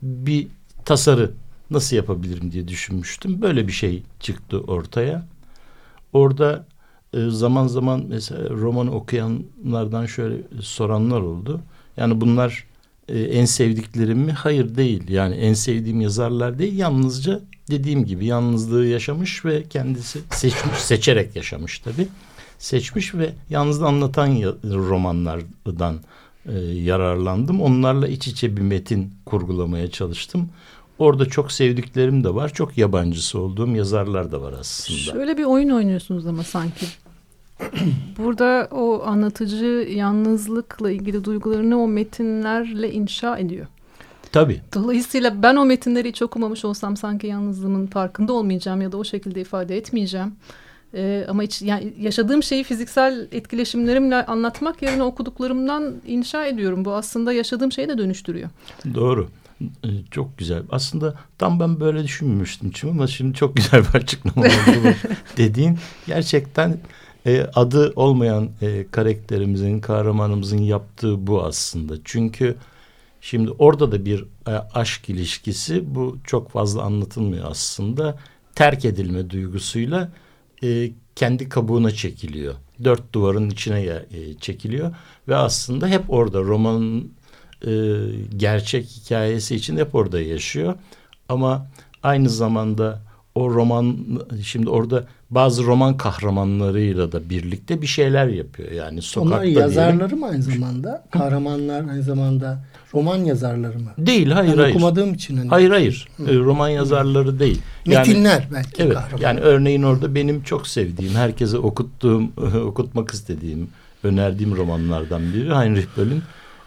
bir 0.02 0.48
tasarı 0.84 1.32
nasıl 1.70 1.96
yapabilirim 1.96 2.52
diye 2.52 2.68
düşünmüştüm. 2.68 3.42
Böyle 3.42 3.68
bir 3.68 3.72
şey 3.72 4.02
çıktı 4.20 4.60
ortaya. 4.60 5.26
Orada 6.12 6.66
zaman 7.14 7.66
zaman 7.66 8.04
mesela 8.08 8.50
romanı 8.50 8.94
okuyanlardan 8.94 10.06
şöyle 10.06 10.36
soranlar 10.60 11.20
oldu. 11.20 11.60
Yani 11.96 12.20
bunlar 12.20 12.64
e, 13.08 13.20
en 13.20 13.44
sevdiklerim 13.44 14.18
mi? 14.18 14.32
Hayır 14.32 14.76
değil. 14.76 15.08
Yani 15.08 15.34
en 15.34 15.54
sevdiğim 15.54 16.00
yazarlar 16.00 16.58
değil. 16.58 16.78
Yalnızca 16.78 17.40
dediğim 17.70 18.04
gibi 18.04 18.26
yalnızlığı 18.26 18.86
yaşamış 18.86 19.44
ve 19.44 19.62
kendisi 19.62 20.20
seçmiş, 20.30 20.78
seçerek 20.78 21.36
yaşamış 21.36 21.78
tabii. 21.78 22.08
Seçmiş 22.58 23.14
ve 23.14 23.32
yalnızlığı 23.50 23.86
anlatan 23.86 24.42
romanlardan 24.64 26.00
e, 26.46 26.58
yararlandım. 26.58 27.60
Onlarla 27.60 28.08
iç 28.08 28.28
içe 28.28 28.56
bir 28.56 28.62
metin 28.62 29.14
kurgulamaya 29.26 29.90
çalıştım. 29.90 30.48
Orada 30.98 31.26
çok 31.26 31.52
sevdiklerim 31.52 32.24
de 32.24 32.34
var. 32.34 32.52
Çok 32.52 32.78
yabancısı 32.78 33.38
olduğum 33.38 33.76
yazarlar 33.76 34.32
da 34.32 34.42
var 34.42 34.54
aslında. 34.60 34.98
Şöyle 34.98 35.38
bir 35.38 35.44
oyun 35.44 35.70
oynuyorsunuz 35.70 36.26
ama 36.26 36.42
sanki. 36.42 36.86
Burada 38.18 38.68
o 38.70 39.02
anlatıcı 39.06 39.88
yalnızlıkla 39.90 40.90
ilgili 40.90 41.24
duygularını 41.24 41.82
o 41.82 41.88
metinlerle 41.88 42.92
inşa 42.92 43.38
ediyor. 43.38 43.66
Tabii. 44.32 44.60
Dolayısıyla 44.74 45.42
ben 45.42 45.56
o 45.56 45.64
metinleri 45.64 46.08
hiç 46.08 46.22
okumamış 46.22 46.64
olsam 46.64 46.96
sanki 46.96 47.26
yalnızlığımın 47.26 47.86
farkında 47.86 48.32
olmayacağım 48.32 48.80
ya 48.80 48.92
da 48.92 48.96
o 48.96 49.04
şekilde 49.04 49.40
ifade 49.40 49.76
etmeyeceğim. 49.76 50.32
Ee, 50.94 51.26
ama 51.28 51.42
hiç, 51.42 51.62
yani 51.62 51.94
yaşadığım 52.00 52.42
şeyi 52.42 52.64
fiziksel 52.64 53.28
etkileşimlerimle 53.32 54.26
anlatmak 54.26 54.82
yerine 54.82 55.02
okuduklarımdan 55.02 55.94
inşa 56.06 56.46
ediyorum. 56.46 56.84
Bu 56.84 56.94
aslında 56.94 57.32
yaşadığım 57.32 57.72
şeyi 57.72 57.88
de 57.88 57.98
dönüştürüyor. 57.98 58.48
Doğru. 58.94 59.28
Ee, 59.60 59.88
Çok 60.10 60.38
güzel. 60.38 60.62
Aslında 60.70 61.14
tam 61.38 61.60
ben 61.60 61.80
böyle 61.80 62.04
düşünmemiştim 62.04 62.70
için 62.70 62.88
ama 62.88 63.06
şimdi 63.06 63.34
çok 63.34 63.56
güzel 63.56 63.80
bir 63.82 63.98
açıklama 63.98 64.46
oldu 64.46 64.94
dediğin. 65.36 65.78
Gerçekten 66.06 66.78
e, 67.26 67.40
adı 67.54 67.92
olmayan 67.96 68.50
e, 68.62 68.86
karakterimizin, 68.90 69.80
kahramanımızın 69.80 70.58
yaptığı 70.58 71.26
bu 71.26 71.44
aslında. 71.44 71.94
Çünkü 72.04 72.56
şimdi 73.20 73.50
orada 73.50 73.92
da 73.92 74.04
bir 74.04 74.24
e, 74.48 74.50
aşk 74.50 75.08
ilişkisi 75.08 75.94
bu 75.94 76.18
çok 76.24 76.50
fazla 76.50 76.82
anlatılmıyor 76.82 77.50
aslında. 77.50 78.18
Terk 78.54 78.84
edilme 78.84 79.30
duygusuyla 79.30 80.12
e, 80.62 80.90
kendi 81.16 81.48
kabuğuna 81.48 81.90
çekiliyor. 81.90 82.54
Dört 82.84 83.12
duvarın 83.12 83.50
içine 83.50 83.80
e, 83.80 84.34
çekiliyor 84.40 84.94
ve 85.28 85.36
aslında 85.36 85.88
hep 85.88 86.02
orada 86.08 86.40
romanın 86.40 87.12
e, 87.66 87.72
gerçek 88.36 88.86
hikayesi 88.86 89.56
için 89.56 89.76
hep 89.76 89.94
orada 89.94 90.20
yaşıyor. 90.20 90.74
Ama 91.28 91.66
aynı 92.02 92.28
zamanda 92.30 92.98
o 93.34 93.50
roman 93.50 93.96
şimdi 94.44 94.70
orada 94.70 95.04
bazı 95.30 95.64
roman 95.64 95.96
kahramanlarıyla 95.96 97.12
da 97.12 97.30
birlikte 97.30 97.82
bir 97.82 97.86
şeyler 97.86 98.26
yapıyor. 98.26 98.70
Yani 98.70 99.02
sokakta 99.02 99.34
Onlar 99.34 99.42
diyelim. 99.44 99.62
yazarları 99.62 100.16
mı 100.16 100.26
aynı 100.26 100.42
zamanda? 100.42 101.04
Kahramanlar 101.10 101.80
aynı 101.88 102.02
zamanda 102.02 102.64
roman 102.94 103.16
yazarları 103.18 103.78
mı? 103.78 103.90
Değil 103.98 104.30
hayır 104.30 104.52
ben 104.52 104.58
hayır. 104.58 104.74
okumadığım 104.74 105.14
için 105.14 105.36
hani. 105.36 105.48
Hayır 105.48 105.70
hayır. 105.70 106.08
E, 106.28 106.34
roman 106.36 106.68
yazarları 106.68 107.38
değil. 107.38 107.58
Yani- 107.86 108.08
Metinler 108.08 108.48
belki 108.52 108.82
Evet 108.82 108.94
kahraman. 108.94 109.22
yani 109.22 109.40
örneğin 109.40 109.82
orada 109.82 110.14
benim 110.14 110.42
çok 110.42 110.68
sevdiğim, 110.68 111.14
herkese 111.14 111.58
okuttuğum, 111.58 112.22
okutmak 112.66 113.10
istediğim, 113.10 113.68
önerdiğim 114.04 114.56
romanlardan 114.56 115.22
biri 115.34 115.54
Heinrich 115.54 115.86
Böll'ün 115.96 116.22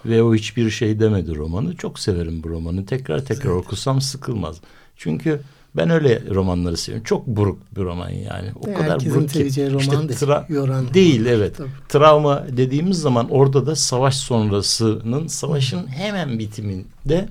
ve 0.06 0.24
o 0.24 0.36
hiçbir 0.36 0.70
şey 0.70 1.00
demedi 1.00 1.36
romanı. 1.36 1.76
Çok 1.76 2.00
severim 2.00 2.44
bu 2.44 2.50
romanı. 2.50 2.86
Tekrar 2.86 3.26
tekrar 3.26 3.50
okusam 3.52 4.02
sıkılmaz. 4.02 4.58
Çünkü 4.98 5.42
ben 5.76 5.90
öyle 5.90 6.22
romanları 6.30 6.78
seviyorum. 6.78 7.04
Çok 7.04 7.28
buruk 7.28 7.60
bir 7.76 7.82
roman 7.82 8.10
yani. 8.10 8.50
O 8.56 8.62
kadar 8.74 8.90
Herkesin 8.92 9.16
buruk 9.16 9.30
ki. 9.30 9.68
roman 9.70 9.80
İşte 9.80 9.98
değil. 9.98 10.10
tra- 10.20 10.54
Yoran. 10.54 10.94
Değil 10.94 11.26
evet. 11.26 11.58
Tabii. 11.58 11.70
Travma 11.90 12.46
dediğimiz 12.58 13.02
zaman 13.02 13.30
orada 13.30 13.66
da 13.66 13.76
savaş 13.76 14.16
sonrasının 14.18 15.28
savaşın 15.28 15.88
hemen 15.88 16.40
bitiminde 16.40 17.30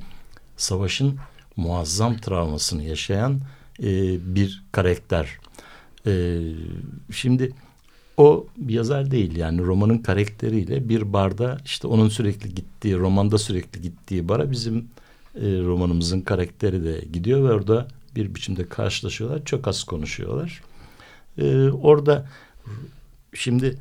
savaşın 0.56 1.16
muazzam 1.56 2.16
travmasını 2.16 2.82
yaşayan 2.82 3.40
e, 3.82 3.86
bir 4.34 4.64
karakter. 4.72 5.28
E, 6.06 6.40
şimdi 7.12 7.52
o 8.18 8.46
bir 8.56 8.74
yazar 8.74 9.10
değil 9.10 9.36
yani 9.36 9.62
romanın 9.62 9.98
karakteriyle 9.98 10.88
bir 10.88 11.12
barda 11.12 11.58
işte 11.64 11.86
onun 11.86 12.08
sürekli 12.08 12.54
gittiği 12.54 12.96
romanda 12.96 13.38
sürekli 13.38 13.82
gittiği 13.82 14.28
bara 14.28 14.50
bizim 14.50 14.88
e, 15.34 15.40
romanımızın 15.42 16.20
karakteri 16.20 16.84
de 16.84 17.04
gidiyor 17.12 17.48
ve 17.48 17.52
orada 17.52 17.88
bir 18.16 18.34
biçimde 18.34 18.68
karşılaşıyorlar 18.68 19.44
çok 19.44 19.68
az 19.68 19.84
konuşuyorlar. 19.84 20.62
E, 21.38 21.68
orada 21.68 22.28
şimdi 23.34 23.66
e, 23.66 23.76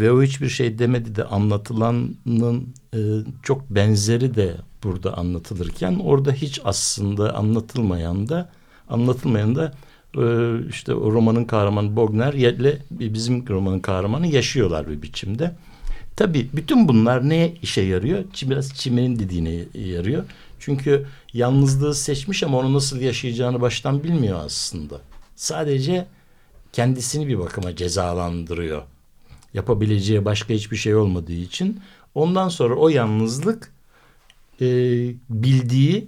ve 0.00 0.12
o 0.12 0.22
hiçbir 0.22 0.48
şey 0.48 0.78
demedi 0.78 1.16
de 1.16 1.24
anlatılanın 1.24 2.74
e, 2.94 2.98
çok 3.42 3.70
benzeri 3.70 4.34
de 4.34 4.56
burada 4.84 5.18
anlatılırken 5.18 5.94
orada 5.94 6.32
hiç 6.32 6.60
aslında 6.64 7.34
anlatılmayan 7.34 8.28
da 8.28 8.50
anlatılmayan 8.88 9.56
da 9.56 9.72
işte 10.68 10.94
o 10.94 11.12
romanın 11.12 11.44
kahramanı 11.44 11.96
Bogner 11.96 12.32
ile 12.32 12.78
bizim 12.90 13.48
romanın 13.48 13.80
kahramanı 13.80 14.26
yaşıyorlar 14.26 14.88
bir 14.88 15.02
biçimde. 15.02 15.54
Tabii 16.16 16.48
bütün 16.52 16.88
bunlar 16.88 17.28
neye 17.28 17.54
işe 17.62 17.80
yarıyor? 17.80 18.24
Biraz 18.42 18.74
çimenin 18.74 19.18
dediğine 19.18 19.64
yarıyor. 19.74 20.24
Çünkü 20.58 21.06
yalnızlığı 21.32 21.94
seçmiş 21.94 22.42
ama 22.42 22.58
onu 22.58 22.74
nasıl 22.74 23.00
yaşayacağını 23.00 23.60
baştan 23.60 24.04
bilmiyor 24.04 24.40
aslında. 24.44 25.00
Sadece 25.36 26.06
kendisini 26.72 27.28
bir 27.28 27.38
bakıma 27.38 27.76
cezalandırıyor. 27.76 28.82
Yapabileceği 29.54 30.24
başka 30.24 30.54
hiçbir 30.54 30.76
şey 30.76 30.94
olmadığı 30.94 31.32
için. 31.32 31.80
Ondan 32.14 32.48
sonra 32.48 32.74
o 32.74 32.88
yalnızlık 32.88 33.72
e, 34.60 34.66
bildiği, 35.30 36.06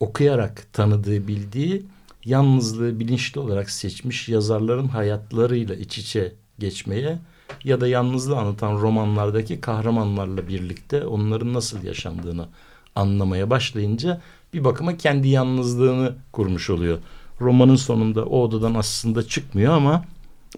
okuyarak 0.00 0.72
tanıdığı 0.72 1.28
bildiği 1.28 1.82
yalnızlığı 2.24 3.00
bilinçli 3.00 3.40
olarak 3.40 3.70
seçmiş 3.70 4.28
yazarların 4.28 4.88
hayatlarıyla 4.88 5.74
iç 5.74 5.98
içe 5.98 6.32
geçmeye 6.58 7.18
ya 7.64 7.80
da 7.80 7.88
yalnızlığı 7.88 8.36
anlatan 8.36 8.72
romanlardaki 8.72 9.60
kahramanlarla 9.60 10.48
birlikte 10.48 11.06
onların 11.06 11.54
nasıl 11.54 11.82
yaşandığını 11.82 12.48
anlamaya 12.94 13.50
başlayınca 13.50 14.20
bir 14.54 14.64
bakıma 14.64 14.96
kendi 14.96 15.28
yalnızlığını 15.28 16.14
kurmuş 16.32 16.70
oluyor. 16.70 16.98
Romanın 17.40 17.76
sonunda 17.76 18.24
o 18.24 18.42
odadan 18.42 18.74
aslında 18.74 19.26
çıkmıyor 19.26 19.72
ama 19.72 20.04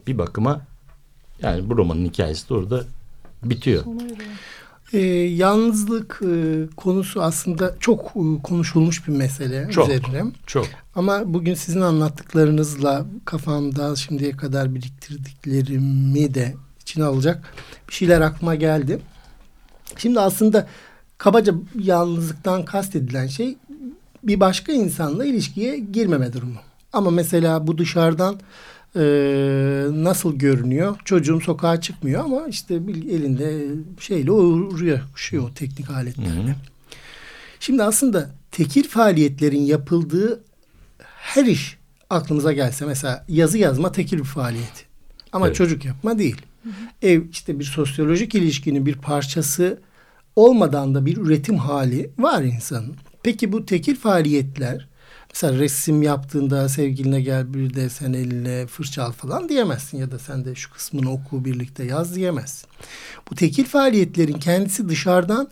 bir 0.06 0.18
bakıma 0.18 0.60
yani 1.42 1.70
bu 1.70 1.76
romanın 1.76 2.04
hikayesi 2.04 2.48
de 2.48 2.54
orada 2.54 2.84
bitiyor. 3.42 3.84
Ee, 4.94 4.98
yalnızlık 5.16 6.20
e, 6.22 6.66
konusu 6.76 7.22
aslında 7.22 7.74
çok 7.80 8.06
e, 8.06 8.42
konuşulmuş 8.42 9.08
bir 9.08 9.12
mesele 9.12 9.70
Çok. 9.70 9.88
üzerine. 9.88 10.24
Çok. 10.46 10.66
Ama 10.94 11.34
bugün 11.34 11.54
sizin 11.54 11.80
anlattıklarınızla 11.80 13.06
kafamda 13.24 13.96
şimdiye 13.96 14.32
kadar 14.32 14.74
biriktirdiklerimi 14.74 16.34
de 16.34 16.54
içine 16.80 17.04
alacak 17.04 17.54
bir 17.88 17.94
şeyler 17.94 18.20
aklıma 18.20 18.54
geldi. 18.54 18.98
Şimdi 19.96 20.20
aslında 20.20 20.66
kabaca 21.18 21.54
yalnızlıktan 21.78 22.64
kastedilen 22.64 23.26
şey 23.26 23.56
bir 24.22 24.40
başka 24.40 24.72
insanla 24.72 25.24
ilişkiye 25.24 25.78
girmeme 25.78 26.32
durumu. 26.32 26.58
Ama 26.92 27.10
mesela 27.10 27.66
bu 27.66 27.78
dışarıdan 27.78 28.36
e, 28.96 29.02
nasıl 29.90 30.38
görünüyor? 30.38 30.96
Çocuğum 31.04 31.40
sokağa 31.40 31.80
çıkmıyor 31.80 32.24
ama 32.24 32.46
işte 32.48 32.86
bir 32.88 32.94
elinde 32.94 33.66
şeyle 34.00 34.30
uğruyor, 34.30 35.00
uçuyor 35.14 35.44
o 35.50 35.54
teknik 35.54 35.90
aletlerle. 35.90 36.30
Hı 36.30 36.50
hı. 36.50 36.54
Şimdi 37.60 37.82
aslında 37.82 38.30
tekil 38.50 38.88
faaliyetlerin 38.88 39.62
yapıldığı 39.62 40.44
her 41.02 41.44
iş 41.44 41.76
aklımıza 42.10 42.52
gelse 42.52 42.86
mesela 42.86 43.24
yazı 43.28 43.58
yazma 43.58 43.92
tekil 43.92 44.18
bir 44.18 44.24
faaliyet. 44.24 44.86
Ama 45.32 45.46
Evet. 45.46 45.56
çocuk 45.56 45.84
yapma 45.84 46.18
değil. 46.18 46.36
Ev 47.02 47.22
işte 47.30 47.58
bir 47.58 47.64
sosyolojik 47.64 48.34
ilişkinin 48.34 48.86
bir 48.86 48.94
parçası 48.94 49.78
olmadan 50.36 50.94
da 50.94 51.06
bir 51.06 51.16
üretim 51.16 51.58
hali 51.58 52.10
var 52.18 52.42
insanın. 52.42 52.96
Peki 53.22 53.52
bu 53.52 53.66
tekil 53.66 53.96
faaliyetler 53.96 54.88
mesela 55.34 55.58
resim 55.58 56.02
yaptığında 56.02 56.68
sevgiline 56.68 57.20
gel 57.20 57.54
bir 57.54 57.74
de 57.74 57.88
sen 57.88 58.12
eline 58.12 58.66
fırça 58.66 59.04
al 59.04 59.12
falan 59.12 59.48
diyemezsin 59.48 59.98
ya 59.98 60.10
da 60.10 60.18
sen 60.18 60.44
de 60.44 60.54
şu 60.54 60.70
kısmını 60.72 61.12
oku 61.12 61.44
birlikte 61.44 61.84
yaz 61.84 62.14
diyemezsin. 62.14 62.68
Bu 63.30 63.34
tekil 63.34 63.64
faaliyetlerin 63.64 64.38
kendisi 64.38 64.88
dışarıdan 64.88 65.48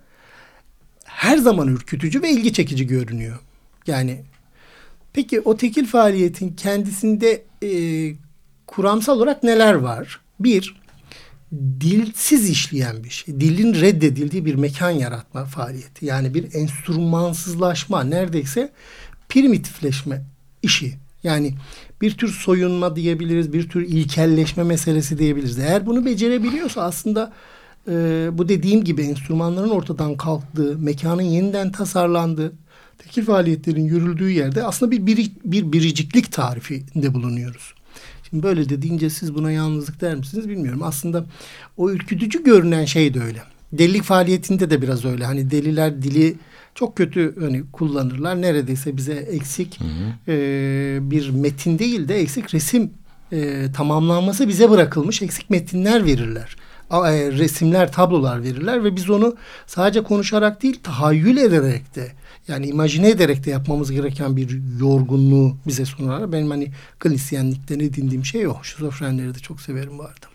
her 1.05 1.39
zaman 1.39 1.69
ürkütücü 1.69 2.23
ve 2.23 2.31
ilgi 2.31 2.53
çekici 2.53 2.87
görünüyor. 2.87 3.39
Yani 3.87 4.25
peki 5.13 5.41
o 5.41 5.57
tekil 5.57 5.87
faaliyetin 5.87 6.53
kendisinde 6.57 7.43
e, 7.63 7.71
kuramsal 8.67 9.17
olarak 9.17 9.43
neler 9.43 9.75
var? 9.75 10.21
Bir, 10.41 10.77
dilsiz 11.81 12.51
işleyen 12.51 13.05
bir 13.05 13.11
şey. 13.11 13.41
Dilin 13.41 13.75
reddedildiği 13.75 14.45
bir 14.45 14.55
mekan 14.55 14.91
yaratma 14.91 15.45
faaliyeti. 15.45 16.07
Yani 16.07 16.35
bir 16.35 16.55
enstrümansızlaşma, 16.55 18.05
neredeyse 18.05 18.73
primitifleşme 19.33 20.23
işi. 20.63 20.95
Yani 21.23 21.55
bir 22.01 22.11
tür 22.11 22.29
soyunma 22.29 22.97
diyebiliriz, 22.97 23.53
bir 23.53 23.69
tür 23.69 23.83
ilkelleşme 23.83 24.63
meselesi 24.63 25.19
diyebiliriz. 25.19 25.59
Eğer 25.59 25.87
bunu 25.87 26.05
becerebiliyorsa 26.05 26.83
aslında 26.83 27.33
e, 27.89 28.29
bu 28.33 28.49
dediğim 28.49 28.85
gibi 28.85 29.03
enstrümanların 29.03 29.71
ortadan 29.71 30.17
kalktığı, 30.17 30.79
mekanın 30.79 31.23
yeniden 31.23 31.73
tasarlandığı, 31.73 32.53
tekil 32.99 33.25
faaliyetlerin 33.25 33.85
yürüldüğü 33.85 34.31
yerde 34.31 34.65
aslında 34.65 34.93
bir, 34.93 35.07
biri, 35.07 35.27
bir 35.45 35.73
biriciklik 35.73 36.33
tarifinde 36.33 37.15
bulunuyoruz. 37.15 37.75
Şimdi 38.31 38.43
böyle 38.43 38.69
de 38.69 38.83
deyince 38.83 39.11
siz 39.11 39.35
buna 39.35 39.53
yalnızlık 39.53 40.01
der 40.01 40.15
misiniz 40.15 40.49
bilmiyorum. 40.49 40.83
Aslında 40.83 41.25
o 41.77 41.91
ürkütücü 41.91 42.45
görünen 42.45 42.85
şey 42.85 43.15
de 43.15 43.21
öyle. 43.21 43.43
Delilik 43.73 44.03
faaliyetinde 44.03 44.71
de 44.71 44.83
biraz 44.83 45.05
öyle. 45.05 45.25
Hani 45.25 45.51
deliler 45.51 46.03
dili 46.03 46.37
çok 46.75 46.97
kötü 46.97 47.35
hani 47.41 47.63
kullanırlar. 47.73 48.43
Neredeyse 48.43 48.97
bize 48.97 49.13
eksik 49.15 49.79
e, 50.29 50.35
bir 51.03 51.31
metin 51.31 51.79
değil 51.79 52.09
de 52.09 52.15
eksik 52.21 52.55
resim 52.55 52.91
e, 53.33 53.67
tamamlanması 53.73 54.49
bize 54.49 54.71
bırakılmış 54.71 55.23
eksik 55.23 55.51
metinler 55.51 56.07
verirler. 56.07 56.57
A- 56.91 57.11
e, 57.13 57.33
resimler, 57.33 57.93
tablolar 57.93 58.43
verirler 58.43 58.85
ve 58.85 58.97
biz 58.97 59.11
onu 59.11 59.37
sadece 59.67 60.03
konuşarak 60.03 60.63
değil 60.63 60.81
tahayyül 60.83 61.37
ederek 61.37 61.95
de 61.97 62.13
yani 62.49 62.67
imajine 62.67 63.11
ederek 63.11 63.45
de 63.45 63.51
yapmamız 63.51 63.93
gereken 63.93 64.37
bir 64.37 64.61
yorgunluğu 64.81 65.57
bize 65.67 65.85
sunarlar. 65.85 66.33
Benim 66.33 66.51
hani 66.51 66.73
klinisyenlikten 66.99 67.81
edindiğim 67.81 68.25
şey 68.25 68.47
o. 68.47 68.57
Şizofrenleri 68.63 69.35
de 69.35 69.39
çok 69.39 69.61
severim 69.61 69.99
bu 69.99 70.03
arada. 70.03 70.32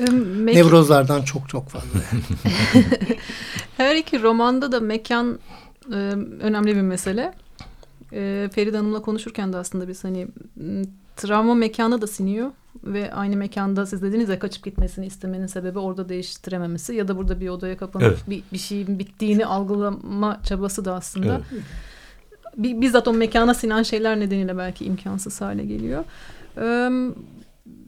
Mek- 0.00 0.54
Nevrozlardan 0.54 1.22
çok 1.22 1.48
çok 1.48 1.68
fazla. 1.68 2.00
Her 3.76 3.96
iki 3.96 4.22
romanda 4.22 4.72
da 4.72 4.80
mekan 4.80 5.38
e, 5.92 5.94
önemli 6.40 6.76
bir 6.76 6.80
mesele. 6.82 7.34
E, 8.12 8.48
Feride 8.54 8.76
Hanım'la 8.76 9.02
konuşurken 9.02 9.52
de 9.52 9.56
aslında 9.56 9.88
biz 9.88 10.04
hani 10.04 10.28
travma 11.16 11.54
mekanı 11.54 12.02
da 12.02 12.06
siniyor 12.06 12.50
ve 12.84 13.12
aynı 13.14 13.36
mekanda 13.36 13.86
siz 13.86 14.02
dediniz 14.02 14.28
ya 14.28 14.38
kaçıp 14.38 14.64
gitmesini 14.64 15.06
istemenin 15.06 15.46
sebebi 15.46 15.78
orada 15.78 16.08
değiştirememesi 16.08 16.94
ya 16.94 17.08
da 17.08 17.16
burada 17.16 17.40
bir 17.40 17.48
odaya 17.48 17.76
kapanıp 17.76 18.06
Evet. 18.06 18.18
bir, 18.28 18.42
bir 18.52 18.58
şeyin 18.58 18.98
bittiğini 18.98 19.46
algılama 19.46 20.40
çabası 20.44 20.84
da 20.84 20.94
aslında. 20.94 21.40
Evet. 21.52 21.62
Bi- 22.56 22.80
bizzat 22.80 23.08
o 23.08 23.12
mekana 23.12 23.54
sinen 23.54 23.82
şeyler 23.82 24.20
nedeniyle 24.20 24.58
belki 24.58 24.84
imkansız 24.84 25.40
hale 25.40 25.64
geliyor. 25.64 26.04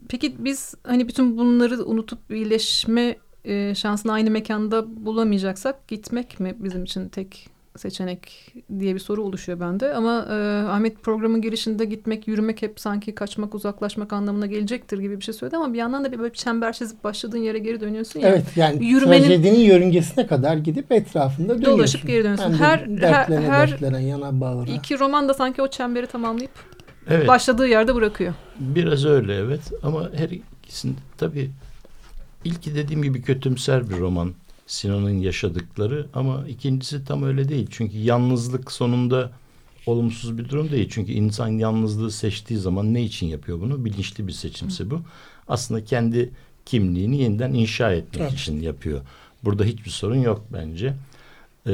Peki 0.09 0.35
biz 0.45 0.75
hani 0.83 1.07
bütün 1.07 1.37
bunları 1.37 1.85
unutup 1.85 2.19
iyileşme 2.31 3.15
e, 3.45 3.75
şansını 3.75 4.11
aynı 4.11 4.31
mekanda 4.31 5.05
bulamayacaksak 5.05 5.87
gitmek 5.87 6.39
mi 6.39 6.55
bizim 6.59 6.83
için 6.83 7.09
tek 7.09 7.49
seçenek 7.77 8.53
diye 8.79 8.93
bir 8.95 8.99
soru 8.99 9.23
oluşuyor 9.23 9.59
bende. 9.59 9.93
Ama 9.93 10.25
e, 10.29 10.33
Ahmet 10.67 11.03
programın 11.03 11.41
girişinde 11.41 11.85
gitmek, 11.85 12.27
yürümek 12.27 12.61
hep 12.61 12.79
sanki 12.79 13.15
kaçmak, 13.15 13.55
uzaklaşmak 13.55 14.13
anlamına 14.13 14.45
gelecektir 14.45 14.97
gibi 14.99 15.17
bir 15.19 15.23
şey 15.23 15.33
söyledi 15.33 15.57
ama 15.57 15.73
bir 15.73 15.77
yandan 15.77 16.03
da 16.05 16.11
bir 16.11 16.19
böyle 16.19 16.33
çember 16.33 16.73
çizip 16.73 17.03
başladığın 17.03 17.37
yere 17.37 17.59
geri 17.59 17.81
dönüyorsun 17.81 18.19
ya. 18.19 18.29
evet 18.29 18.43
yani 18.55 18.85
Yürümenin- 18.85 19.27
trajedinin 19.27 19.59
yörüngesine 19.59 20.27
kadar 20.27 20.57
gidip 20.57 20.91
etrafında 20.91 21.49
dönüyorsun. 21.53 21.77
Dolaşıp 21.77 22.07
geri 22.07 22.23
dönüyorsun. 22.23 22.45
Hem 22.53 22.53
Her- 22.59 23.01
dertlene 23.01 23.47
her- 23.49 23.71
dertlene 23.71 24.03
yana 24.03 24.41
bağıra. 24.41 24.71
İki 24.71 24.99
roman 24.99 25.29
da 25.29 25.33
sanki 25.33 25.61
o 25.61 25.67
çemberi 25.67 26.07
tamamlayıp 26.07 26.51
Evet. 27.09 27.27
başladığı 27.27 27.67
yerde 27.67 27.95
bırakıyor. 27.95 28.33
Biraz 28.59 29.05
öyle 29.05 29.35
evet 29.35 29.61
ama 29.83 30.09
her 30.15 30.29
ikisinde 30.63 30.99
tabii 31.17 31.51
ilki 32.45 32.75
dediğim 32.75 33.03
gibi 33.03 33.21
kötümser 33.21 33.89
bir 33.89 33.97
roman 33.97 34.33
Sinan'ın 34.67 35.17
yaşadıkları 35.17 36.07
ama 36.13 36.47
ikincisi 36.47 37.05
tam 37.05 37.23
öyle 37.23 37.49
değil. 37.49 37.67
Çünkü 37.69 37.97
yalnızlık 37.97 38.71
sonunda 38.71 39.31
olumsuz 39.85 40.37
bir 40.37 40.49
durum 40.49 40.71
değil. 40.71 40.89
Çünkü 40.91 41.11
insan 41.11 41.47
yalnızlığı 41.47 42.11
seçtiği 42.11 42.59
zaman 42.59 42.93
ne 42.93 43.03
için 43.03 43.27
yapıyor 43.27 43.59
bunu? 43.61 43.85
Bilinçli 43.85 44.27
bir 44.27 44.31
seçimse 44.33 44.89
bu. 44.91 45.01
Aslında 45.47 45.85
kendi 45.85 46.29
kimliğini 46.65 47.17
yeniden 47.21 47.53
inşa 47.53 47.91
etmek 47.91 48.21
Evet. 48.21 48.33
için 48.33 48.61
yapıyor. 48.61 49.01
Burada 49.43 49.63
hiçbir 49.63 49.89
sorun 49.89 50.15
yok 50.15 50.43
bence. 50.53 50.93
Ee, 51.67 51.71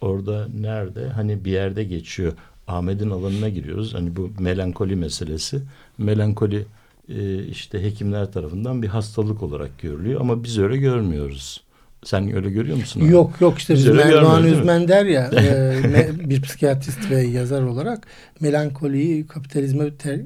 orada 0.00 0.48
nerede? 0.60 1.08
Hani 1.08 1.44
bir 1.44 1.50
yerde 1.52 1.84
geçiyor. 1.84 2.32
Ahmet'in 2.68 3.10
alanına 3.10 3.48
giriyoruz. 3.48 3.94
Hani 3.94 4.16
bu 4.16 4.30
melankoli 4.38 4.96
meselesi. 4.96 5.62
Melankoli 5.98 6.66
e, 7.08 7.44
işte 7.44 7.82
hekimler 7.82 8.32
tarafından 8.32 8.82
bir 8.82 8.88
hastalık 8.88 9.42
olarak 9.42 9.78
görülüyor 9.78 10.20
ama 10.20 10.44
biz 10.44 10.58
öyle 10.58 10.76
görmüyoruz. 10.76 11.60
Sen 12.04 12.36
öyle 12.36 12.50
görüyor 12.50 12.76
musun? 12.76 13.00
abi? 13.00 13.08
Yok 13.10 13.40
yok 13.40 13.58
işte 13.58 13.74
Biz 13.74 13.86
değil 13.86 13.96
mi? 13.96 14.48
Üzmen 14.48 14.88
der 14.88 15.04
ya 15.06 15.24
e, 15.32 15.80
me- 15.80 16.30
bir 16.30 16.42
psikiyatrist 16.42 17.10
ve 17.10 17.22
yazar 17.22 17.62
olarak 17.62 18.06
melankoliyi 18.40 19.26
kapitalizme 19.26 19.96
ter- 19.96 20.20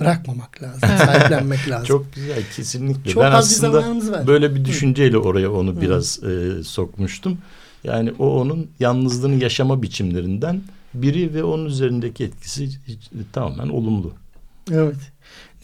bırakmamak 0.00 0.62
lazım. 0.62 0.80
Sahiplenmek 0.80 1.68
lazım. 1.70 1.86
Çok 1.86 2.14
güzel 2.14 2.42
kesinlikle. 2.56 3.10
Çok 3.10 3.22
ben 3.22 3.32
az 3.32 3.50
bir 3.50 3.54
aslında 3.56 3.72
zamanımız 3.72 4.12
var. 4.12 4.26
böyle 4.26 4.54
bir 4.54 4.64
düşünceyle 4.64 5.18
oraya 5.18 5.52
onu 5.52 5.80
biraz 5.80 6.24
e, 6.24 6.62
sokmuştum. 6.64 7.38
Yani 7.84 8.12
o 8.18 8.40
onun 8.40 8.70
yalnızlığını 8.80 9.42
yaşama 9.42 9.82
biçimlerinden 9.82 10.62
biri 10.94 11.34
ve 11.34 11.44
onun 11.44 11.64
üzerindeki 11.66 12.24
etkisi 12.24 12.64
hiç- 12.86 13.10
tamamen 13.32 13.68
olumlu. 13.68 14.12
Evet. 14.72 14.96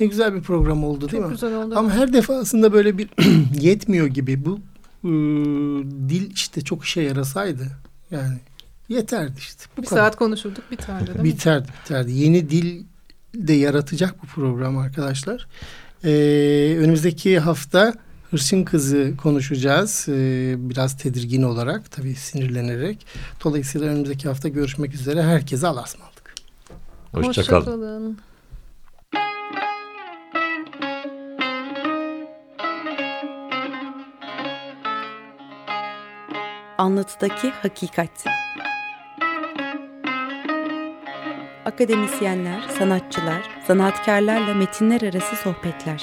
Ne 0.01 0.07
güzel 0.07 0.35
bir 0.35 0.41
program 0.43 0.85
oldu 0.85 1.01
değil 1.01 1.23
Çok 1.23 1.27
mi? 1.31 1.31
güzel 1.35 1.55
oldu. 1.57 1.75
Ama 1.79 1.91
her 1.91 2.13
defasında 2.13 2.73
böyle 2.73 2.99
bir 2.99 3.09
yetmiyor 3.61 4.07
gibi 4.07 4.45
bu 4.45 4.61
e, 5.05 5.09
dil 6.09 6.31
işte 6.35 6.61
çok 6.61 6.85
işe 6.85 7.01
yarasaydı 7.01 7.67
yani 8.11 8.39
yeterdi 8.89 9.35
işte. 9.39 9.65
Bu 9.77 9.83
bir 9.83 9.87
kadar. 9.87 10.01
saat 10.03 10.17
konuşurduk 10.17 10.71
biterdi 10.71 11.07
değil 11.07 11.19
mi? 11.19 11.25
Biterdi 11.25 11.69
biterdi. 11.85 12.13
Yeni 12.13 12.51
dil 12.51 12.85
de 13.35 13.53
yaratacak 13.53 14.23
bu 14.23 14.27
program 14.27 14.79
arkadaşlar. 14.79 15.47
Ee, 16.05 16.77
önümüzdeki 16.79 17.39
hafta 17.39 17.95
Hırçın 18.31 18.65
Kızı 18.65 19.15
konuşacağız. 19.23 20.07
Ee, 20.09 20.55
biraz 20.59 20.97
tedirgin 20.97 21.43
olarak 21.43 21.91
tabii 21.91 22.15
sinirlenerek. 22.15 23.07
Dolayısıyla 23.45 23.89
önümüzdeki 23.89 24.29
hafta 24.29 24.49
görüşmek 24.49 24.95
üzere. 24.95 25.23
Herkese 25.23 25.67
Allah'a 25.67 25.85
ısmarladık. 25.85 26.35
Hoşçakalın. 27.13 27.61
Hoşça 27.61 27.71
kalın. 27.71 28.19
Anlatıdaki 36.79 37.51
hakikat. 37.51 38.25
Akademisyenler, 41.65 42.63
sanatçılar, 42.79 43.43
sanatkarlarla 43.67 44.55
metinler 44.55 45.03
arası 45.03 45.37
sohbetler. 45.37 46.03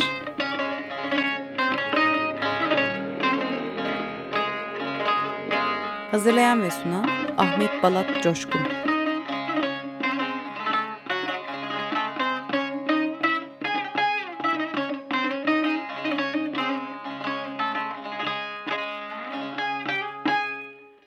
Hazırlayan 6.16 6.62
ve 6.62 6.72
sunan 6.72 7.10
Ahmet 7.38 7.84
Balat 7.84 8.24
Coşkun. 8.24 8.85